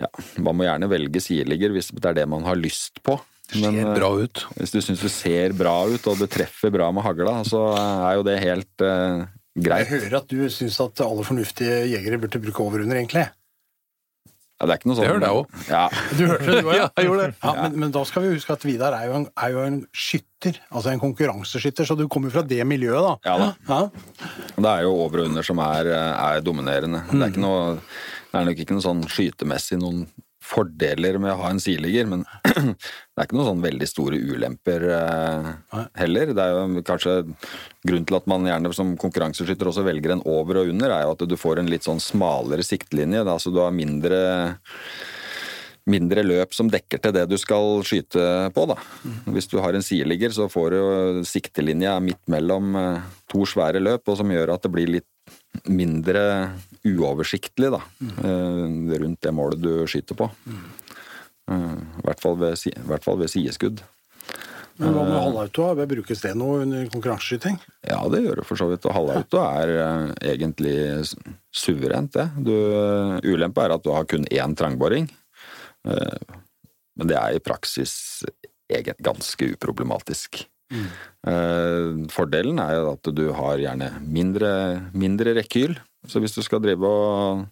ja, 0.00 0.08
Man 0.42 0.58
må 0.58 0.66
gjerne 0.66 0.88
velge 0.90 1.20
sideligger 1.24 1.72
hvis 1.72 1.88
det 1.94 2.10
er 2.10 2.16
det 2.18 2.26
man 2.28 2.44
har 2.44 2.58
lyst 2.58 3.00
på. 3.06 3.16
Men, 3.54 3.78
Ser 3.78 3.86
eh, 3.86 3.94
bra 3.94 4.10
ut. 4.18 4.42
hvis 4.58 4.74
du 4.74 4.80
syns 4.82 5.04
det 5.06 5.12
ser 5.14 5.54
bra 5.56 5.76
ut, 5.86 6.08
og 6.10 6.18
det 6.18 6.28
treffer 6.34 6.72
bra 6.74 6.90
med 6.92 7.06
hagla, 7.06 7.38
så 7.46 7.62
er 7.78 8.16
jo 8.18 8.26
det 8.26 8.40
helt 8.42 8.86
greit. 9.54 9.86
Jeg 9.86 10.02
hører 10.02 10.18
at 10.18 10.32
du 10.32 10.42
syns 10.52 10.80
at 10.82 11.04
alle 11.06 11.24
fornuftige 11.24 11.84
jegere 11.92 12.18
burde 12.20 12.42
bruke 12.42 12.64
over-under, 12.64 12.98
egentlig. 12.98 13.28
Ja, 14.56 14.64
det 14.64 14.72
er 14.72 14.78
ikke 14.80 14.88
noe 14.88 14.96
sånn 14.96 15.04
Det 15.04 15.10
hørte 15.12 15.28
jeg 15.28 15.36
òg. 15.36 15.56
Ja, 15.68 15.80
Du 16.16 16.22
hørte 16.30 16.46
det, 16.48 16.60
du 16.64 16.68
òg? 16.70 16.76
Ja, 16.80 16.86
jeg 16.96 17.08
gjorde 17.10 17.24
det. 17.26 17.34
Ja, 17.42 17.54
men, 17.60 17.74
men 17.82 17.90
da 17.92 18.02
skal 18.08 18.24
vi 18.24 18.30
huske 18.32 18.54
at 18.56 18.64
Vidar 18.64 18.96
er 18.96 19.10
jo 19.10 19.16
en, 19.18 19.26
er 19.44 19.52
jo 19.52 19.64
en 19.66 19.78
skytter, 19.92 20.60
altså 20.70 20.92
en 20.94 21.02
konkurranseskytter, 21.02 21.88
så 21.90 21.96
du 21.98 22.06
kommer 22.08 22.30
jo 22.32 22.38
fra 22.38 22.44
det 22.48 22.62
miljøet, 22.68 23.04
da. 23.04 23.16
Ja 23.28 23.36
da. 23.42 23.48
Ja. 23.68 23.80
Det 24.56 24.70
er 24.72 24.86
jo 24.86 24.94
over 25.04 25.24
og 25.24 25.28
under 25.30 25.44
som 25.44 25.60
er, 25.66 25.90
er 25.92 26.40
dominerende. 26.46 27.02
Det, 27.12 27.20
er 27.20 27.34
ikke 27.34 27.44
noe, 27.44 27.76
det 28.32 28.40
er 28.40 28.48
nok 28.48 28.64
ikke 28.64 28.78
noe 28.78 28.86
sånn 28.88 29.04
skytemessig 29.12 29.80
noen 29.82 30.06
fordeler 30.46 31.18
med 31.22 31.34
å 31.34 31.40
ha 31.40 31.50
en 31.52 31.60
sideligger, 31.62 32.08
men 32.10 32.22
det 32.46 33.18
er 33.18 33.26
ikke 33.26 33.38
noen 33.38 33.50
sånn 33.50 33.64
veldig 33.64 33.88
store 33.90 34.20
ulemper 34.20 34.86
eh, 34.94 35.50
heller. 36.02 36.32
Det 36.36 36.44
er 36.44 36.54
jo 36.54 36.84
kanskje 36.86 37.18
grunnen 37.86 38.06
til 38.08 38.18
at 38.20 38.30
man 38.30 38.46
gjerne 38.48 38.72
som 38.76 38.94
konkurranseskytter 39.00 39.72
også 39.72 39.86
velger 39.86 40.16
en 40.16 40.24
over 40.28 40.62
og 40.62 40.72
under, 40.72 40.94
er 40.94 41.06
jo 41.06 41.16
at 41.16 41.26
du 41.28 41.36
får 41.40 41.62
en 41.62 41.70
litt 41.72 41.86
sånn 41.86 42.02
smalere 42.02 42.66
siktlinje. 42.66 43.24
Da, 43.26 43.38
så 43.42 43.52
du 43.54 43.62
har 43.64 43.74
mindre 43.74 44.22
mindre 45.86 46.22
løp 46.26 46.54
som 46.56 46.70
dekker 46.70 46.98
til 47.02 47.14
det 47.14 47.28
du 47.30 47.36
skal 47.38 47.80
skyte 47.86 48.22
på. 48.54 48.64
Da. 48.70 48.76
Hvis 49.30 49.46
du 49.50 49.60
har 49.62 49.76
en 49.76 49.86
sideligger, 49.86 50.34
så 50.34 50.48
får 50.50 50.72
du 50.72 50.78
jo 50.78 51.26
siktelinja 51.26 51.96
midt 52.02 52.24
mellom 52.32 52.74
eh, 52.80 53.12
to 53.30 53.46
svære 53.48 53.82
løp, 53.82 54.06
og 54.10 54.18
som 54.20 54.32
gjør 54.32 54.56
at 54.56 54.66
det 54.66 54.72
blir 54.74 54.96
litt 54.98 55.10
mindre 55.66 56.22
uoversiktlig 56.86 57.72
da, 57.74 57.82
eh, 58.22 58.96
rundt 59.02 59.20
det 59.24 59.34
målet 59.34 59.62
du 59.62 59.86
skyter 59.90 60.18
på. 60.18 60.30
Eh, 61.50 61.76
I 62.02 62.06
hvert 62.06 62.22
fall 62.22 62.38
ved, 62.40 62.58
i 62.70 62.88
hvert 62.88 63.06
fall 63.06 63.18
ved 63.20 63.32
sideskudd. 63.32 63.82
Men 64.76 64.92
hva 64.92 65.04
med 65.08 65.16
halvauto? 65.16 65.70
Brukes 65.88 66.20
det 66.20 66.34
noe 66.36 66.60
under 66.66 66.88
konkurranseskyting? 66.92 67.56
Ja, 67.88 68.02
det 68.12 68.20
gjør 68.26 68.42
det 68.42 68.46
for 68.48 68.60
så 68.60 68.68
vidt. 68.68 68.84
Og 68.84 68.92
halvauto 68.92 69.40
er 69.40 69.72
eh, 69.72 70.10
egentlig 70.34 70.76
suverent, 71.54 72.12
det. 72.16 72.26
Du, 72.44 72.52
eh, 72.52 73.14
ulempe 73.24 73.64
er 73.64 73.76
at 73.76 73.86
du 73.86 73.94
har 73.94 74.04
kun 74.10 74.28
én 74.28 74.56
trangboring. 74.58 75.08
Eh, 75.88 76.36
men 76.96 77.08
det 77.08 77.16
er 77.16 77.36
i 77.36 77.42
praksis 77.44 77.96
ganske 78.68 79.48
uproblematisk. 79.54 80.44
Eh, 80.70 82.06
fordelen 82.12 82.58
er 82.62 82.76
jo 82.78 82.88
at 82.94 83.10
du 83.14 83.26
har 83.36 83.62
gjerne 83.62 83.90
mindre, 84.02 84.50
mindre 84.94 85.36
rekyl. 85.38 85.76
Så 86.06 86.22
hvis 86.22 86.36
du 86.36 86.42
skal 86.46 86.62
drive 86.62 86.86
og 86.86 87.46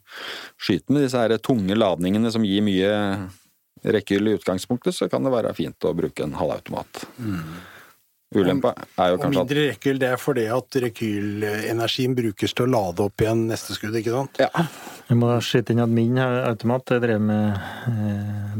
skyte 0.62 0.94
med 0.94 1.06
disse 1.06 1.18
her 1.18 1.34
tunge 1.42 1.74
ladningene 1.74 2.30
som 2.30 2.46
gir 2.46 2.62
mye 2.66 2.92
rekkehyll 3.84 4.30
i 4.30 4.36
utgangspunktet, 4.38 4.96
så 4.96 5.10
kan 5.12 5.26
det 5.26 5.34
være 5.34 5.54
fint 5.56 5.86
å 5.86 5.94
bruke 5.96 6.24
en 6.24 6.36
halvautomat. 6.38 7.04
Ulempa 8.34 8.74
er 8.98 9.12
jo 9.12 9.18
Og 9.18 9.24
kanskje 9.24 9.44
at 9.44 9.50
mindre 9.50 9.66
rekyl, 9.70 10.00
det 10.02 10.10
er 10.10 10.20
fordi 10.20 10.46
at 10.52 10.80
rekylenergien 10.84 12.16
brukes 12.18 12.54
til 12.54 12.66
å 12.66 12.72
lade 12.72 13.06
opp 13.06 13.24
igjen 13.24 13.46
neste 13.50 13.76
skudd, 13.76 13.96
ikke 14.00 14.14
sant? 14.14 14.42
ja, 14.42 14.50
Jeg 15.08 15.20
må 15.20 15.30
skyte 15.44 15.74
inn 15.74 15.84
at 15.84 15.92
min 15.92 16.18
automat 16.18 16.94
er 16.96 17.02
drevet 17.04 17.28
med 17.28 17.60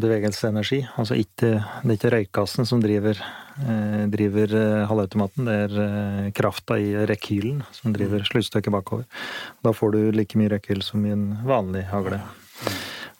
bevegelsesenergi. 0.00 0.24
bevegelseenergi. 0.24 0.80
Altså 0.98 1.18
ikke, 1.18 1.50
det 1.82 1.90
er 1.90 1.98
ikke 1.98 2.12
røykgassen 2.14 2.68
som 2.68 2.82
driver, 2.82 3.18
eh, 3.64 4.06
driver 4.12 4.54
eh, 4.60 4.86
halvautomaten, 4.88 5.48
det 5.48 5.58
er 5.66 5.76
eh, 5.84 6.30
krafta 6.36 6.78
i 6.78 6.94
rekylen 7.06 7.62
som 7.72 7.92
driver 7.92 8.24
sluttstykket 8.24 8.74
bakover. 8.74 9.04
Da 9.64 9.72
får 9.72 9.92
du 9.92 10.00
like 10.12 10.38
mye 10.38 10.52
rekyl 10.56 10.82
som 10.82 11.04
i 11.04 11.14
en 11.14 11.30
vanlig 11.44 11.86
hagle. 11.90 12.20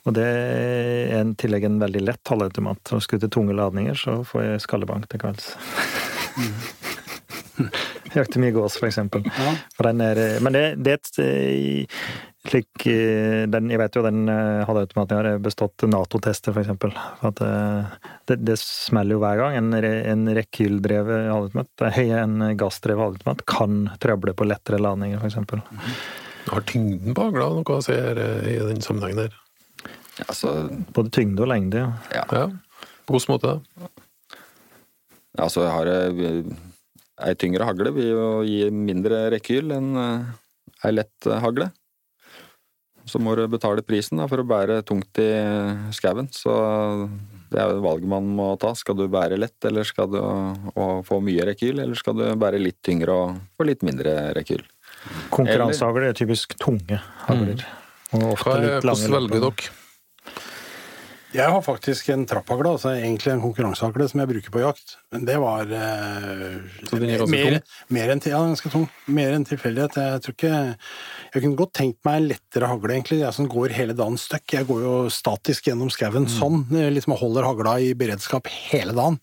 Og 0.05 0.13
det 0.13 0.25
er 0.25 1.23
i 1.23 1.35
tillegg 1.41 1.65
en 1.65 1.81
veldig 1.81 2.03
lett 2.05 2.29
halvautomat. 2.29 2.93
Og 2.93 3.03
skulle 3.03 3.25
til 3.25 3.33
tunge 3.33 3.57
ladninger, 3.57 3.97
så 3.97 4.21
får 4.29 4.45
jeg 4.45 4.65
skallebank 4.67 5.09
til 5.09 5.25
kvelds. 5.25 5.55
Jakter 8.15 8.43
mye 8.43 8.55
gås, 8.55 8.77
for 8.79 8.89
eksempel. 8.89 9.25
Ja. 9.27 9.57
For 9.77 9.89
den 9.89 10.03
er, 10.05 10.21
men 10.45 10.55
det, 10.55 10.63
det 10.83 10.95
er 10.95 11.01
et 11.01 11.19
eh, 11.23 12.07
slik 12.49 12.87
eh, 12.91 13.45
den, 13.51 13.71
Jeg 13.73 13.81
vet 13.81 13.97
jo 13.97 14.03
den 14.05 14.29
eh, 14.31 14.65
halvautomaten 14.69 15.19
har, 15.19 15.29
bestått 15.43 15.87
Nato-tester, 15.89 16.55
for 16.55 16.63
eksempel. 16.65 16.93
For 17.21 17.33
at 17.33 17.43
eh, 17.47 18.11
det, 18.31 18.41
det 18.47 18.59
smeller 18.61 19.17
jo 19.17 19.23
hver 19.25 19.41
gang. 19.41 19.59
En, 19.61 19.71
en 19.79 20.27
rekyldrevet 20.37 21.31
halvautomat, 21.31 21.87
eh, 21.89 22.03
en 22.21 22.37
gassdrevet 22.61 23.07
halvautomat, 23.07 23.47
kan 23.51 23.81
trøble 24.03 24.37
på 24.37 24.49
lettere 24.49 24.83
ladninger, 24.83 25.23
for 25.23 25.31
eksempel. 25.31 25.65
Har 26.51 26.67
tyngden 26.69 27.17
på 27.17 27.31
hagla 27.31 27.49
noe 27.57 27.79
å 27.79 27.81
eh, 27.95 28.53
i 28.53 28.59
den 28.61 28.85
sammenhengen 28.85 29.25
der? 29.25 29.41
altså, 30.29 30.55
Både 30.95 31.11
tyngde 31.15 31.47
og 31.47 31.51
lengde. 31.51 31.89
ja. 32.15 32.27
Ja. 32.31 32.49
På 33.05 33.19
hvilken 33.19 33.35
måte 33.35 33.51
da? 33.51 33.89
Altså 35.41 35.67
jeg 35.67 35.75
har 35.75 35.93
eh, 35.93 36.55
Ei 37.25 37.37
tyngre 37.39 37.63
hagle 37.63 37.93
vil 37.95 38.09
jo 38.11 38.29
gi 38.43 38.67
mindre 38.75 39.29
rekyl 39.31 39.71
enn 39.77 39.93
eh, 40.03 40.33
ei 40.85 40.91
lett 40.97 41.29
hagle. 41.45 41.69
Så 43.07 43.21
må 43.21 43.37
du 43.37 43.45
betale 43.53 43.85
prisen 43.87 44.19
da, 44.19 44.27
for 44.27 44.41
å 44.41 44.47
bære 44.49 44.81
tungt 44.89 45.21
i 45.23 45.29
skauen. 45.95 46.27
Så 46.33 46.51
det 47.53 47.61
er 47.61 47.71
jo 47.71 47.85
valget 47.85 48.11
man 48.11 48.27
må 48.37 48.49
ta. 48.61 48.73
Skal 48.75 48.97
du 48.99 49.05
bære 49.13 49.39
lett, 49.39 49.59
eller 49.69 49.87
skal 49.87 50.09
du 50.11 50.19
og 50.25 51.05
få 51.07 51.21
mye 51.23 51.47
rekyl? 51.51 51.83
Eller 51.85 52.01
skal 52.01 52.17
du 52.19 52.25
bære 52.41 52.63
litt 52.63 52.81
tyngre 52.85 53.15
og 53.15 53.39
få 53.55 53.69
litt 53.69 53.85
mindre 53.87 54.17
rekyl? 54.37 54.65
Konkurransehagler 55.35 56.11
er 56.11 56.19
typisk 56.19 56.57
tunge 56.61 56.99
hagler. 57.29 57.65
Og 58.17 58.31
ofte 58.33 58.59
litt 58.59 58.89
lange. 58.89 59.07
hvordan 59.07 59.17
velger 59.21 59.47
dere? 59.47 59.73
Jeg 61.35 61.51
har 61.51 61.63
faktisk 61.67 62.09
en 62.15 62.23
trapphagle, 62.31 62.77
altså 62.77 62.93
egentlig 62.95 63.33
en 63.33 63.41
konkurransehagle 63.43 64.07
som 64.07 64.21
jeg 64.23 64.29
bruker 64.31 64.53
på 64.55 64.61
jakt. 64.63 64.93
Men 65.11 65.25
det 65.27 65.35
var 65.43 65.67
eh, 65.67 66.61
Så 66.87 67.01
den 67.03 67.11
er 67.11 67.25
mer, 67.27 67.57
mer 67.97 68.13
enn 68.15 68.23
ja, 68.23 68.39
ganske 68.39 68.71
tung. 68.71 68.85
Mer 69.11 69.35
enn 69.35 69.47
tilfeldighet. 69.49 69.99
Jeg 69.99 70.23
tror 70.23 70.37
ikke 70.37 70.53
Jeg 71.35 71.43
kunne 71.43 71.59
godt 71.59 71.75
tenkt 71.75 71.99
meg 72.07 72.21
en 72.21 72.29
lettere 72.31 72.71
hagle, 72.71 72.95
egentlig. 72.95 73.19
Jeg 73.25 73.35
som 73.35 73.51
går 73.51 73.75
hele 73.75 73.97
dagen 73.99 74.19
støkk. 74.21 74.57
Jeg 74.61 74.69
går 74.71 74.83
jo 74.87 74.95
statisk 75.11 75.67
gjennom 75.73 75.91
skauen 75.91 76.31
sånn. 76.31 76.63
eh, 76.71 76.91
Liksom 76.95 77.19
holder 77.19 77.51
hagla 77.51 77.77
i 77.83 77.93
beredskap 77.99 78.47
hele 78.71 78.95
dagen. 78.95 79.19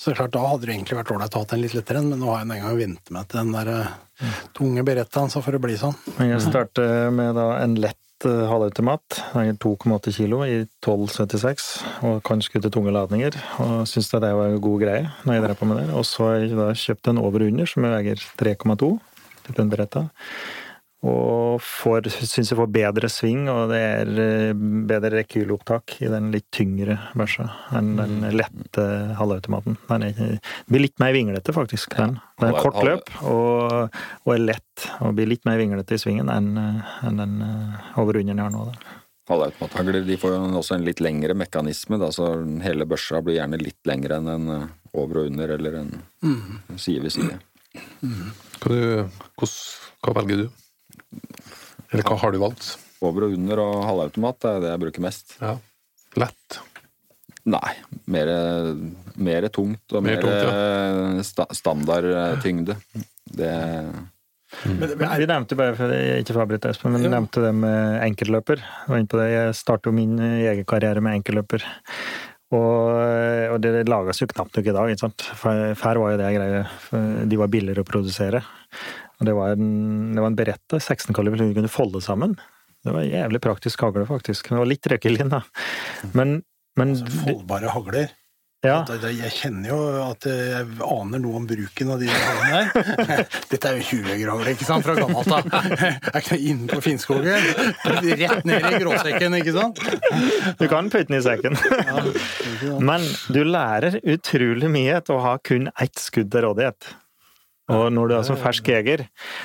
Så 0.00 0.08
det 0.10 0.16
er 0.16 0.22
klart, 0.24 0.36
da 0.38 0.46
hadde 0.48 0.64
det 0.64 0.78
egentlig 0.78 1.00
vært 1.02 1.12
ålreit 1.12 1.36
å 1.36 1.44
ha 1.44 1.50
en 1.52 1.64
litt 1.66 1.76
lettere 1.76 2.00
en, 2.00 2.08
men 2.14 2.24
nå 2.24 2.32
har 2.32 2.40
jeg 2.40 2.56
en 2.56 2.68
gang 2.70 2.78
vent 2.80 3.12
meg 3.12 3.28
til 3.28 3.44
den 3.44 3.52
der 3.58 3.74
eh, 3.76 4.38
tunge 4.56 4.84
berettaen, 4.88 5.28
så 5.28 5.44
får 5.44 5.58
det 5.58 5.66
bli 5.68 5.76
sånn. 5.80 5.96
Men 6.16 6.32
Jeg 6.38 6.46
starter 6.48 7.10
med 7.12 7.36
da 7.36 7.50
en 7.60 7.76
lett 7.84 8.00
halvautomat. 8.24 9.20
Er 9.38 9.52
2,8 9.60 10.12
kilo 10.16 10.40
i 10.44 10.62
1276 10.62 11.68
og 12.08 12.22
kan 12.26 12.42
skutte 12.44 12.72
tunge 12.72 12.92
ladninger. 12.94 13.36
Og 13.64 13.86
syns 13.88 14.10
det 14.12 14.22
var 14.22 14.50
en 14.50 14.60
god 14.62 14.80
greie 14.82 15.06
når 15.24 15.36
jeg 15.36 15.44
drev 15.46 15.60
på 15.60 15.70
med 15.70 15.82
det. 15.82 15.86
Og 15.94 16.04
så 16.08 16.26
har 16.26 16.40
jeg 16.40 16.58
da 16.58 16.70
kjøpt 16.74 17.12
en 17.12 17.22
over 17.22 17.44
og 17.44 17.52
under 17.54 17.70
som 17.70 17.86
veier 17.88 18.26
3,2 18.40 18.98
Litt 19.50 19.56
den 19.56 19.70
beretta. 19.72 20.04
Og 21.00 21.62
får, 21.64 22.10
syns 22.12 22.50
jeg 22.50 22.58
får 22.58 22.66
bedre 22.74 23.08
sving, 23.08 23.46
og 23.48 23.70
det 23.72 23.78
er 23.80 24.10
eh, 24.20 24.50
bedre 24.88 25.14
rekylopptak 25.22 25.94
i 26.04 26.10
den 26.12 26.28
litt 26.34 26.50
tyngre 26.52 26.98
børsa 27.16 27.46
enn 27.78 27.94
den 27.96 28.26
lette 28.36 28.84
halvautomaten. 29.16 29.78
Den 29.88 30.04
er, 30.10 30.36
blir 30.68 30.84
litt 30.84 31.00
mer 31.00 31.16
vinglete, 31.16 31.56
faktisk. 31.56 31.96
Den. 31.96 32.18
Den 32.42 32.52
er 32.52 32.60
kort 32.60 32.76
løp 32.84 33.08
og, 33.24 33.96
og 34.26 34.34
er 34.36 34.44
lett, 34.44 34.86
og 35.00 35.16
blir 35.16 35.32
litt 35.32 35.48
mer 35.48 35.56
vinglete 35.62 35.96
i 35.96 36.04
svingen 36.04 36.28
enn 36.32 36.52
eh, 36.60 36.94
enn 37.08 37.24
den 37.24 37.36
eh, 37.48 37.90
over 38.00 38.20
under 38.20 38.36
jeg 38.36 38.44
har 38.44 38.52
nå. 38.52 38.68
Da. 38.68 38.96
Halvautomathagler 39.32 40.04
de 40.04 40.20
får 40.20 40.36
jo 40.36 40.46
også 40.60 40.76
en 40.76 40.84
litt 40.84 41.00
lengre 41.00 41.32
mekanisme, 41.38 41.96
da, 42.02 42.12
så 42.12 42.34
hele 42.60 42.84
børsa 42.88 43.24
blir 43.24 43.40
gjerne 43.40 43.60
litt 43.62 43.80
lengre 43.88 44.20
enn 44.20 44.34
en 44.36 44.48
over 44.90 45.22
og 45.22 45.32
under, 45.32 45.56
eller 45.56 45.80
en 45.80 45.92
side 46.76 47.06
ved 47.06 47.14
side. 47.14 47.36
Hva, 48.60 48.74
du, 48.74 49.46
hva 50.04 50.20
velger 50.20 50.44
du? 50.44 50.50
Eller 51.90 52.06
hva 52.06 52.16
har 52.22 52.32
du 52.34 52.38
valgt? 52.42 52.76
Over 53.02 53.26
og 53.28 53.34
under 53.38 53.62
og 53.64 53.84
halvautomat 53.88 54.44
er 54.50 54.60
det 54.62 54.70
jeg 54.74 54.82
bruker 54.84 55.04
mest. 55.06 55.36
Ja. 55.40 55.54
Lett. 56.20 56.58
Nei, 57.50 57.72
mer, 58.12 58.28
mer 59.16 59.46
tungt 59.48 59.94
og 59.96 60.04
Mer 60.04 60.18
mer, 60.20 60.50
tungt, 60.50 61.26
sta, 61.26 61.46
standardtyngde. 61.56 62.76
Det 63.30 63.52
Men, 64.66 64.92
Men 64.98 65.14
vi 65.22 65.26
nevnte 65.30 65.56
bare, 65.56 65.76
for 65.78 65.92
jeg 65.94 66.20
ikke 66.24 66.34
får 66.36 66.42
avbryte 66.44 66.70
Espen, 66.74 66.92
men 66.92 67.00
vi 67.04 67.08
Ja. 67.08 67.14
nevnte 67.16 67.40
det 67.46 67.52
med 67.54 68.02
enkeltløper. 68.04 68.60
Jeg 68.60 69.08
det. 69.22 69.56
Startet 69.56 69.86
jo 69.86 69.92
min 69.96 70.16
jegerkarriere 70.18 71.00
med 71.00 71.20
enkelløper. 71.22 71.64
Og, 72.50 73.54
og 73.54 73.60
det 73.62 73.86
lages 73.88 74.20
jo 74.20 74.26
knapt 74.26 74.56
nok 74.58 74.66
i 74.66 74.74
dag. 74.74 74.90
ikke 74.90 75.04
sant? 75.06 75.22
For- 75.38 75.74
Før 75.78 76.00
var 76.02 76.10
jo 76.10 76.18
det 76.18 76.32
greia. 76.34 76.64
De 77.30 77.36
var 77.38 77.48
billigere 77.48 77.84
å 77.84 77.88
produsere. 77.88 78.42
Og 79.20 79.28
det 79.28 79.34
var 79.36 79.56
en, 79.56 80.14
det 80.16 80.22
var 80.24 80.30
en 80.32 80.38
beretta 80.38 80.80
16-kaliber 80.80 81.42
som 81.42 81.52
kunne 81.56 81.68
folde 81.72 82.00
sammen. 82.04 82.38
Det 82.80 82.94
var 82.94 83.02
en 83.04 83.10
jævlig 83.12 83.42
praktisk 83.44 83.82
hagle, 83.84 84.06
faktisk. 84.08 84.48
Det 84.48 84.56
var 84.56 84.70
litt 84.70 84.86
røkkelin, 84.88 85.28
da. 85.34 85.42
Men, 86.16 86.38
men 86.80 86.96
Foldbare 87.20 87.68
hagler. 87.74 88.08
ja. 88.64 88.78
Jeg 89.04 89.32
kjenner 89.36 89.68
jo 89.68 89.76
at 90.06 90.24
jeg 90.28 90.64
aner 90.86 91.20
noe 91.20 91.36
om 91.42 91.44
bruken 91.50 91.92
av 91.92 92.00
de 92.00 92.08
haglene 92.08 92.62
der. 92.72 93.26
Dette 93.52 93.68
er 93.74 93.76
jo 93.82 93.84
20-grader, 93.90 94.50
ikke 94.54 94.68
sant, 94.68 94.84
fra 94.88 94.96
gammelt 94.96 95.28
av. 95.36 95.52
Er 96.14 96.18
ikke 96.22 96.38
noe 96.38 96.40
inne 96.54 96.70
på 96.72 96.80
Finnskogen. 96.88 97.50
Rett 98.24 98.48
ned 98.48 98.68
i 98.70 98.80
gråsekken, 98.80 99.36
ikke 99.42 99.56
sant? 99.58 99.84
Du 100.56 100.64
kan 100.72 100.88
putte 100.88 101.12
den 101.12 101.20
i 101.20 101.22
sekken. 101.28 101.60
Men 102.88 103.04
du 103.28 103.42
lærer 103.44 104.00
utrolig 104.00 104.72
mye 104.72 105.04
til 105.04 105.18
å 105.20 105.22
ha 105.28 105.36
kun 105.44 105.68
ett 105.76 106.00
skudd 106.00 106.32
til 106.32 106.48
rådighet. 106.48 106.94
Og 107.70 107.86
når 107.94 108.10
du 108.10 108.14
er 108.16 108.26
som 108.26 108.38
fersk 108.40 108.68
jeger, 108.72 109.04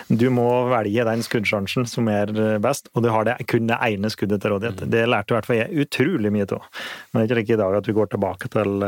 du 0.10 0.26
må 0.34 0.48
velge 0.72 1.06
den 1.08 1.24
skuddsjansen 1.26 1.88
som 1.90 2.10
er 2.12 2.32
best, 2.64 2.90
og 2.94 3.06
du 3.06 3.10
har 3.14 3.28
det, 3.28 3.38
kun 3.52 3.70
det 3.70 3.78
ene 3.86 4.12
skuddet 4.14 4.42
til 4.44 4.56
rådighet. 4.56 4.86
Det 4.92 5.06
lærte 5.10 5.34
i 5.34 5.38
hvert 5.38 5.50
fall 5.50 5.60
jeg 5.60 5.86
utrolig 5.86 6.32
mye 6.34 6.48
av. 6.58 6.66
Men 7.14 7.26
det 7.26 7.36
er 7.36 7.42
ikke 7.44 7.56
i 7.58 7.62
dag 7.62 7.78
at 7.80 7.90
vi 7.90 7.96
går 7.98 8.12
tilbake 8.14 8.52
til, 8.54 8.86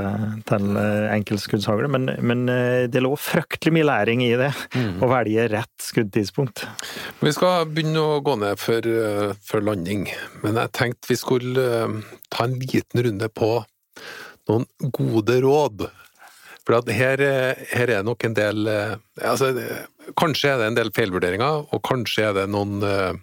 til 0.49 0.81
enkeltskuddshagle, 1.17 1.91
men, 1.93 2.11
men 2.21 2.45
det 2.91 3.03
lå 3.03 3.13
fryktelig 3.19 3.75
mye 3.77 3.87
læring 3.87 4.25
i 4.25 4.33
det. 4.39 4.51
Mm. 4.75 4.99
Å 5.03 5.11
velge 5.11 5.47
rett 5.53 5.87
skuddtidspunkt. 5.87 6.65
Vi 7.21 7.33
skal 7.35 7.67
begynne 7.71 8.03
å 8.03 8.19
gå 8.25 8.37
ned 8.41 8.59
for, 8.61 8.91
for 9.45 9.65
landing, 9.65 10.07
men 10.43 10.59
jeg 10.63 10.73
tenkte 10.77 11.13
vi 11.13 11.19
skulle 11.19 11.67
ta 12.33 12.47
en 12.47 12.57
liten 12.61 13.05
runde 13.05 13.29
på 13.33 13.51
noen 14.47 14.91
gode 14.95 15.41
råd 15.43 15.87
for 16.67 16.91
her, 16.91 17.21
her, 17.23 17.61
er 17.79 17.87
det 17.87 18.01
nok 18.03 18.25
en 18.27 18.35
del 18.35 18.67
eh, 18.67 18.97
altså, 19.23 19.53
Kanskje 20.19 20.51
er 20.51 20.59
det 20.59 20.67
en 20.67 20.77
del 20.77 20.91
feilvurderinger, 20.95 21.63
og 21.71 21.83
kanskje 21.87 22.25
er 22.27 22.35
det 22.41 22.43
noen 22.51 22.83
eh, 22.83 23.15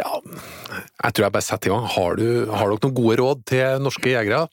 Ja, 0.00 0.18
jeg 0.18 1.14
tror 1.14 1.26
jeg 1.26 1.34
bare 1.36 1.46
setter 1.46 1.70
i 1.70 1.72
gang. 1.74 1.86
Har, 1.94 2.18
du, 2.18 2.26
har 2.50 2.70
dere 2.72 2.82
noen 2.82 2.96
gode 2.96 3.16
råd 3.20 3.46
til 3.52 3.82
norske 3.84 4.10
jegere? 4.10 4.46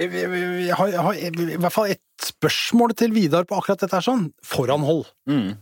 Jeg 0.00 0.72
har, 0.76 0.92
jeg 0.92 1.04
har, 1.04 1.18
i 1.20 1.58
hvert 1.60 1.74
fall 1.74 1.92
et 1.92 2.24
spørsmål 2.24 2.94
til 2.96 3.12
Vidar 3.16 3.44
på 3.48 3.58
akkurat 3.58 3.82
dette. 3.84 3.96
her 3.96 4.04
sånn. 4.04 4.30
Foranhold. 4.44 5.04
Mm. 5.28 5.58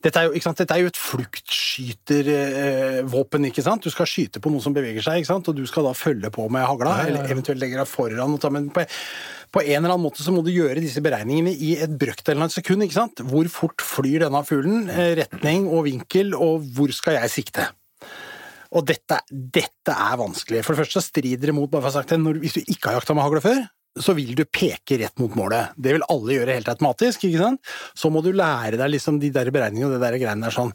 Dette 0.00 0.16
er 0.16 0.30
jo, 0.30 0.32
Dette 0.32 0.64
er 0.72 0.80
jo 0.80 0.88
et 0.88 0.96
fluktskytervåpen, 0.96 3.44
ikke 3.50 3.60
sant? 3.64 3.84
Du 3.84 3.90
skal 3.92 4.06
skyte 4.08 4.40
på 4.40 4.48
noe 4.52 4.60
som 4.64 4.72
beveger 4.76 5.02
seg, 5.04 5.16
ikke 5.20 5.32
sant? 5.34 5.48
og 5.50 5.54
du 5.58 5.64
skal 5.68 5.84
da 5.90 5.94
følge 5.96 6.30
på 6.32 6.42
med 6.52 6.62
hagla, 6.64 6.88
ja, 6.88 6.94
ja, 6.96 7.02
ja. 7.02 7.06
eller 7.12 7.30
eventuelt 7.36 7.60
legge 7.60 7.76
deg 7.76 7.88
foran. 7.90 8.38
Men 8.56 8.64
på, 8.72 8.80
på, 9.52 9.58
en 9.60 9.76
eller 9.76 9.92
annen 9.92 10.06
måte 10.06 10.24
så 10.24 10.30
må 10.32 10.40
du 10.46 10.52
gjøre 10.54 10.80
disse 10.80 11.00
beregningene 11.04 11.52
i 11.52 11.76
et 11.84 11.92
brøkdel 12.00 12.40
av 12.40 12.46
et 12.48 12.56
sekund. 12.56 12.80
ikke 12.86 12.96
sant? 12.96 13.16
Hvor 13.28 13.44
fort 13.52 13.80
flyr 13.84 14.20
denne 14.24 14.40
fuglen? 14.48 14.88
Eh, 14.88 15.12
retning 15.20 15.68
og 15.68 15.84
vinkel, 15.90 16.28
og 16.38 16.64
hvor 16.76 16.90
skal 16.96 17.14
jeg 17.20 17.28
sikte? 17.36 17.64
Og 18.70 18.86
dette, 18.86 19.16
dette 19.28 19.92
er 19.92 20.16
vanskelig. 20.16 20.64
For 20.64 20.72
det 20.72 20.80
første 20.86 21.00
strider 21.04 21.46
det 21.50 21.56
mot 21.56 21.68
bare 21.68 21.82
for 21.82 21.88
å 21.90 21.92
ha 21.92 21.98
sagt 22.00 22.10
det, 22.14 22.20
når, 22.22 22.34
Hvis 22.40 22.56
du 22.56 22.62
ikke 22.62 22.88
har 22.88 22.96
jakta 23.00 23.14
med 23.18 23.24
hagle 23.26 23.42
før, 23.44 23.60
så 23.98 24.14
vil 24.14 24.36
du 24.38 24.44
peke 24.46 25.00
rett 25.00 25.18
mot 25.18 25.34
målet. 25.38 25.74
Det 25.74 25.96
vil 25.96 26.04
alle 26.12 26.36
gjøre 26.36 26.56
helt 26.60 26.70
automatisk. 26.70 27.24
ikke 27.26 27.40
sant? 27.42 27.72
Så 27.98 28.10
må 28.12 28.22
du 28.22 28.30
lære 28.30 28.78
deg 28.78 28.92
liksom 28.94 29.18
de 29.22 29.32
der 29.34 29.50
beregningene 29.54 29.90
og 29.90 29.96
det 29.96 30.04
der 30.04 30.18
greiene 30.22 30.46
der 30.46 30.54
sånn. 30.54 30.70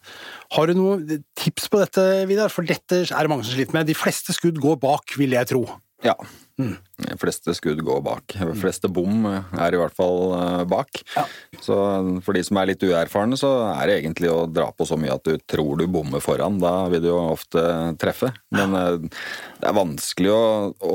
Har 0.56 0.68
du 0.68 0.76
noen 0.76 1.24
tips 1.40 1.70
på 1.72 1.80
dette, 1.80 2.04
Vidar? 2.28 2.52
For 2.52 2.68
dette 2.68 3.06
er 3.06 3.16
det 3.16 3.32
mange 3.32 3.48
som 3.48 3.56
sliter 3.56 3.78
med. 3.78 3.88
De 3.88 3.96
fleste 3.98 4.36
skudd 4.36 4.60
går 4.62 4.82
bak, 4.84 5.16
vil 5.20 5.38
jeg 5.38 5.52
tro. 5.54 5.64
Ja. 6.04 6.18
Mm. 6.56 6.76
De 6.98 7.18
fleste 7.20 7.52
skudd 7.56 7.82
går 7.84 8.02
bak. 8.02 8.36
De 8.40 8.54
fleste 8.56 8.88
bom 8.88 9.26
er 9.28 9.76
i 9.76 9.80
hvert 9.80 9.96
fall 9.96 10.36
eh, 10.38 10.62
bak. 10.72 11.02
Ja. 11.16 11.26
Så 11.60 11.76
for 12.24 12.38
de 12.38 12.44
som 12.48 12.60
er 12.62 12.70
litt 12.72 12.86
uerfarne, 12.86 13.36
så 13.40 13.52
er 13.74 13.90
det 13.90 13.98
egentlig 14.00 14.32
å 14.32 14.46
dra 14.48 14.70
på 14.72 14.88
så 14.88 14.96
mye 15.00 15.18
at 15.18 15.28
du 15.28 15.36
tror 15.44 15.82
du 15.82 15.88
bommer 15.92 16.24
foran. 16.24 16.62
Da 16.64 16.88
vil 16.92 17.04
du 17.04 17.10
jo 17.12 17.20
ofte 17.34 17.66
treffe. 18.00 18.32
Men 18.56 18.78
eh, 18.80 19.20
det 19.60 19.68
er 19.68 19.76
vanskelig 19.76 20.32
å, 20.32 20.46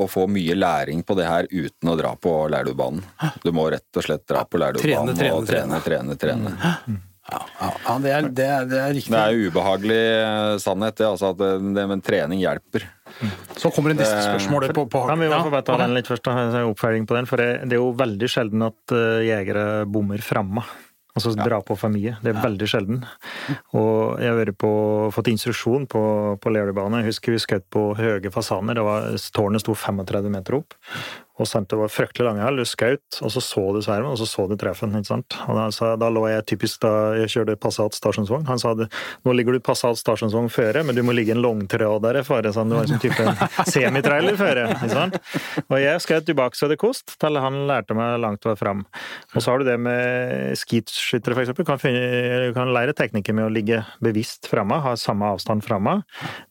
å 0.01 0.09
få 0.09 0.25
mye 0.31 0.57
læring 0.57 1.05
på 1.05 1.17
det 1.19 1.29
her 1.29 1.49
uten 1.51 1.93
å 1.93 1.97
dra 1.99 2.15
på 2.17 2.33
lærdubanen. 2.51 3.05
Du 3.45 3.53
må 3.53 3.69
rett 3.69 4.01
og 4.01 4.07
slett 4.07 4.25
dra 4.29 4.43
på 4.49 4.61
lærdubanen 4.61 5.13
og 5.13 5.45
trene, 5.45 5.45
trene, 5.45 5.81
trene. 5.85 6.17
trene. 6.57 6.99
Ja, 7.31 7.41
ja 7.85 7.97
det, 8.01 8.11
er, 8.11 8.27
det, 8.27 8.45
er, 8.45 8.65
det, 8.65 8.79
er, 8.81 8.93
riktig. 8.97 9.13
Det 9.13 9.21
er 9.21 9.45
ubehagelig 9.45 10.01
eh, 10.09 10.55
sannhet, 10.63 10.97
det. 10.97 11.07
Altså 11.07 11.31
at 11.35 11.45
det 11.77 11.85
men 11.93 12.01
trening 12.03 12.41
hjelper. 12.41 12.87
Så 13.57 13.71
kommer 13.73 13.93
det 13.93 14.01
neste 14.01 14.21
spørsmålene 14.25 14.75
på, 14.77 14.85
på 14.91 15.03
Kan 15.09 15.21
vi 15.21 15.29
ja, 15.29 15.41
bare 15.43 15.65
ta 15.67 15.79
den 15.81 15.95
litt 15.97 16.09
først, 16.09 16.27
da, 16.27 16.63
oppfølging 16.69 17.09
på 17.09 17.17
den. 17.17 17.27
For 17.29 17.41
det, 17.41 17.49
det 17.69 17.77
er 17.77 17.83
jo 17.83 17.91
veldig 17.97 18.29
sjelden 18.31 18.65
at 18.69 18.95
uh, 18.95 19.19
jegere 19.25 19.83
bommer 19.89 20.23
framme. 20.25 20.65
Altså 21.11 21.33
ja. 21.35 21.43
dra 21.43 21.57
på 21.65 21.75
for 21.75 21.91
mye. 21.91 22.15
Det 22.23 22.31
er 22.31 22.37
ja. 22.37 22.43
veldig 22.45 22.67
sjelden. 22.71 23.01
Og 23.75 24.21
jeg 24.23 24.31
har 24.31 24.51
på, 24.55 24.71
fått 25.11 25.31
instruksjon 25.33 25.87
på, 25.91 26.03
på 26.39 26.53
Lerøybane. 26.55 27.01
Jeg 27.01 27.11
husker 27.11 27.35
vi 27.35 27.41
skjøt 27.43 27.67
på 27.73 27.89
høye 27.99 28.31
fasaner. 28.31 28.79
Det 28.79 28.85
var, 28.87 29.09
tårnet 29.35 29.63
sto 29.65 29.75
35 29.75 30.31
meter 30.31 30.61
opp 30.61 30.77
og 31.41 31.49
sendte 31.49 31.77
over 31.77 31.91
fryktelig 31.91 32.27
lange 32.27 32.43
hæl. 32.45 32.61
Du 32.61 32.67
skjøt, 32.67 33.19
og 33.21 33.33
så 33.33 33.43
så 33.43 33.63
du 33.75 33.81
svermen, 33.83 34.11
og 34.13 34.19
så 34.21 34.27
så 34.29 34.47
du 34.49 34.55
treffen. 34.59 34.93
ikke 34.97 35.09
sant? 35.09 35.37
Og 35.47 35.57
da, 35.57 35.67
så, 35.75 35.93
da 35.99 36.11
lå 36.13 36.27
jeg 36.29 36.45
typisk 36.53 36.83
da 36.85 36.93
jeg 37.19 37.33
kjørte 37.35 37.57
Passat 37.61 37.97
stasjonsvogn. 37.97 38.47
Han 38.49 38.61
sa 38.61 38.73
nå 38.77 39.35
ligger 39.35 39.57
du 39.57 39.63
Passat 39.63 39.99
stasjonsvogn 39.99 40.49
føre, 40.53 40.85
men 40.87 40.97
du 40.97 41.03
må 41.05 41.15
ligge 41.15 41.35
en 41.35 41.43
langtråd 41.43 42.05
der 42.05 42.21
føre. 42.27 42.53
Sånn, 42.55 42.71
det 42.71 42.79
var 42.79 42.87
en 42.87 42.93
sånn 42.93 43.03
type 43.07 43.71
semitrailer 43.71 44.39
føre. 44.39 44.67
ikke 44.77 44.91
sant? 44.93 45.19
Og 45.67 45.77
jeg 45.81 46.05
skjøt 46.05 46.29
tilbake 46.29 46.59
så 46.59 46.69
det 46.71 46.79
kost, 46.81 47.15
til 47.21 47.39
han 47.41 47.63
lærte 47.69 47.97
meg 47.97 48.19
langt 48.23 48.45
vei 48.47 48.55
fram. 48.59 48.85
Og 49.35 49.41
så 49.41 49.53
har 49.53 49.61
du 49.61 49.67
det 49.69 49.77
med 49.81 50.57
skiskyttere, 50.59 51.37
f.eks. 51.37 51.53
Du 51.57 51.65
kan, 51.67 51.81
finne, 51.81 52.51
kan 52.55 52.71
lære 52.73 52.95
teknikker 52.97 53.35
med 53.37 53.47
å 53.47 53.53
ligge 53.53 53.81
bevisst 54.03 54.49
framme, 54.51 54.79
ha 54.83 54.95
samme 54.99 55.31
avstand 55.33 55.65
framme. 55.65 55.99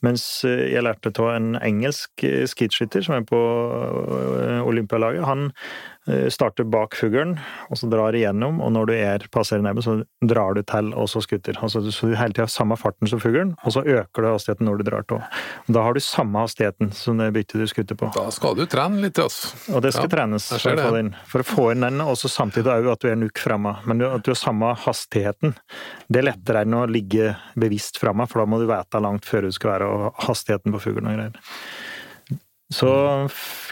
Mens 0.04 0.26
eh, 0.48 0.70
jeg 0.74 0.84
lærte 0.86 1.12
av 1.20 1.32
en 1.34 1.54
engelsk 1.60 2.24
eh, 2.26 2.44
skiskytter 2.48 3.04
som 3.04 3.18
er 3.18 3.26
på 3.28 3.40
eh, 3.40 4.60
Olympialaget. 4.80 5.24
Han 5.28 5.46
eh, 6.08 6.28
starter 6.32 6.64
bak 6.64 6.96
fuglen, 6.98 7.36
og 7.68 7.78
så 7.78 7.88
drar 7.90 8.16
igjennom, 8.16 8.60
og 8.64 8.72
når 8.74 8.90
du 8.90 8.94
er 8.96 9.26
passerer 9.32 9.62
nebbet, 9.64 9.84
så 9.86 9.96
drar 10.26 10.56
du 10.56 10.62
til, 10.66 10.92
og 10.96 11.08
så 11.12 11.22
skutter. 11.24 11.58
Altså, 11.60 11.82
så 11.92 12.10
du 12.10 12.16
hele 12.18 12.34
tida 12.36 12.48
samme 12.50 12.78
farten 12.80 13.10
som 13.10 13.22
fuglen, 13.22 13.54
og 13.64 13.76
så 13.76 13.84
øker 13.84 14.24
du 14.24 14.30
hastigheten 14.30 14.68
når 14.68 14.80
du 14.80 14.88
drar 14.90 15.06
til. 15.08 15.22
Da 15.68 15.84
har 15.86 15.94
du 15.94 16.02
samme 16.04 16.44
hastigheten 16.44 16.92
som 16.96 17.20
det 17.20 17.30
byttet 17.36 17.60
du 17.60 17.66
skutter 17.70 17.98
på. 17.98 18.10
Da 18.16 18.26
skal 18.34 18.56
du 18.58 18.64
trene 18.70 19.02
litt, 19.04 19.20
altså. 19.20 19.52
Og 19.74 19.84
det 19.84 19.94
skal 19.94 20.08
ja, 20.08 20.14
trenes 20.16 20.48
for 20.54 20.72
å, 20.72 20.88
få 20.88 20.96
den, 20.96 21.12
for 21.28 21.44
å 21.44 21.48
få 21.48 21.68
inn 21.74 21.86
den, 21.86 22.02
og 22.04 22.18
samtidig 22.20 22.72
òg 22.74 22.90
at 22.94 23.04
du 23.04 23.10
er 23.12 23.20
nukk 23.20 23.40
framme. 23.42 23.76
Men 23.88 24.02
at 24.08 24.24
du 24.26 24.32
har 24.32 24.40
samme 24.40 24.72
hastigheten, 24.86 25.56
det 26.08 26.22
er 26.22 26.30
lettere 26.32 26.64
enn 26.64 26.80
å 26.80 26.86
ligge 26.90 27.34
bevisst 27.60 28.00
framme, 28.00 28.26
for 28.30 28.42
da 28.42 28.50
må 28.50 28.60
du 28.60 28.68
vite 28.70 29.02
langt 29.02 29.28
før 29.28 29.46
du 29.46 29.54
skal 29.54 29.74
være, 29.76 29.90
og 29.90 30.26
hastigheten 30.26 30.74
på 30.74 30.82
fuglen 30.88 31.10
og 31.10 31.18
greier. 31.18 31.56
Så 32.70 32.90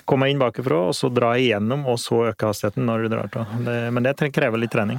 komme 0.08 0.26
inn 0.30 0.40
bakifra, 0.40 0.80
og 0.88 0.96
så 0.96 1.06
dra 1.14 1.34
igjennom, 1.38 1.84
og 1.86 2.00
så 2.02 2.24
øke 2.32 2.48
hastigheten 2.48 2.86
når 2.88 3.04
du 3.04 3.10
drar 3.12 3.28
til. 3.30 3.44
Det, 3.66 3.76
men 3.94 4.06
det 4.06 4.30
krever 4.34 4.58
litt 4.58 4.72
trening. 4.74 4.98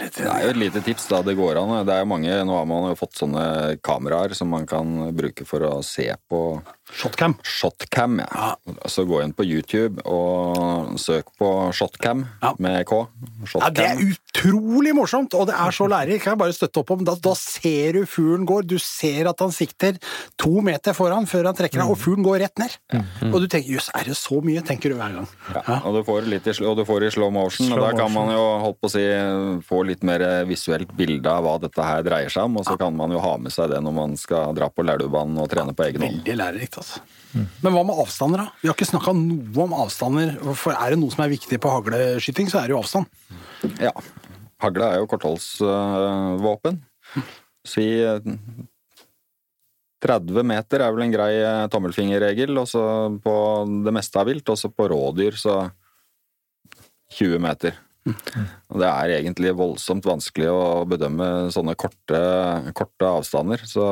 Det 0.00 0.24
er 0.24 0.46
jo 0.46 0.52
et 0.54 0.60
lite 0.60 0.80
tips, 0.86 1.08
da. 1.10 1.20
Det 1.26 1.36
går 1.36 1.60
an. 1.60 1.74
Det 1.86 1.96
er 1.96 2.08
mange, 2.08 2.32
Nå 2.48 2.56
har 2.56 2.68
man 2.68 2.88
jo 2.88 2.96
fått 2.98 3.20
sånne 3.20 3.76
kameraer 3.84 4.32
som 4.38 4.48
man 4.48 4.64
kan 4.68 5.10
bruke 5.16 5.44
for 5.48 5.66
å 5.68 5.74
se 5.84 6.08
på 6.30 6.40
Shotcam. 6.96 7.36
Shotcam, 7.46 8.20
ja. 8.22 8.28
ja. 8.34 8.74
Så 8.90 9.04
gå 9.08 9.20
inn 9.24 9.34
på 9.36 9.46
YouTube 9.46 10.02
og 10.08 10.96
søk 11.00 11.30
på 11.40 11.50
Shotcam 11.76 12.24
ja. 12.42 12.54
med 12.58 12.86
K. 12.88 13.02
Shotcam. 13.44 13.66
Ja, 13.66 13.70
det 13.76 13.86
er 13.90 14.02
utrolig 14.10 14.94
morsomt, 14.96 15.36
og 15.38 15.48
det 15.50 15.56
er 15.58 15.76
så 15.76 15.88
lærerikt. 15.90 16.24
Kan 16.24 16.36
jeg 16.36 16.42
bare 16.42 16.56
støtte 16.56 16.82
opp 16.82 16.94
om. 16.96 17.04
Da, 17.06 17.16
da, 17.20 17.34
ser 17.38 17.98
du 17.98 18.02
fuglen 18.08 18.46
går. 18.48 18.66
Du 18.70 18.78
ser 18.82 19.30
at 19.30 19.44
han 19.44 19.54
sikter 19.54 20.00
to 20.40 20.64
meter 20.64 20.96
foran 20.96 21.28
før 21.30 21.50
han 21.50 21.58
trekker 21.58 21.84
av, 21.84 21.94
og 21.94 22.00
fuglen 22.00 22.26
går 22.26 22.42
rett 22.46 22.62
ned. 22.62 22.76
Mm. 22.92 23.32
Og 23.32 23.38
du 23.44 23.48
tenker 23.50 23.76
jøss, 23.76 23.92
er 23.96 24.10
det 24.10 24.18
så 24.18 24.40
mye? 24.44 24.60
tenker 24.70 24.92
du 24.92 24.96
hver 24.98 25.14
gang. 25.16 25.28
Ja, 25.54 25.80
og, 25.84 25.96
du 25.96 26.04
får 26.06 26.28
litt 26.30 26.46
i, 26.48 26.54
og 26.66 26.76
du 26.78 26.84
får 26.88 27.06
i 27.06 27.10
slow 27.14 27.32
motion, 27.34 27.68
slow 27.68 27.80
og 27.80 27.86
da 27.86 27.90
kan 27.98 28.12
man 28.14 28.30
jo 28.34 28.44
holdt 28.64 28.78
på 28.80 28.90
å 28.90 28.92
si, 28.92 29.04
få 29.66 29.82
litt 29.88 30.04
mer 30.06 30.24
visuelt 30.48 30.92
bilde 30.96 31.32
av 31.32 31.44
hva 31.46 31.56
dette 31.62 31.86
her 31.86 32.04
dreier 32.06 32.32
seg 32.32 32.48
om, 32.48 32.60
og 32.60 32.68
så 32.68 32.76
kan 32.80 32.94
man 32.96 33.14
jo 33.14 33.22
ha 33.22 33.34
med 33.40 33.54
seg 33.54 33.72
det 33.72 33.80
når 33.84 33.96
man 33.96 34.16
skal 34.20 34.54
dra 34.56 34.70
på 34.72 34.84
Lærdubanen 34.86 35.40
og 35.42 35.50
trene 35.52 35.74
på 35.76 35.86
egen 35.88 36.06
hånd. 36.06 36.20
Veldig 36.20 36.38
lærerikt 36.42 36.79
altså. 36.80 37.02
Mm. 37.30 37.46
Men 37.62 37.74
hva 37.76 37.84
med 37.86 38.00
avstander, 38.02 38.42
da? 38.42 38.58
Vi 38.62 38.70
har 38.70 38.74
ikke 38.76 38.88
snakka 38.88 39.14
noe 39.14 39.64
om 39.64 39.76
avstander. 39.84 40.34
For 40.58 40.74
er 40.74 40.94
det 40.94 40.98
noe 41.00 41.14
som 41.14 41.22
er 41.24 41.32
viktig 41.32 41.60
på 41.62 41.72
hagleskyting, 41.76 42.50
så 42.50 42.60
er 42.60 42.70
det 42.70 42.74
jo 42.74 42.80
avstand. 42.82 43.06
Ja. 43.78 43.94
Hagle 44.60 44.88
er 44.90 45.00
jo 45.00 45.08
kortholdsvåpen. 45.08 46.80
Si 47.68 47.86
30 50.00 50.46
meter 50.48 50.82
er 50.82 50.94
vel 50.96 51.04
en 51.04 51.12
grei 51.12 51.32
eh, 51.42 51.66
tommelfingerregel 51.72 52.56
også 52.62 52.82
på 53.24 53.36
det 53.84 53.92
meste 53.94 54.20
av 54.20 54.28
vilt. 54.30 54.48
Også 54.52 54.72
på 54.72 54.88
rådyr 54.90 55.38
så 55.40 55.62
20 57.16 57.40
meter. 57.42 57.78
Og 58.08 58.80
det 58.80 58.88
er 58.88 59.16
egentlig 59.18 59.52
voldsomt 59.58 60.06
vanskelig 60.08 60.48
å 60.50 60.84
bedømme 60.88 61.50
sånne 61.52 61.76
korte, 61.78 62.20
korte 62.76 63.10
avstander. 63.20 63.64
Så 63.68 63.84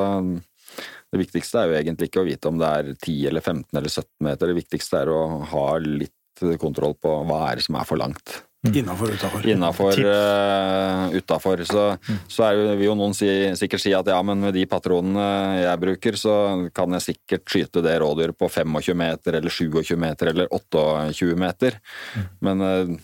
det 1.13 1.23
viktigste 1.23 1.63
er 1.63 1.71
jo 1.71 1.79
egentlig 1.79 2.11
ikke 2.11 2.23
å 2.23 2.29
vite 2.29 2.51
om 2.51 2.59
det 2.61 2.69
er 2.69 2.91
10 2.95 3.31
eller 3.31 3.45
15 3.45 3.81
eller 3.81 3.93
17 3.93 4.09
meter. 4.27 4.51
Det 4.51 4.59
viktigste 4.59 5.01
er 5.01 5.13
å 5.13 5.23
ha 5.55 5.69
litt 5.81 6.15
kontroll 6.61 6.95
på 7.01 7.15
hva 7.27 7.47
er 7.49 7.59
det 7.59 7.67
som 7.67 7.79
er 7.81 7.89
for 7.89 8.01
langt. 8.01 8.43
Mm. 8.67 8.73
Innafor, 8.81 9.11
utafor. 9.15 9.47
Innafor, 9.47 10.01
uh, 10.05 11.15
utafor. 11.15 11.65
Så, 11.65 11.85
mm. 12.09 12.17
så 12.29 12.45
er 12.45 12.57
jo, 12.57 12.65
vil 12.81 12.89
jo 12.89 12.97
noen 12.99 13.15
si, 13.15 13.29
sikkert 13.59 13.85
si 13.85 13.93
at 13.95 14.11
ja, 14.11 14.19
men 14.27 14.43
med 14.43 14.57
de 14.57 14.65
patronene 14.67 15.27
jeg 15.63 15.83
bruker, 15.85 16.19
så 16.19 16.35
kan 16.75 16.99
jeg 16.99 17.07
sikkert 17.07 17.47
skyte 17.47 17.85
det 17.87 17.95
rådyret 18.03 18.39
på 18.39 18.51
25 18.51 18.99
meter 18.99 19.39
eller 19.39 19.55
27 19.55 19.95
meter 20.03 20.33
eller 20.33 20.51
28 20.51 21.39
meter. 21.39 21.79
Mm. 22.19 22.27
Men 22.49 22.67
uh, 22.67 22.99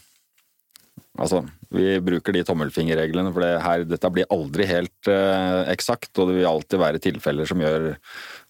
Altså, 1.14 1.44
vi 1.70 1.92
bruker 2.02 2.34
de 2.34 2.42
tommelfingerreglene, 2.46 3.30
for 3.30 3.44
det 3.44 3.52
her, 3.62 3.84
dette 3.86 4.10
blir 4.10 4.30
aldri 4.34 4.66
helt 4.66 5.10
eh, 5.10 5.60
eksakt, 5.70 6.10
og 6.18 6.30
det 6.30 6.40
vil 6.40 6.48
alltid 6.50 6.82
være 6.82 7.02
tilfeller 7.02 7.46
som 7.46 7.62
gjør 7.62 7.92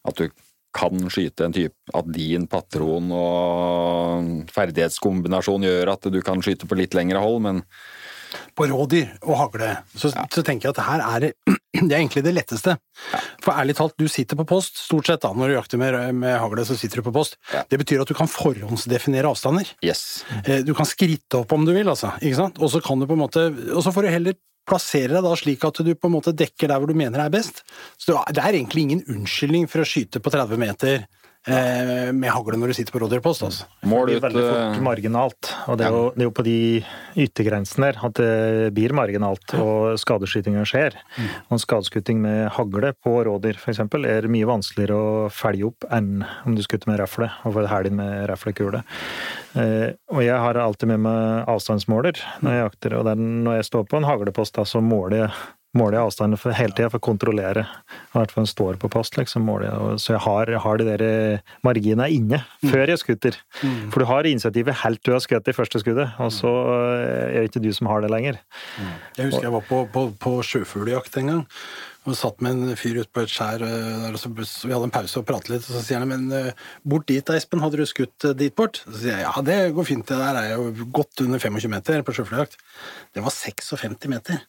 at 0.08 0.20
du 0.22 0.30
kan 0.74 1.04
skyte 1.12 1.46
en 1.46 1.54
type 1.54 1.94
At 1.94 2.08
din 2.10 2.48
patron 2.50 3.12
og 3.14 4.48
ferdighetskombinasjon 4.50 5.68
gjør 5.68 5.92
at 5.92 6.08
du 6.10 6.18
kan 6.24 6.42
skyte 6.42 6.66
på 6.66 6.78
litt 6.80 6.96
lengre 6.98 7.20
hold, 7.22 7.38
men 7.44 7.60
på 8.57 8.66
rådyr 8.70 9.11
og 9.24 9.36
hagle, 9.40 9.70
så, 9.94 10.11
så 10.11 10.44
tenker 10.46 10.68
jeg 10.68 10.76
at 10.76 10.84
her 10.86 11.02
er 11.05 11.24
det 11.26 11.30
det 11.74 11.90
er 11.90 11.98
egentlig 11.98 12.22
det 12.24 12.34
letteste. 12.36 12.76
For 13.42 13.52
ærlig 13.59 13.74
talt, 13.78 13.96
du 13.98 14.07
sitter 14.09 14.38
på 14.38 14.46
post, 14.48 14.78
stort 14.86 15.11
sett 15.11 15.24
da, 15.24 15.32
når 15.34 15.50
du 15.50 15.57
jakter 15.57 15.80
med, 15.80 15.98
med 16.20 16.38
hagle, 16.38 16.64
så 16.68 16.76
sitter 16.78 17.02
du 17.02 17.09
på 17.09 17.14
post. 17.16 17.34
Ja. 17.52 17.64
Det 17.70 17.80
betyr 17.82 18.05
at 18.05 18.11
du 18.11 18.14
kan 18.16 18.30
forhåndsdefinere 18.30 19.30
avstander. 19.34 19.68
Yes. 19.84 20.24
Eh, 20.44 20.62
Du 20.64 20.72
kan 20.78 20.86
skritte 20.88 21.42
opp 21.42 21.52
om 21.52 21.66
du 21.66 21.74
vil, 21.74 21.90
altså. 21.90 22.14
Ikke 22.22 22.38
sant? 22.38 22.61
Og 22.62 22.70
så 22.72 22.80
kan 22.84 23.02
du 23.02 23.09
på 23.11 23.16
en 23.16 23.24
måte 23.24 23.48
Og 23.74 23.82
så 23.84 23.92
får 23.92 24.07
du 24.07 24.12
heller 24.14 24.38
plassere 24.64 25.12
deg 25.12 25.26
da 25.26 25.34
slik 25.36 25.64
at 25.66 25.82
du 25.84 25.90
på 25.92 26.09
en 26.09 26.14
måte 26.14 26.32
dekker 26.32 26.70
der 26.70 26.80
hvor 26.80 26.88
du 26.88 26.96
mener 26.96 27.20
er 27.20 27.32
best. 27.34 27.61
Så 28.00 28.16
det 28.32 28.40
er 28.40 28.57
egentlig 28.57 28.86
ingen 28.86 29.02
unnskyldning 29.12 29.66
for 29.68 29.82
å 29.82 29.88
skyte 29.88 30.22
på 30.24 30.32
30 30.32 30.61
meter 30.62 31.05
eh, 31.51 32.11
med 32.14 32.30
hagle 32.32 32.59
når 32.61 32.72
du 32.72 32.76
sitter 32.78 32.95
på 32.95 33.03
rådyrpost, 33.03 33.45
altså. 33.47 33.68
Mål 33.88 34.09
Det 34.09 34.14
blir 34.14 34.24
veldig 34.26 34.45
fort 34.45 34.61
eh, 34.62 34.84
marginalt. 34.84 35.51
Og 35.68 35.78
det 35.78 35.86
er, 35.86 35.97
jo, 35.97 36.05
det 36.14 36.24
er 36.24 36.28
jo 36.28 36.34
på 36.38 36.47
de 36.47 36.59
yttergrensene 37.24 37.90
der 37.90 38.01
at 38.09 38.20
det 38.20 38.72
blir 38.76 38.95
marginalt 38.97 39.57
og 39.59 39.99
skadeskytinga 40.01 40.64
skjer. 40.68 40.99
Og 41.49 41.57
en 41.59 41.62
skadeskyting 41.62 42.22
med 42.24 42.49
hagle 42.57 42.95
på 43.05 43.16
rådyr 43.28 43.59
f.eks. 43.61 43.82
er 43.84 44.30
mye 44.32 44.49
vanskeligere 44.49 44.99
å 44.99 45.32
følge 45.32 45.70
opp 45.70 45.88
enn 45.95 46.24
om 46.45 46.57
du 46.57 46.62
skutter 46.64 46.90
med 46.90 47.03
rafle 47.03 47.30
og 47.45 47.57
får 47.59 47.70
helg 47.72 47.99
med 47.99 48.24
raflekule. 48.30 48.84
Eh, 49.55 49.90
og 50.11 50.22
jeg 50.24 50.38
har 50.47 50.59
alltid 50.59 50.90
med 50.95 51.05
meg 51.07 51.51
avstandsmåler 51.51 52.18
når 52.42 52.57
jeg 52.57 52.64
jakter, 52.64 52.97
og 52.99 53.07
den, 53.11 53.28
når 53.47 53.61
jeg 53.61 53.68
står 53.70 53.86
på 53.90 54.01
en 54.01 54.09
haglepost, 54.09 54.57
da, 54.57 54.66
så 54.66 54.82
måler 54.82 55.24
jeg 55.24 55.30
måler 55.75 55.99
jeg 55.99 56.09
avstanden 56.09 56.41
for 56.41 56.55
hele 56.57 56.75
tida 56.77 56.91
for 56.93 57.03
å 57.03 57.05
kontrollere. 57.05 57.64
I 58.14 58.18
hvert 58.18 58.35
fall 58.35 58.45
en 58.45 58.51
står 58.51 58.79
på 58.83 58.91
post, 58.93 59.18
liksom. 59.18 59.47
måler 59.47 59.68
jeg. 59.68 60.01
Så 60.05 60.14
jeg 60.14 60.22
har, 60.27 60.53
har 60.64 60.81
de 60.81 60.87
der 60.89 61.05
eh, 61.07 61.55
marginene 61.66 62.09
inne 62.14 62.43
før 62.62 62.93
jeg 62.93 63.03
skutter. 63.03 63.41
For 63.93 64.03
du 64.03 64.09
har 64.11 64.29
initiativet 64.29 64.83
helt 64.85 65.03
til 65.03 65.14
du 65.14 65.18
har 65.18 65.25
skutt 65.25 65.49
det 65.49 65.57
første 65.57 65.83
skuddet, 65.83 66.14
og 66.22 66.31
så 66.35 66.53
eh, 66.99 67.35
er 67.35 67.41
det 67.41 67.51
ikke 67.51 67.64
du 67.64 67.72
som 67.77 67.91
har 67.91 68.05
det 68.05 68.12
lenger. 68.14 68.39
Jeg 69.18 69.31
husker 69.31 69.49
jeg 69.49 69.57
var 69.57 69.66
på, 69.68 69.83
på, 69.95 70.07
på 70.20 70.37
sjøfugljakt 70.47 71.20
en 71.20 71.33
gang. 71.33 71.45
Og 72.05 72.16
satt 72.18 72.42
med 72.44 72.52
en 72.52 72.76
fyr 72.76 72.98
ute 73.00 73.09
på 73.14 73.22
et 73.24 73.32
skjær 73.32 73.62
eh, 73.64 74.09
vi 74.12 74.72
hadde 74.72 74.88
en 74.88 74.92
pause 74.92 75.20
og 75.20 75.26
pratet 75.28 75.55
litt. 75.55 75.64
Og 75.64 75.78
så 75.78 75.82
sier 75.86 76.02
han 76.02 76.11
men 76.11 76.26
eh, 76.36 76.66
bort 76.84 77.07
dit 77.09 77.24
da, 77.24 77.36
Espen, 77.38 77.62
hadde 77.64 77.80
du 77.80 77.84
skutt 77.88 78.26
eh, 78.28 78.36
dit 78.36 78.55
bort? 78.57 78.82
Så 78.84 78.98
sier 79.00 79.16
jeg 79.16 79.24
ja, 79.24 79.32
det 79.46 79.59
går 79.76 79.88
fint, 79.88 80.05
det 80.11 80.18
der 80.20 80.40
er 80.40 80.50
jo 80.52 80.88
godt 80.92 81.24
under 81.24 81.40
25 81.40 81.72
meter 81.72 82.05
på 82.05 82.16
sjøfugljakt. 82.16 82.59
Det 83.16 83.24
var 83.24 83.32
56 83.32 84.11
meter. 84.12 84.42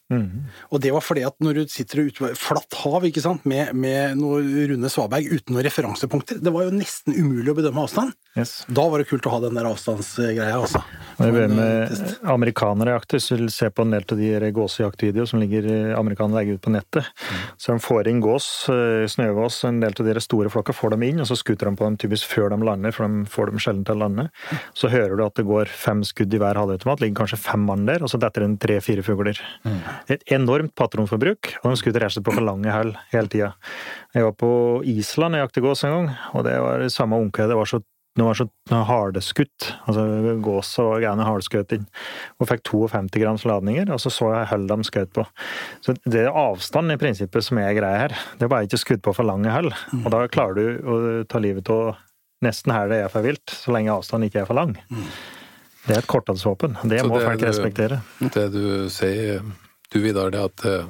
Og 0.68 0.82
det 0.84 0.92
var 0.92 1.04
fordi 1.04 1.24
at 1.28 1.36
når 1.40 1.60
du 1.62 1.72
sitter 1.72 2.04
ute 2.06 2.20
på 2.20 2.32
flatt 2.36 2.76
hav 2.82 3.06
ikke 3.08 3.24
sant, 3.24 3.46
med, 3.48 3.72
med 3.78 4.20
noe 4.20 4.42
runde 4.72 4.90
svaberg 4.92 5.30
uten 5.32 5.56
noen 5.56 5.64
referansepunkter, 5.64 6.42
det 6.44 6.52
var 6.52 6.66
jo 6.66 6.76
nesten 6.76 7.16
umulig 7.16 7.54
å 7.54 7.56
bedømme 7.56 7.86
avstand. 7.86 8.12
Yes. 8.36 8.58
Da 8.68 8.84
var 8.92 9.00
det 9.00 9.08
kult 9.08 9.24
å 9.24 9.32
ha 9.32 9.40
den 9.46 9.56
der 9.56 9.68
avstandsgreia, 9.70 10.58
altså. 10.58 10.82
Når 11.16 11.38
eh, 11.40 11.52
med 11.56 11.94
amerikanere 12.28 12.92
jakter, 12.98 13.22
så 13.22 13.38
vil 13.38 13.48
se 13.54 13.70
på 13.72 13.86
en 13.86 13.94
del 13.96 14.04
av 14.04 14.20
de 14.20 14.50
gåsejaktvideoer 14.58 15.30
som 15.30 15.40
ligger 15.40 15.70
amerikanere 15.96 16.42
legger 16.42 16.58
ut 16.58 16.66
på 16.66 16.74
nettet. 16.74 17.08
Så 17.56 17.72
de 17.72 17.82
får 17.82 18.10
inn 18.10 18.20
gås, 18.24 18.68
eh, 18.72 19.06
snøgås, 19.10 19.62
en 19.68 19.80
del 19.80 19.94
av 19.94 20.06
de 20.06 20.20
store 20.20 20.52
flokka 20.52 20.74
får 20.76 20.96
dem 20.96 21.06
inn, 21.06 21.20
og 21.20 21.26
så 21.30 21.36
skuter 21.38 21.70
de 21.70 21.76
på 21.76 21.86
dem 21.86 21.96
typisk 21.96 22.28
før 22.28 22.50
de 22.50 22.60
lander, 22.66 22.92
for 22.92 23.06
de 23.06 23.24
får 23.30 23.52
dem 23.52 23.62
sjelden 23.62 23.84
til 23.86 23.96
å 23.96 24.02
lande. 24.04 24.28
Så 24.74 24.90
hører 24.92 25.16
du 25.16 25.24
at 25.24 25.34
det 25.34 25.46
går 25.46 25.66
fem 25.66 26.02
skudd 26.02 26.34
i 26.34 26.38
hver 26.42 26.58
halvautomat, 26.60 27.00
ligger 27.00 27.22
kanskje 27.24 27.38
fem 27.38 27.66
mann 27.66 27.86
der, 27.86 28.02
og 28.02 28.12
så 28.12 28.20
detter 28.20 28.44
det 28.44 28.50
en 28.50 28.58
tre-fire 28.58 29.02
fugler. 29.06 29.40
Et 30.08 30.22
enormt 30.30 30.74
patronforbruk, 30.74 31.56
og 31.62 31.70
de 31.72 31.76
skuter 31.80 32.00
rett 32.00 32.12
og 32.12 32.18
slett 32.18 32.28
på 32.28 32.36
for 32.36 32.46
lange 32.46 32.72
hull 32.72 32.94
hele 33.12 33.28
tida. 33.32 33.54
Jeg 34.14 34.24
var 34.24 34.32
på 34.32 34.52
Island 34.84 35.36
og 35.36 35.46
jaktet 35.46 35.64
gås 35.64 35.84
en 35.84 35.94
gang, 35.94 36.08
og 36.34 36.44
det 36.44 36.56
var 36.60 36.88
samme 36.88 37.18
onkel. 37.20 37.48
Det 37.48 37.58
var 37.58 37.68
så 37.68 37.82
det 38.16 38.24
var 38.24 38.38
så 38.38 38.46
hardeskutt. 38.88 39.66
Altså, 39.84 40.02
og 40.06 40.40
greiene 40.40 41.00
gærne 41.04 41.26
hardskuting. 41.28 41.84
Og 42.40 42.48
fikk 42.48 42.64
52 42.64 43.20
grams 43.20 43.44
ladninger, 43.44 43.92
og 43.92 44.00
så 44.00 44.12
så 44.12 44.30
jeg 44.32 44.48
hull 44.54 44.66
de 44.70 44.78
skjøt 44.88 45.12
på. 45.16 45.26
Så 45.84 45.94
det 46.08 46.22
er 46.24 46.32
avstand 46.32 46.94
i 46.94 46.98
prinsippet 47.00 47.44
som 47.44 47.60
er 47.60 47.76
greia 47.76 48.06
her. 48.06 48.16
Det 48.40 48.48
er 48.48 48.52
bare 48.52 48.68
ikke 48.68 48.80
skudd 48.80 49.04
på 49.04 49.14
for 49.18 49.28
lange 49.28 49.52
hull. 49.52 49.68
Og 50.02 50.08
da 50.14 50.24
klarer 50.32 50.56
du 50.56 50.88
å 50.88 50.98
ta 51.28 51.42
livet 51.44 51.68
av 51.72 51.98
nesten 52.44 52.72
her 52.72 52.88
det 52.88 53.02
er 53.04 53.12
for 53.12 53.24
vilt, 53.24 53.52
så 53.52 53.72
lenge 53.76 53.92
avstanden 53.92 54.30
ikke 54.30 54.44
er 54.44 54.48
for 54.48 54.58
lang. 54.58 54.76
Det 55.86 55.94
er 55.94 56.00
et 56.00 56.10
kortholdsvåpen. 56.10 56.80
Det 56.88 57.00
Så 57.00 57.08
må 57.08 57.20
det 57.20 57.28
folk 57.28 57.44
respektere. 57.46 58.00
Det 58.20 58.46
du 58.54 58.88
sier, 58.92 59.44
du 59.92 60.00
Vidar, 60.02 60.32
det 60.34 60.40
at 60.40 60.64
eh, 60.66 60.88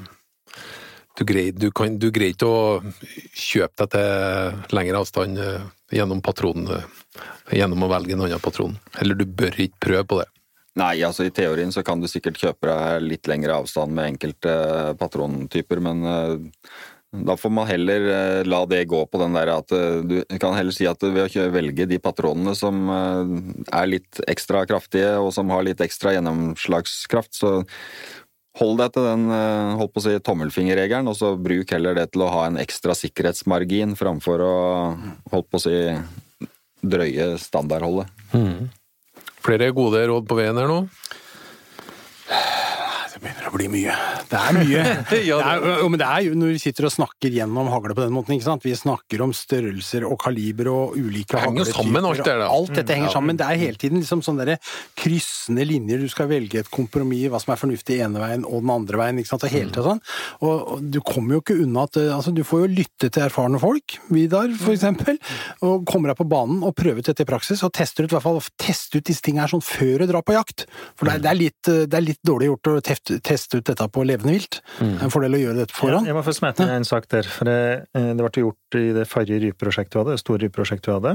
du 1.16 1.24
greier, 1.24 2.32
ikke 2.32 2.48
å 2.48 2.80
kjøpe 3.36 3.86
deg 3.86 3.92
til 3.94 4.76
lengre 4.76 5.02
avstand 5.02 5.40
eh, 5.40 5.68
gjennom 5.96 6.22
patron, 6.24 6.66
eh, 6.76 7.22
gjennom 7.56 7.86
å 7.86 7.92
velge 7.92 8.16
en 8.16 8.26
annen 8.26 8.42
patron. 8.42 8.76
Eller 9.00 9.16
du 9.18 9.24
bør 9.24 9.56
ikke 9.66 9.86
prøve 9.88 10.08
på 10.10 10.18
det. 10.22 10.28
Nei, 10.76 10.98
altså 11.06 11.24
i 11.24 11.32
teorien 11.32 11.72
så 11.72 11.80
kan 11.86 12.02
du 12.02 12.08
sikkert 12.10 12.36
kjøpe 12.36 12.68
deg 12.68 13.06
litt 13.06 13.30
lengre 13.30 13.56
avstand 13.62 13.96
med 13.96 14.12
enkelte 14.12 14.52
eh, 14.52 14.92
patrontyper, 15.00 15.80
men 15.88 16.04
da 17.16 17.36
får 17.38 17.52
man 17.54 17.68
heller 17.70 18.44
la 18.44 18.58
det 18.68 18.82
gå 18.90 18.98
på 19.08 19.20
den 19.22 19.36
der 19.38 19.48
at 19.54 19.70
du 19.70 20.18
kan 20.42 20.52
heller 20.52 20.74
si 20.74 20.84
at 20.90 21.00
ved 21.00 21.38
å 21.38 21.44
velge 21.54 21.86
de 21.88 21.96
patronene 22.02 22.52
som 22.58 22.90
er 22.90 23.86
litt 23.88 24.20
ekstra 24.28 24.66
kraftige 24.68 25.14
og 25.22 25.30
som 25.32 25.48
har 25.54 25.64
litt 25.64 25.80
ekstra 25.80 26.12
gjennomslagskraft, 26.18 27.38
så 27.38 27.52
hold 28.60 28.80
deg 28.80 28.94
til 28.94 29.04
den 29.06 29.26
eh, 29.32 29.74
holdt 29.80 29.92
på 29.94 30.02
å 30.02 30.06
si, 30.06 30.14
tommelfingerregelen, 30.24 31.10
og 31.10 31.18
så 31.18 31.34
bruk 31.40 31.74
heller 31.74 31.98
det 31.98 32.08
til 32.14 32.24
å 32.24 32.32
ha 32.32 32.46
en 32.48 32.58
ekstra 32.62 32.96
sikkerhetsmargin 32.96 33.96
framfor 33.98 34.44
å 34.44 34.56
holdt 35.32 35.50
på 35.52 35.60
å 35.60 35.64
si 35.66 35.76
drøye 36.86 37.34
standardholdet. 37.42 38.10
Flere 39.46 39.70
gode 39.74 40.02
råd 40.10 40.26
på 40.28 40.38
veien 40.38 40.58
her 40.58 40.70
nå. 40.70 40.80
Det 43.26 43.32
begynner 43.34 43.50
å 43.50 43.54
bli 43.56 43.66
mye. 43.72 43.94
Det 44.30 44.38
er 44.38 44.56
mye. 44.56 44.82
Ja, 45.26 45.36
det 45.40 45.46
er, 45.50 45.80
jo, 45.80 45.88
men 45.90 45.98
det 46.00 46.06
er 46.06 46.20
jo 46.28 46.34
når 46.38 46.52
vi 46.54 46.60
sitter 46.62 46.86
og 46.86 46.92
snakker 46.94 47.32
gjennom 47.34 47.68
hagle 47.72 47.94
på 47.96 48.04
den 48.04 48.14
måten, 48.14 48.34
ikke 48.36 48.46
sant. 48.46 48.64
Vi 48.66 48.74
snakker 48.78 49.22
om 49.24 49.32
størrelser 49.34 50.04
og 50.06 50.18
kaliber 50.22 50.68
og 50.70 50.94
ulike 50.98 51.40
hagletyper. 51.40 51.72
sammen, 51.80 52.06
alt 52.06 52.20
det 52.22 52.28
der. 52.28 52.44
Alt 52.46 52.72
dette 52.76 52.94
henger 52.94 53.08
Ja. 53.10 53.14
sammen. 53.16 53.36
Det 53.40 53.46
er 53.46 53.58
hele 53.60 53.80
tiden 53.80 53.98
liksom 54.02 54.22
sånne 54.22 54.46
der 54.46 54.60
kryssende 55.00 55.64
linjer. 55.66 55.98
Du 56.04 56.08
skal 56.12 56.28
velge 56.30 56.60
et 56.62 56.70
kompromiss, 56.70 57.26
hva 57.32 57.40
som 57.42 57.52
er 57.54 57.60
fornuftig 57.60 57.98
ene 58.04 58.22
veien 58.22 58.44
og 58.46 58.62
den 58.62 58.72
andre 58.76 59.00
veien, 59.00 59.18
ikke 59.20 59.32
sant. 59.32 59.46
Og 59.46 59.52
hele 59.54 59.70
tiden 59.74 59.88
sånn. 59.90 60.02
Og, 60.42 60.54
og 60.76 60.86
du 60.94 61.00
kommer 61.06 61.36
jo 61.38 61.42
ikke 61.44 61.58
unna 61.64 61.86
at 61.88 61.98
eh, 62.00 62.12
altså, 62.14 62.34
du 62.36 62.42
får 62.46 62.64
jo 62.66 62.70
lytte 62.76 63.10
til 63.10 63.26
erfarne 63.26 63.60
folk, 63.62 63.98
Vidar 64.12 64.52
for 64.60 64.74
eksempel, 64.76 65.18
og 65.66 65.84
kommer 65.88 66.12
deg 66.12 66.20
på 66.20 66.28
banen 66.30 66.62
og 66.66 66.74
prøver 66.78 67.02
ut 67.02 67.10
dette 67.10 67.24
i 67.26 67.28
praksis, 67.28 67.62
og 67.66 67.72
tester 67.76 68.06
ut 68.06 68.12
i 68.12 68.16
hvert 68.16 68.24
fall 68.26 68.40
teste 68.60 69.00
ut 69.00 69.06
disse 69.08 69.24
tingene 69.24 69.44
her 69.46 69.52
sånn 69.56 69.64
før 69.64 70.04
du 70.04 70.10
drar 70.12 70.24
på 70.26 70.36
jakt. 70.36 70.66
For 70.96 71.08
det 71.08 71.16
er, 71.18 71.24
det 71.26 71.30
er, 71.32 71.38
litt, 71.40 71.70
eh, 71.72 71.84
det 71.90 71.98
er 72.00 72.06
litt 72.06 72.22
dårlig 72.26 72.50
gjort 72.52 72.72
å 72.72 72.76
teste, 72.86 73.15
teste 73.24 73.60
ut 73.60 73.66
dette 73.68 73.86
på 73.92 74.04
levende 74.06 74.34
vilt. 74.34 74.60
Er 74.82 75.04
en 75.06 75.12
fordel 75.12 75.36
å 75.36 75.40
gjøre 75.40 75.60
dette 75.62 75.74
Ja, 75.74 75.78
foran. 75.80 76.06
jeg 76.08 76.16
må 76.16 76.22
få 76.26 76.34
smette 76.36 76.66
ja. 76.66 76.76
en 76.76 76.84
sak 76.88 77.08
der. 77.12 77.22
for 77.22 77.44
Det, 77.48 77.86
eh, 77.94 78.10
det 78.14 78.24
ble 78.24 78.42
gjort 78.44 78.78
i 78.80 78.92
det 78.96 79.06
forrige 79.08 79.40
rypeprosjektet 79.44 79.94
vi 79.96 80.02
hadde, 80.02 80.16
det 80.16 80.22
store 80.24 80.42
rypeprosjektet 80.44 80.90
vi 80.90 80.96
hadde. 80.96 81.14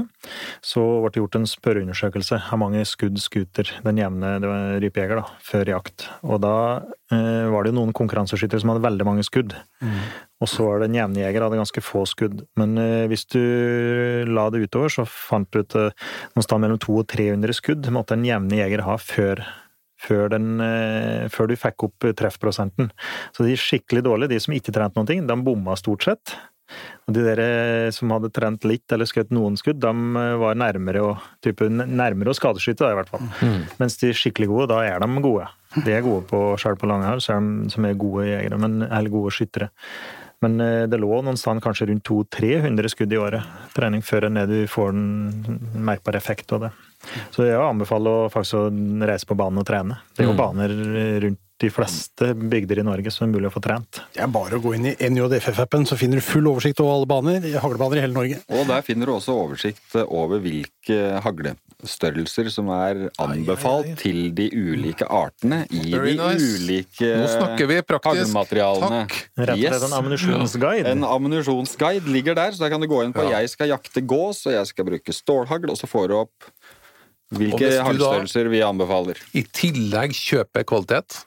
Så 0.62 0.82
ble 1.02 1.12
det 1.12 1.22
gjort 1.22 1.38
en 1.40 1.46
spørreundersøkelse 1.50 2.40
av 2.52 2.58
mange 2.62 2.84
skudd 2.88 3.20
skuter 3.22 3.70
den 3.84 4.00
jevne 4.02 4.34
det 4.42 4.48
var 4.50 4.80
rypejeger 4.82 5.22
da, 5.22 5.26
før 5.44 5.72
jakt. 5.74 6.08
Og 6.22 6.40
da 6.42 6.56
eh, 7.12 7.46
var 7.52 7.62
det 7.64 7.72
jo 7.72 7.78
noen 7.80 7.94
konkurranseskyttere 7.96 8.60
som 8.62 8.72
hadde 8.74 8.86
veldig 8.86 9.08
mange 9.08 9.24
skudd. 9.26 9.54
Og 10.42 10.48
så 10.50 10.64
var 10.66 10.80
det 10.82 10.88
en 10.90 10.96
jevne 10.98 11.22
jeger 11.22 11.44
hadde 11.44 11.60
ganske 11.60 11.82
få 11.84 12.02
skudd. 12.10 12.42
Men 12.58 12.74
eh, 12.80 13.06
hvis 13.10 13.26
du 13.30 13.38
la 14.26 14.48
det 14.50 14.64
utover, 14.66 14.90
så 14.90 15.04
fant 15.06 15.48
du 15.52 15.60
ut 15.62 15.76
eh, 15.78 15.92
noe 16.34 16.46
sted 16.46 16.62
mellom 16.62 16.80
200 16.82 17.02
og 17.02 17.08
300 17.12 17.56
skudd 17.56 17.90
måtte 17.94 18.16
en 18.16 18.26
jevne 18.26 18.58
jeger 18.58 18.82
ha 18.86 18.96
før 19.00 19.42
før, 20.02 20.28
den, 20.34 20.54
eh, 20.60 21.28
før 21.32 21.50
du 21.50 21.56
fikk 21.58 21.88
opp 21.88 22.08
treffprosenten. 22.18 22.90
Så 23.36 23.46
de 23.46 23.58
skikkelig 23.58 24.04
dårlige, 24.06 24.34
de 24.34 24.40
som 24.42 24.56
ikke 24.56 24.74
trente 24.74 24.98
noen 24.98 25.10
ting, 25.10 25.26
de 25.26 25.38
bomma 25.46 25.76
stort 25.78 26.08
sett. 26.08 26.34
Og 27.08 27.16
de 27.16 27.24
der 27.26 27.40
eh, 27.42 27.90
som 27.94 28.12
hadde 28.14 28.30
trent 28.34 28.64
litt 28.68 28.94
eller 28.94 29.08
skutt 29.08 29.32
noen 29.34 29.58
skudd, 29.58 29.80
de 29.82 29.90
eh, 29.90 30.36
var 30.40 30.58
nærmere 30.58 31.02
å, 31.04 31.12
type, 31.44 31.66
nærmere 31.68 32.32
å 32.32 32.36
skadeskyte, 32.36 32.84
da, 32.84 32.92
i 32.94 32.98
hvert 33.00 33.12
fall. 33.12 33.28
Mens 33.80 33.98
de 34.00 34.12
skikkelig 34.16 34.50
gode, 34.52 34.70
da 34.72 34.82
er 34.86 35.02
de 35.02 35.24
gode. 35.24 35.48
De 35.82 35.94
er 35.94 36.04
gode 36.04 36.26
på 36.30 36.42
sjøl 36.60 36.78
på 36.80 36.88
lange 36.90 37.08
her, 37.08 37.20
er 37.20 37.70
som 37.72 37.88
er 37.88 37.98
gode 37.98 38.28
jegere, 38.28 38.60
men, 38.62 38.82
eller 38.86 39.12
gode 39.12 39.34
skyttere. 39.34 39.72
Men 40.42 40.58
eh, 40.62 40.84
det 40.90 41.00
lå 41.02 41.20
noen 41.22 41.38
stand 41.38 41.62
kanskje 41.64 41.90
rundt 41.90 42.06
200-300 42.08 42.94
skudd 42.94 43.14
i 43.14 43.20
året 43.20 43.68
trening 43.76 44.02
før 44.06 44.28
du 44.50 44.58
får 44.70 44.94
en 44.94 45.60
merkbar 45.90 46.18
effekt 46.18 46.54
av 46.54 46.66
det. 46.66 46.72
Så 47.34 47.46
jeg 47.48 47.58
anbefaler 47.58 48.26
å 48.26 48.32
faktisk 48.32 48.54
å 48.54 48.66
reise 49.06 49.26
på 49.26 49.36
banen 49.38 49.58
og 49.62 49.66
trene. 49.68 49.98
Det 50.16 50.24
er 50.24 50.30
jo 50.30 50.36
baner 50.38 50.74
rundt 51.26 51.40
de 51.62 51.68
fleste 51.70 52.32
bygder 52.34 52.80
i 52.82 52.82
Norge 52.82 53.10
som 53.14 53.28
er 53.28 53.32
mulig 53.36 53.46
å 53.46 53.52
få 53.54 53.60
trent. 53.62 54.00
Det 54.16 54.22
er 54.24 54.30
bare 54.34 54.58
å 54.58 54.62
gå 54.64 54.72
inn 54.74 54.88
i 54.90 54.94
NJFF-appen, 54.98 55.84
så 55.86 55.94
finner 56.00 56.18
du 56.18 56.24
full 56.26 56.48
oversikt 56.50 56.80
over 56.82 56.96
alle 56.96 57.06
baner, 57.06 57.44
haglebaner 57.62 58.00
i 58.00 58.02
hele 58.02 58.16
Norge. 58.16 58.40
Og 58.50 58.66
der 58.66 58.82
finner 58.82 59.06
du 59.06 59.12
også 59.14 59.36
oversikt 59.44 59.94
over 60.08 60.42
hvilke 60.42 60.98
haglestørrelser 61.22 62.50
som 62.50 62.70
er 62.74 63.04
anbefalt 63.22 63.94
til 64.02 64.32
de 64.34 64.48
ulike 64.50 65.06
artene 65.06 65.62
i 65.70 65.84
Very 65.92 66.16
de 66.16 66.24
nice. 66.34 66.50
ulike 66.64 67.12
Nå 67.22 67.30
snakker 67.30 67.70
vi 67.70 67.78
praktisk. 67.86 68.24
haglematerialene. 68.24 69.04
Takk. 69.06 69.16
Rett 69.38 69.54
og 69.54 69.64
slett 69.68 69.88
en 69.88 69.98
ammunisjonsguide. 70.00 70.92
En 70.96 71.06
ammunisjonsguide 71.12 72.10
ligger 72.10 72.34
der, 72.42 72.50
så 72.50 72.66
der 72.66 72.74
kan 72.74 72.82
du 72.82 72.90
gå 72.90 73.04
inn 73.06 73.14
på 73.14 73.22
Ja. 73.22 73.38
'jeg 73.38 73.50
skal 73.54 73.68
jakte 73.68 74.02
gås', 74.02 74.46
og 74.46 74.52
'jeg 74.52 74.66
skal 74.66 74.84
bruke 74.84 75.12
stålhagl', 75.14 75.70
og 75.70 75.78
så 75.78 75.86
får 75.86 76.08
du 76.08 76.14
opp 76.26 76.50
hvilke 77.36 77.70
haglstørrelser 77.86 78.50
vi 78.52 78.62
anbefaler. 78.66 79.20
I 79.36 79.44
tillegg 79.54 80.14
kjøper 80.16 80.66
kvalitet, 80.68 81.22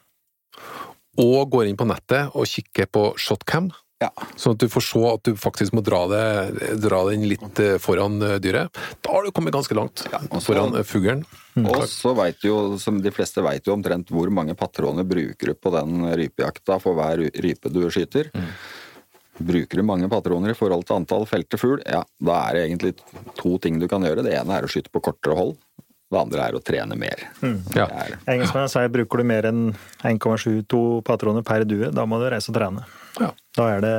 og 1.22 1.50
går 1.54 1.70
inn 1.72 1.80
på 1.80 1.88
nettet 1.88 2.36
og 2.36 2.48
kikker 2.52 2.90
på 2.92 3.10
shotcam, 3.22 3.72
Ja. 4.04 4.10
sånn 4.36 4.58
at 4.58 4.60
du 4.60 4.68
får 4.68 4.84
se 4.84 5.02
at 5.08 5.24
du 5.24 5.38
faktisk 5.40 5.72
må 5.74 5.80
dra, 5.82 6.02
det, 6.12 6.80
dra 6.84 6.98
den 7.08 7.24
litt 7.32 7.60
eh, 7.64 7.78
foran 7.80 8.20
eh, 8.22 8.36
dyret, 8.44 8.76
da 9.00 9.14
har 9.14 9.24
du 9.24 9.32
kommet 9.32 9.56
ganske 9.56 9.78
langt 9.78 10.04
ja, 10.12 10.20
også, 10.28 10.50
foran 10.50 10.76
eh, 10.76 10.84
fuglen. 10.84 11.24
Og 11.64 11.86
så 11.88 12.12
veit 12.18 12.44
jo, 12.44 12.76
som 12.78 13.00
de 13.00 13.14
fleste 13.16 13.40
veit 13.46 13.64
jo 13.64 13.72
omtrent 13.78 14.12
hvor 14.12 14.28
mange 14.36 14.52
patroner 14.60 15.08
bruker 15.08 15.54
du 15.54 15.56
på 15.56 15.72
den 15.72 16.04
rypejakta 16.12 16.82
for 16.84 17.00
hver 17.00 17.24
rype 17.40 17.72
du 17.72 17.86
skyter. 17.88 18.28
Bruker 19.40 19.80
du 19.80 19.84
mange 19.88 20.08
patroner 20.12 20.52
i 20.52 20.58
forhold 20.60 20.84
til 20.88 21.00
antall 21.00 21.24
felte 21.28 21.60
fugl, 21.60 21.80
ja, 21.88 22.04
da 22.20 22.42
er 22.50 22.56
det 22.60 22.66
egentlig 22.68 22.94
to 23.40 23.56
ting 23.64 23.80
du 23.80 23.88
kan 23.92 24.04
gjøre. 24.04 24.24
Det 24.28 24.36
ene 24.36 24.60
er 24.60 24.68
å 24.68 24.72
skyte 24.72 24.92
på 24.92 25.02
kortere 25.08 25.40
hold. 25.40 25.56
Det 26.14 26.20
andre 26.22 26.44
er 26.46 26.56
å 26.56 26.62
trene 26.62 26.96
mer. 27.00 27.22
Ja. 27.74 27.88
Er, 27.90 28.18
Engelskmennene 28.30 28.70
sier 28.72 28.92
bruker 28.94 29.22
du 29.22 29.28
mer 29.28 29.48
enn 29.50 29.64
1,72 30.06 31.02
patroner 31.08 31.46
per 31.46 31.66
due, 31.66 31.90
da 31.96 32.06
må 32.06 32.20
du 32.22 32.28
reise 32.30 32.54
og 32.54 32.60
trene. 32.60 32.86
Ja. 33.18 33.32
Da 33.58 33.70
er 33.74 33.82
det, 33.86 33.96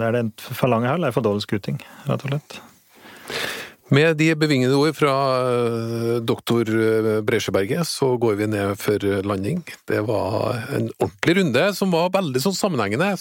det, 0.00 0.08
er 0.08 0.16
det 0.18 0.24
for 0.48 0.72
lange 0.72 0.90
hæl, 0.90 1.06
det 1.06 1.12
er 1.12 1.16
for 1.16 1.26
dårlig 1.26 1.46
skuting, 1.46 1.78
rett 2.08 2.26
og 2.26 2.34
slett. 2.34 2.58
Med 3.94 4.16
de 4.18 4.32
bevingede 4.34 4.74
ord 4.74 4.96
fra 4.98 5.14
eh, 5.46 6.16
doktor 6.26 6.66
eh, 6.66 7.20
Bresjeberget, 7.26 7.86
så 7.86 8.16
går 8.18 8.34
vi 8.40 8.48
ned 8.50 8.74
for 8.80 8.98
landing. 9.22 9.62
Det 9.86 10.00
var 10.08 10.64
en 10.74 10.88
ordentlig 10.98 11.36
runde 11.38 11.66
som 11.78 11.94
var 11.94 12.10
veldig 12.16 12.42
sånn 12.42 12.56
sammenhengende 12.58 13.12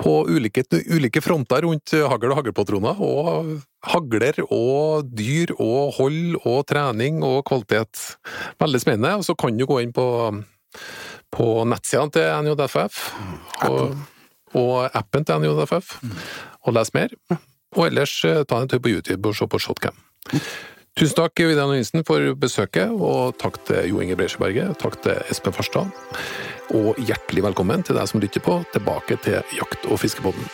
på 0.00 0.14
ulike, 0.30 0.62
ulike 0.94 1.20
fronter 1.24 1.66
rundt 1.66 1.92
hagl 1.92 2.30
og 2.30 2.38
haglpatroner, 2.38 3.02
og 3.02 3.50
hagler 3.90 4.38
og 4.46 5.10
dyr 5.10 5.52
og 5.58 5.98
hold 5.98 6.38
og 6.44 6.62
trening 6.70 7.20
og 7.26 7.42
kvalitet. 7.50 8.14
Veldig 8.62 8.80
spennende. 8.80 9.16
Og 9.18 9.26
så 9.26 9.34
kan 9.34 9.58
du 9.58 9.66
gå 9.68 9.82
inn 9.82 9.92
på, 9.96 10.06
på 11.34 11.50
nettsidene 11.66 12.14
til 12.14 12.46
NJFF 12.46 13.04
og, 13.68 13.98
og 14.54 14.74
appen 14.94 15.26
til 15.26 15.42
NJFF 15.42 15.96
og 16.62 16.76
lese 16.78 16.96
mer. 16.96 17.18
Og 17.76 17.86
ellers 17.86 18.16
eh, 18.26 18.42
ta 18.48 18.60
en 18.60 18.70
tur 18.70 18.82
på 18.82 18.92
YouTube 18.92 19.30
og 19.30 19.36
se 19.38 19.46
på 19.46 19.60
Shotcam. 19.62 19.96
Tusen 20.98 21.16
takk, 21.16 21.38
Vidar 21.46 21.70
Nilsen, 21.70 22.02
for 22.06 22.34
besøket, 22.38 22.90
og 22.90 23.36
takk 23.40 23.60
til 23.68 23.92
Jo 23.92 24.02
Inge 24.02 24.18
Breisjeberget, 24.18 24.74
takk 24.82 24.98
til 25.04 25.22
Espen 25.30 25.54
Farstad, 25.54 25.92
og 26.74 26.98
hjertelig 26.98 27.46
velkommen 27.46 27.86
til 27.86 27.96
deg 27.96 28.10
som 28.10 28.20
lytter 28.22 28.42
på, 28.44 28.58
tilbake 28.74 29.20
til 29.24 29.38
Jakt- 29.56 29.86
og 29.86 30.02
fiskepodden. 30.02 30.50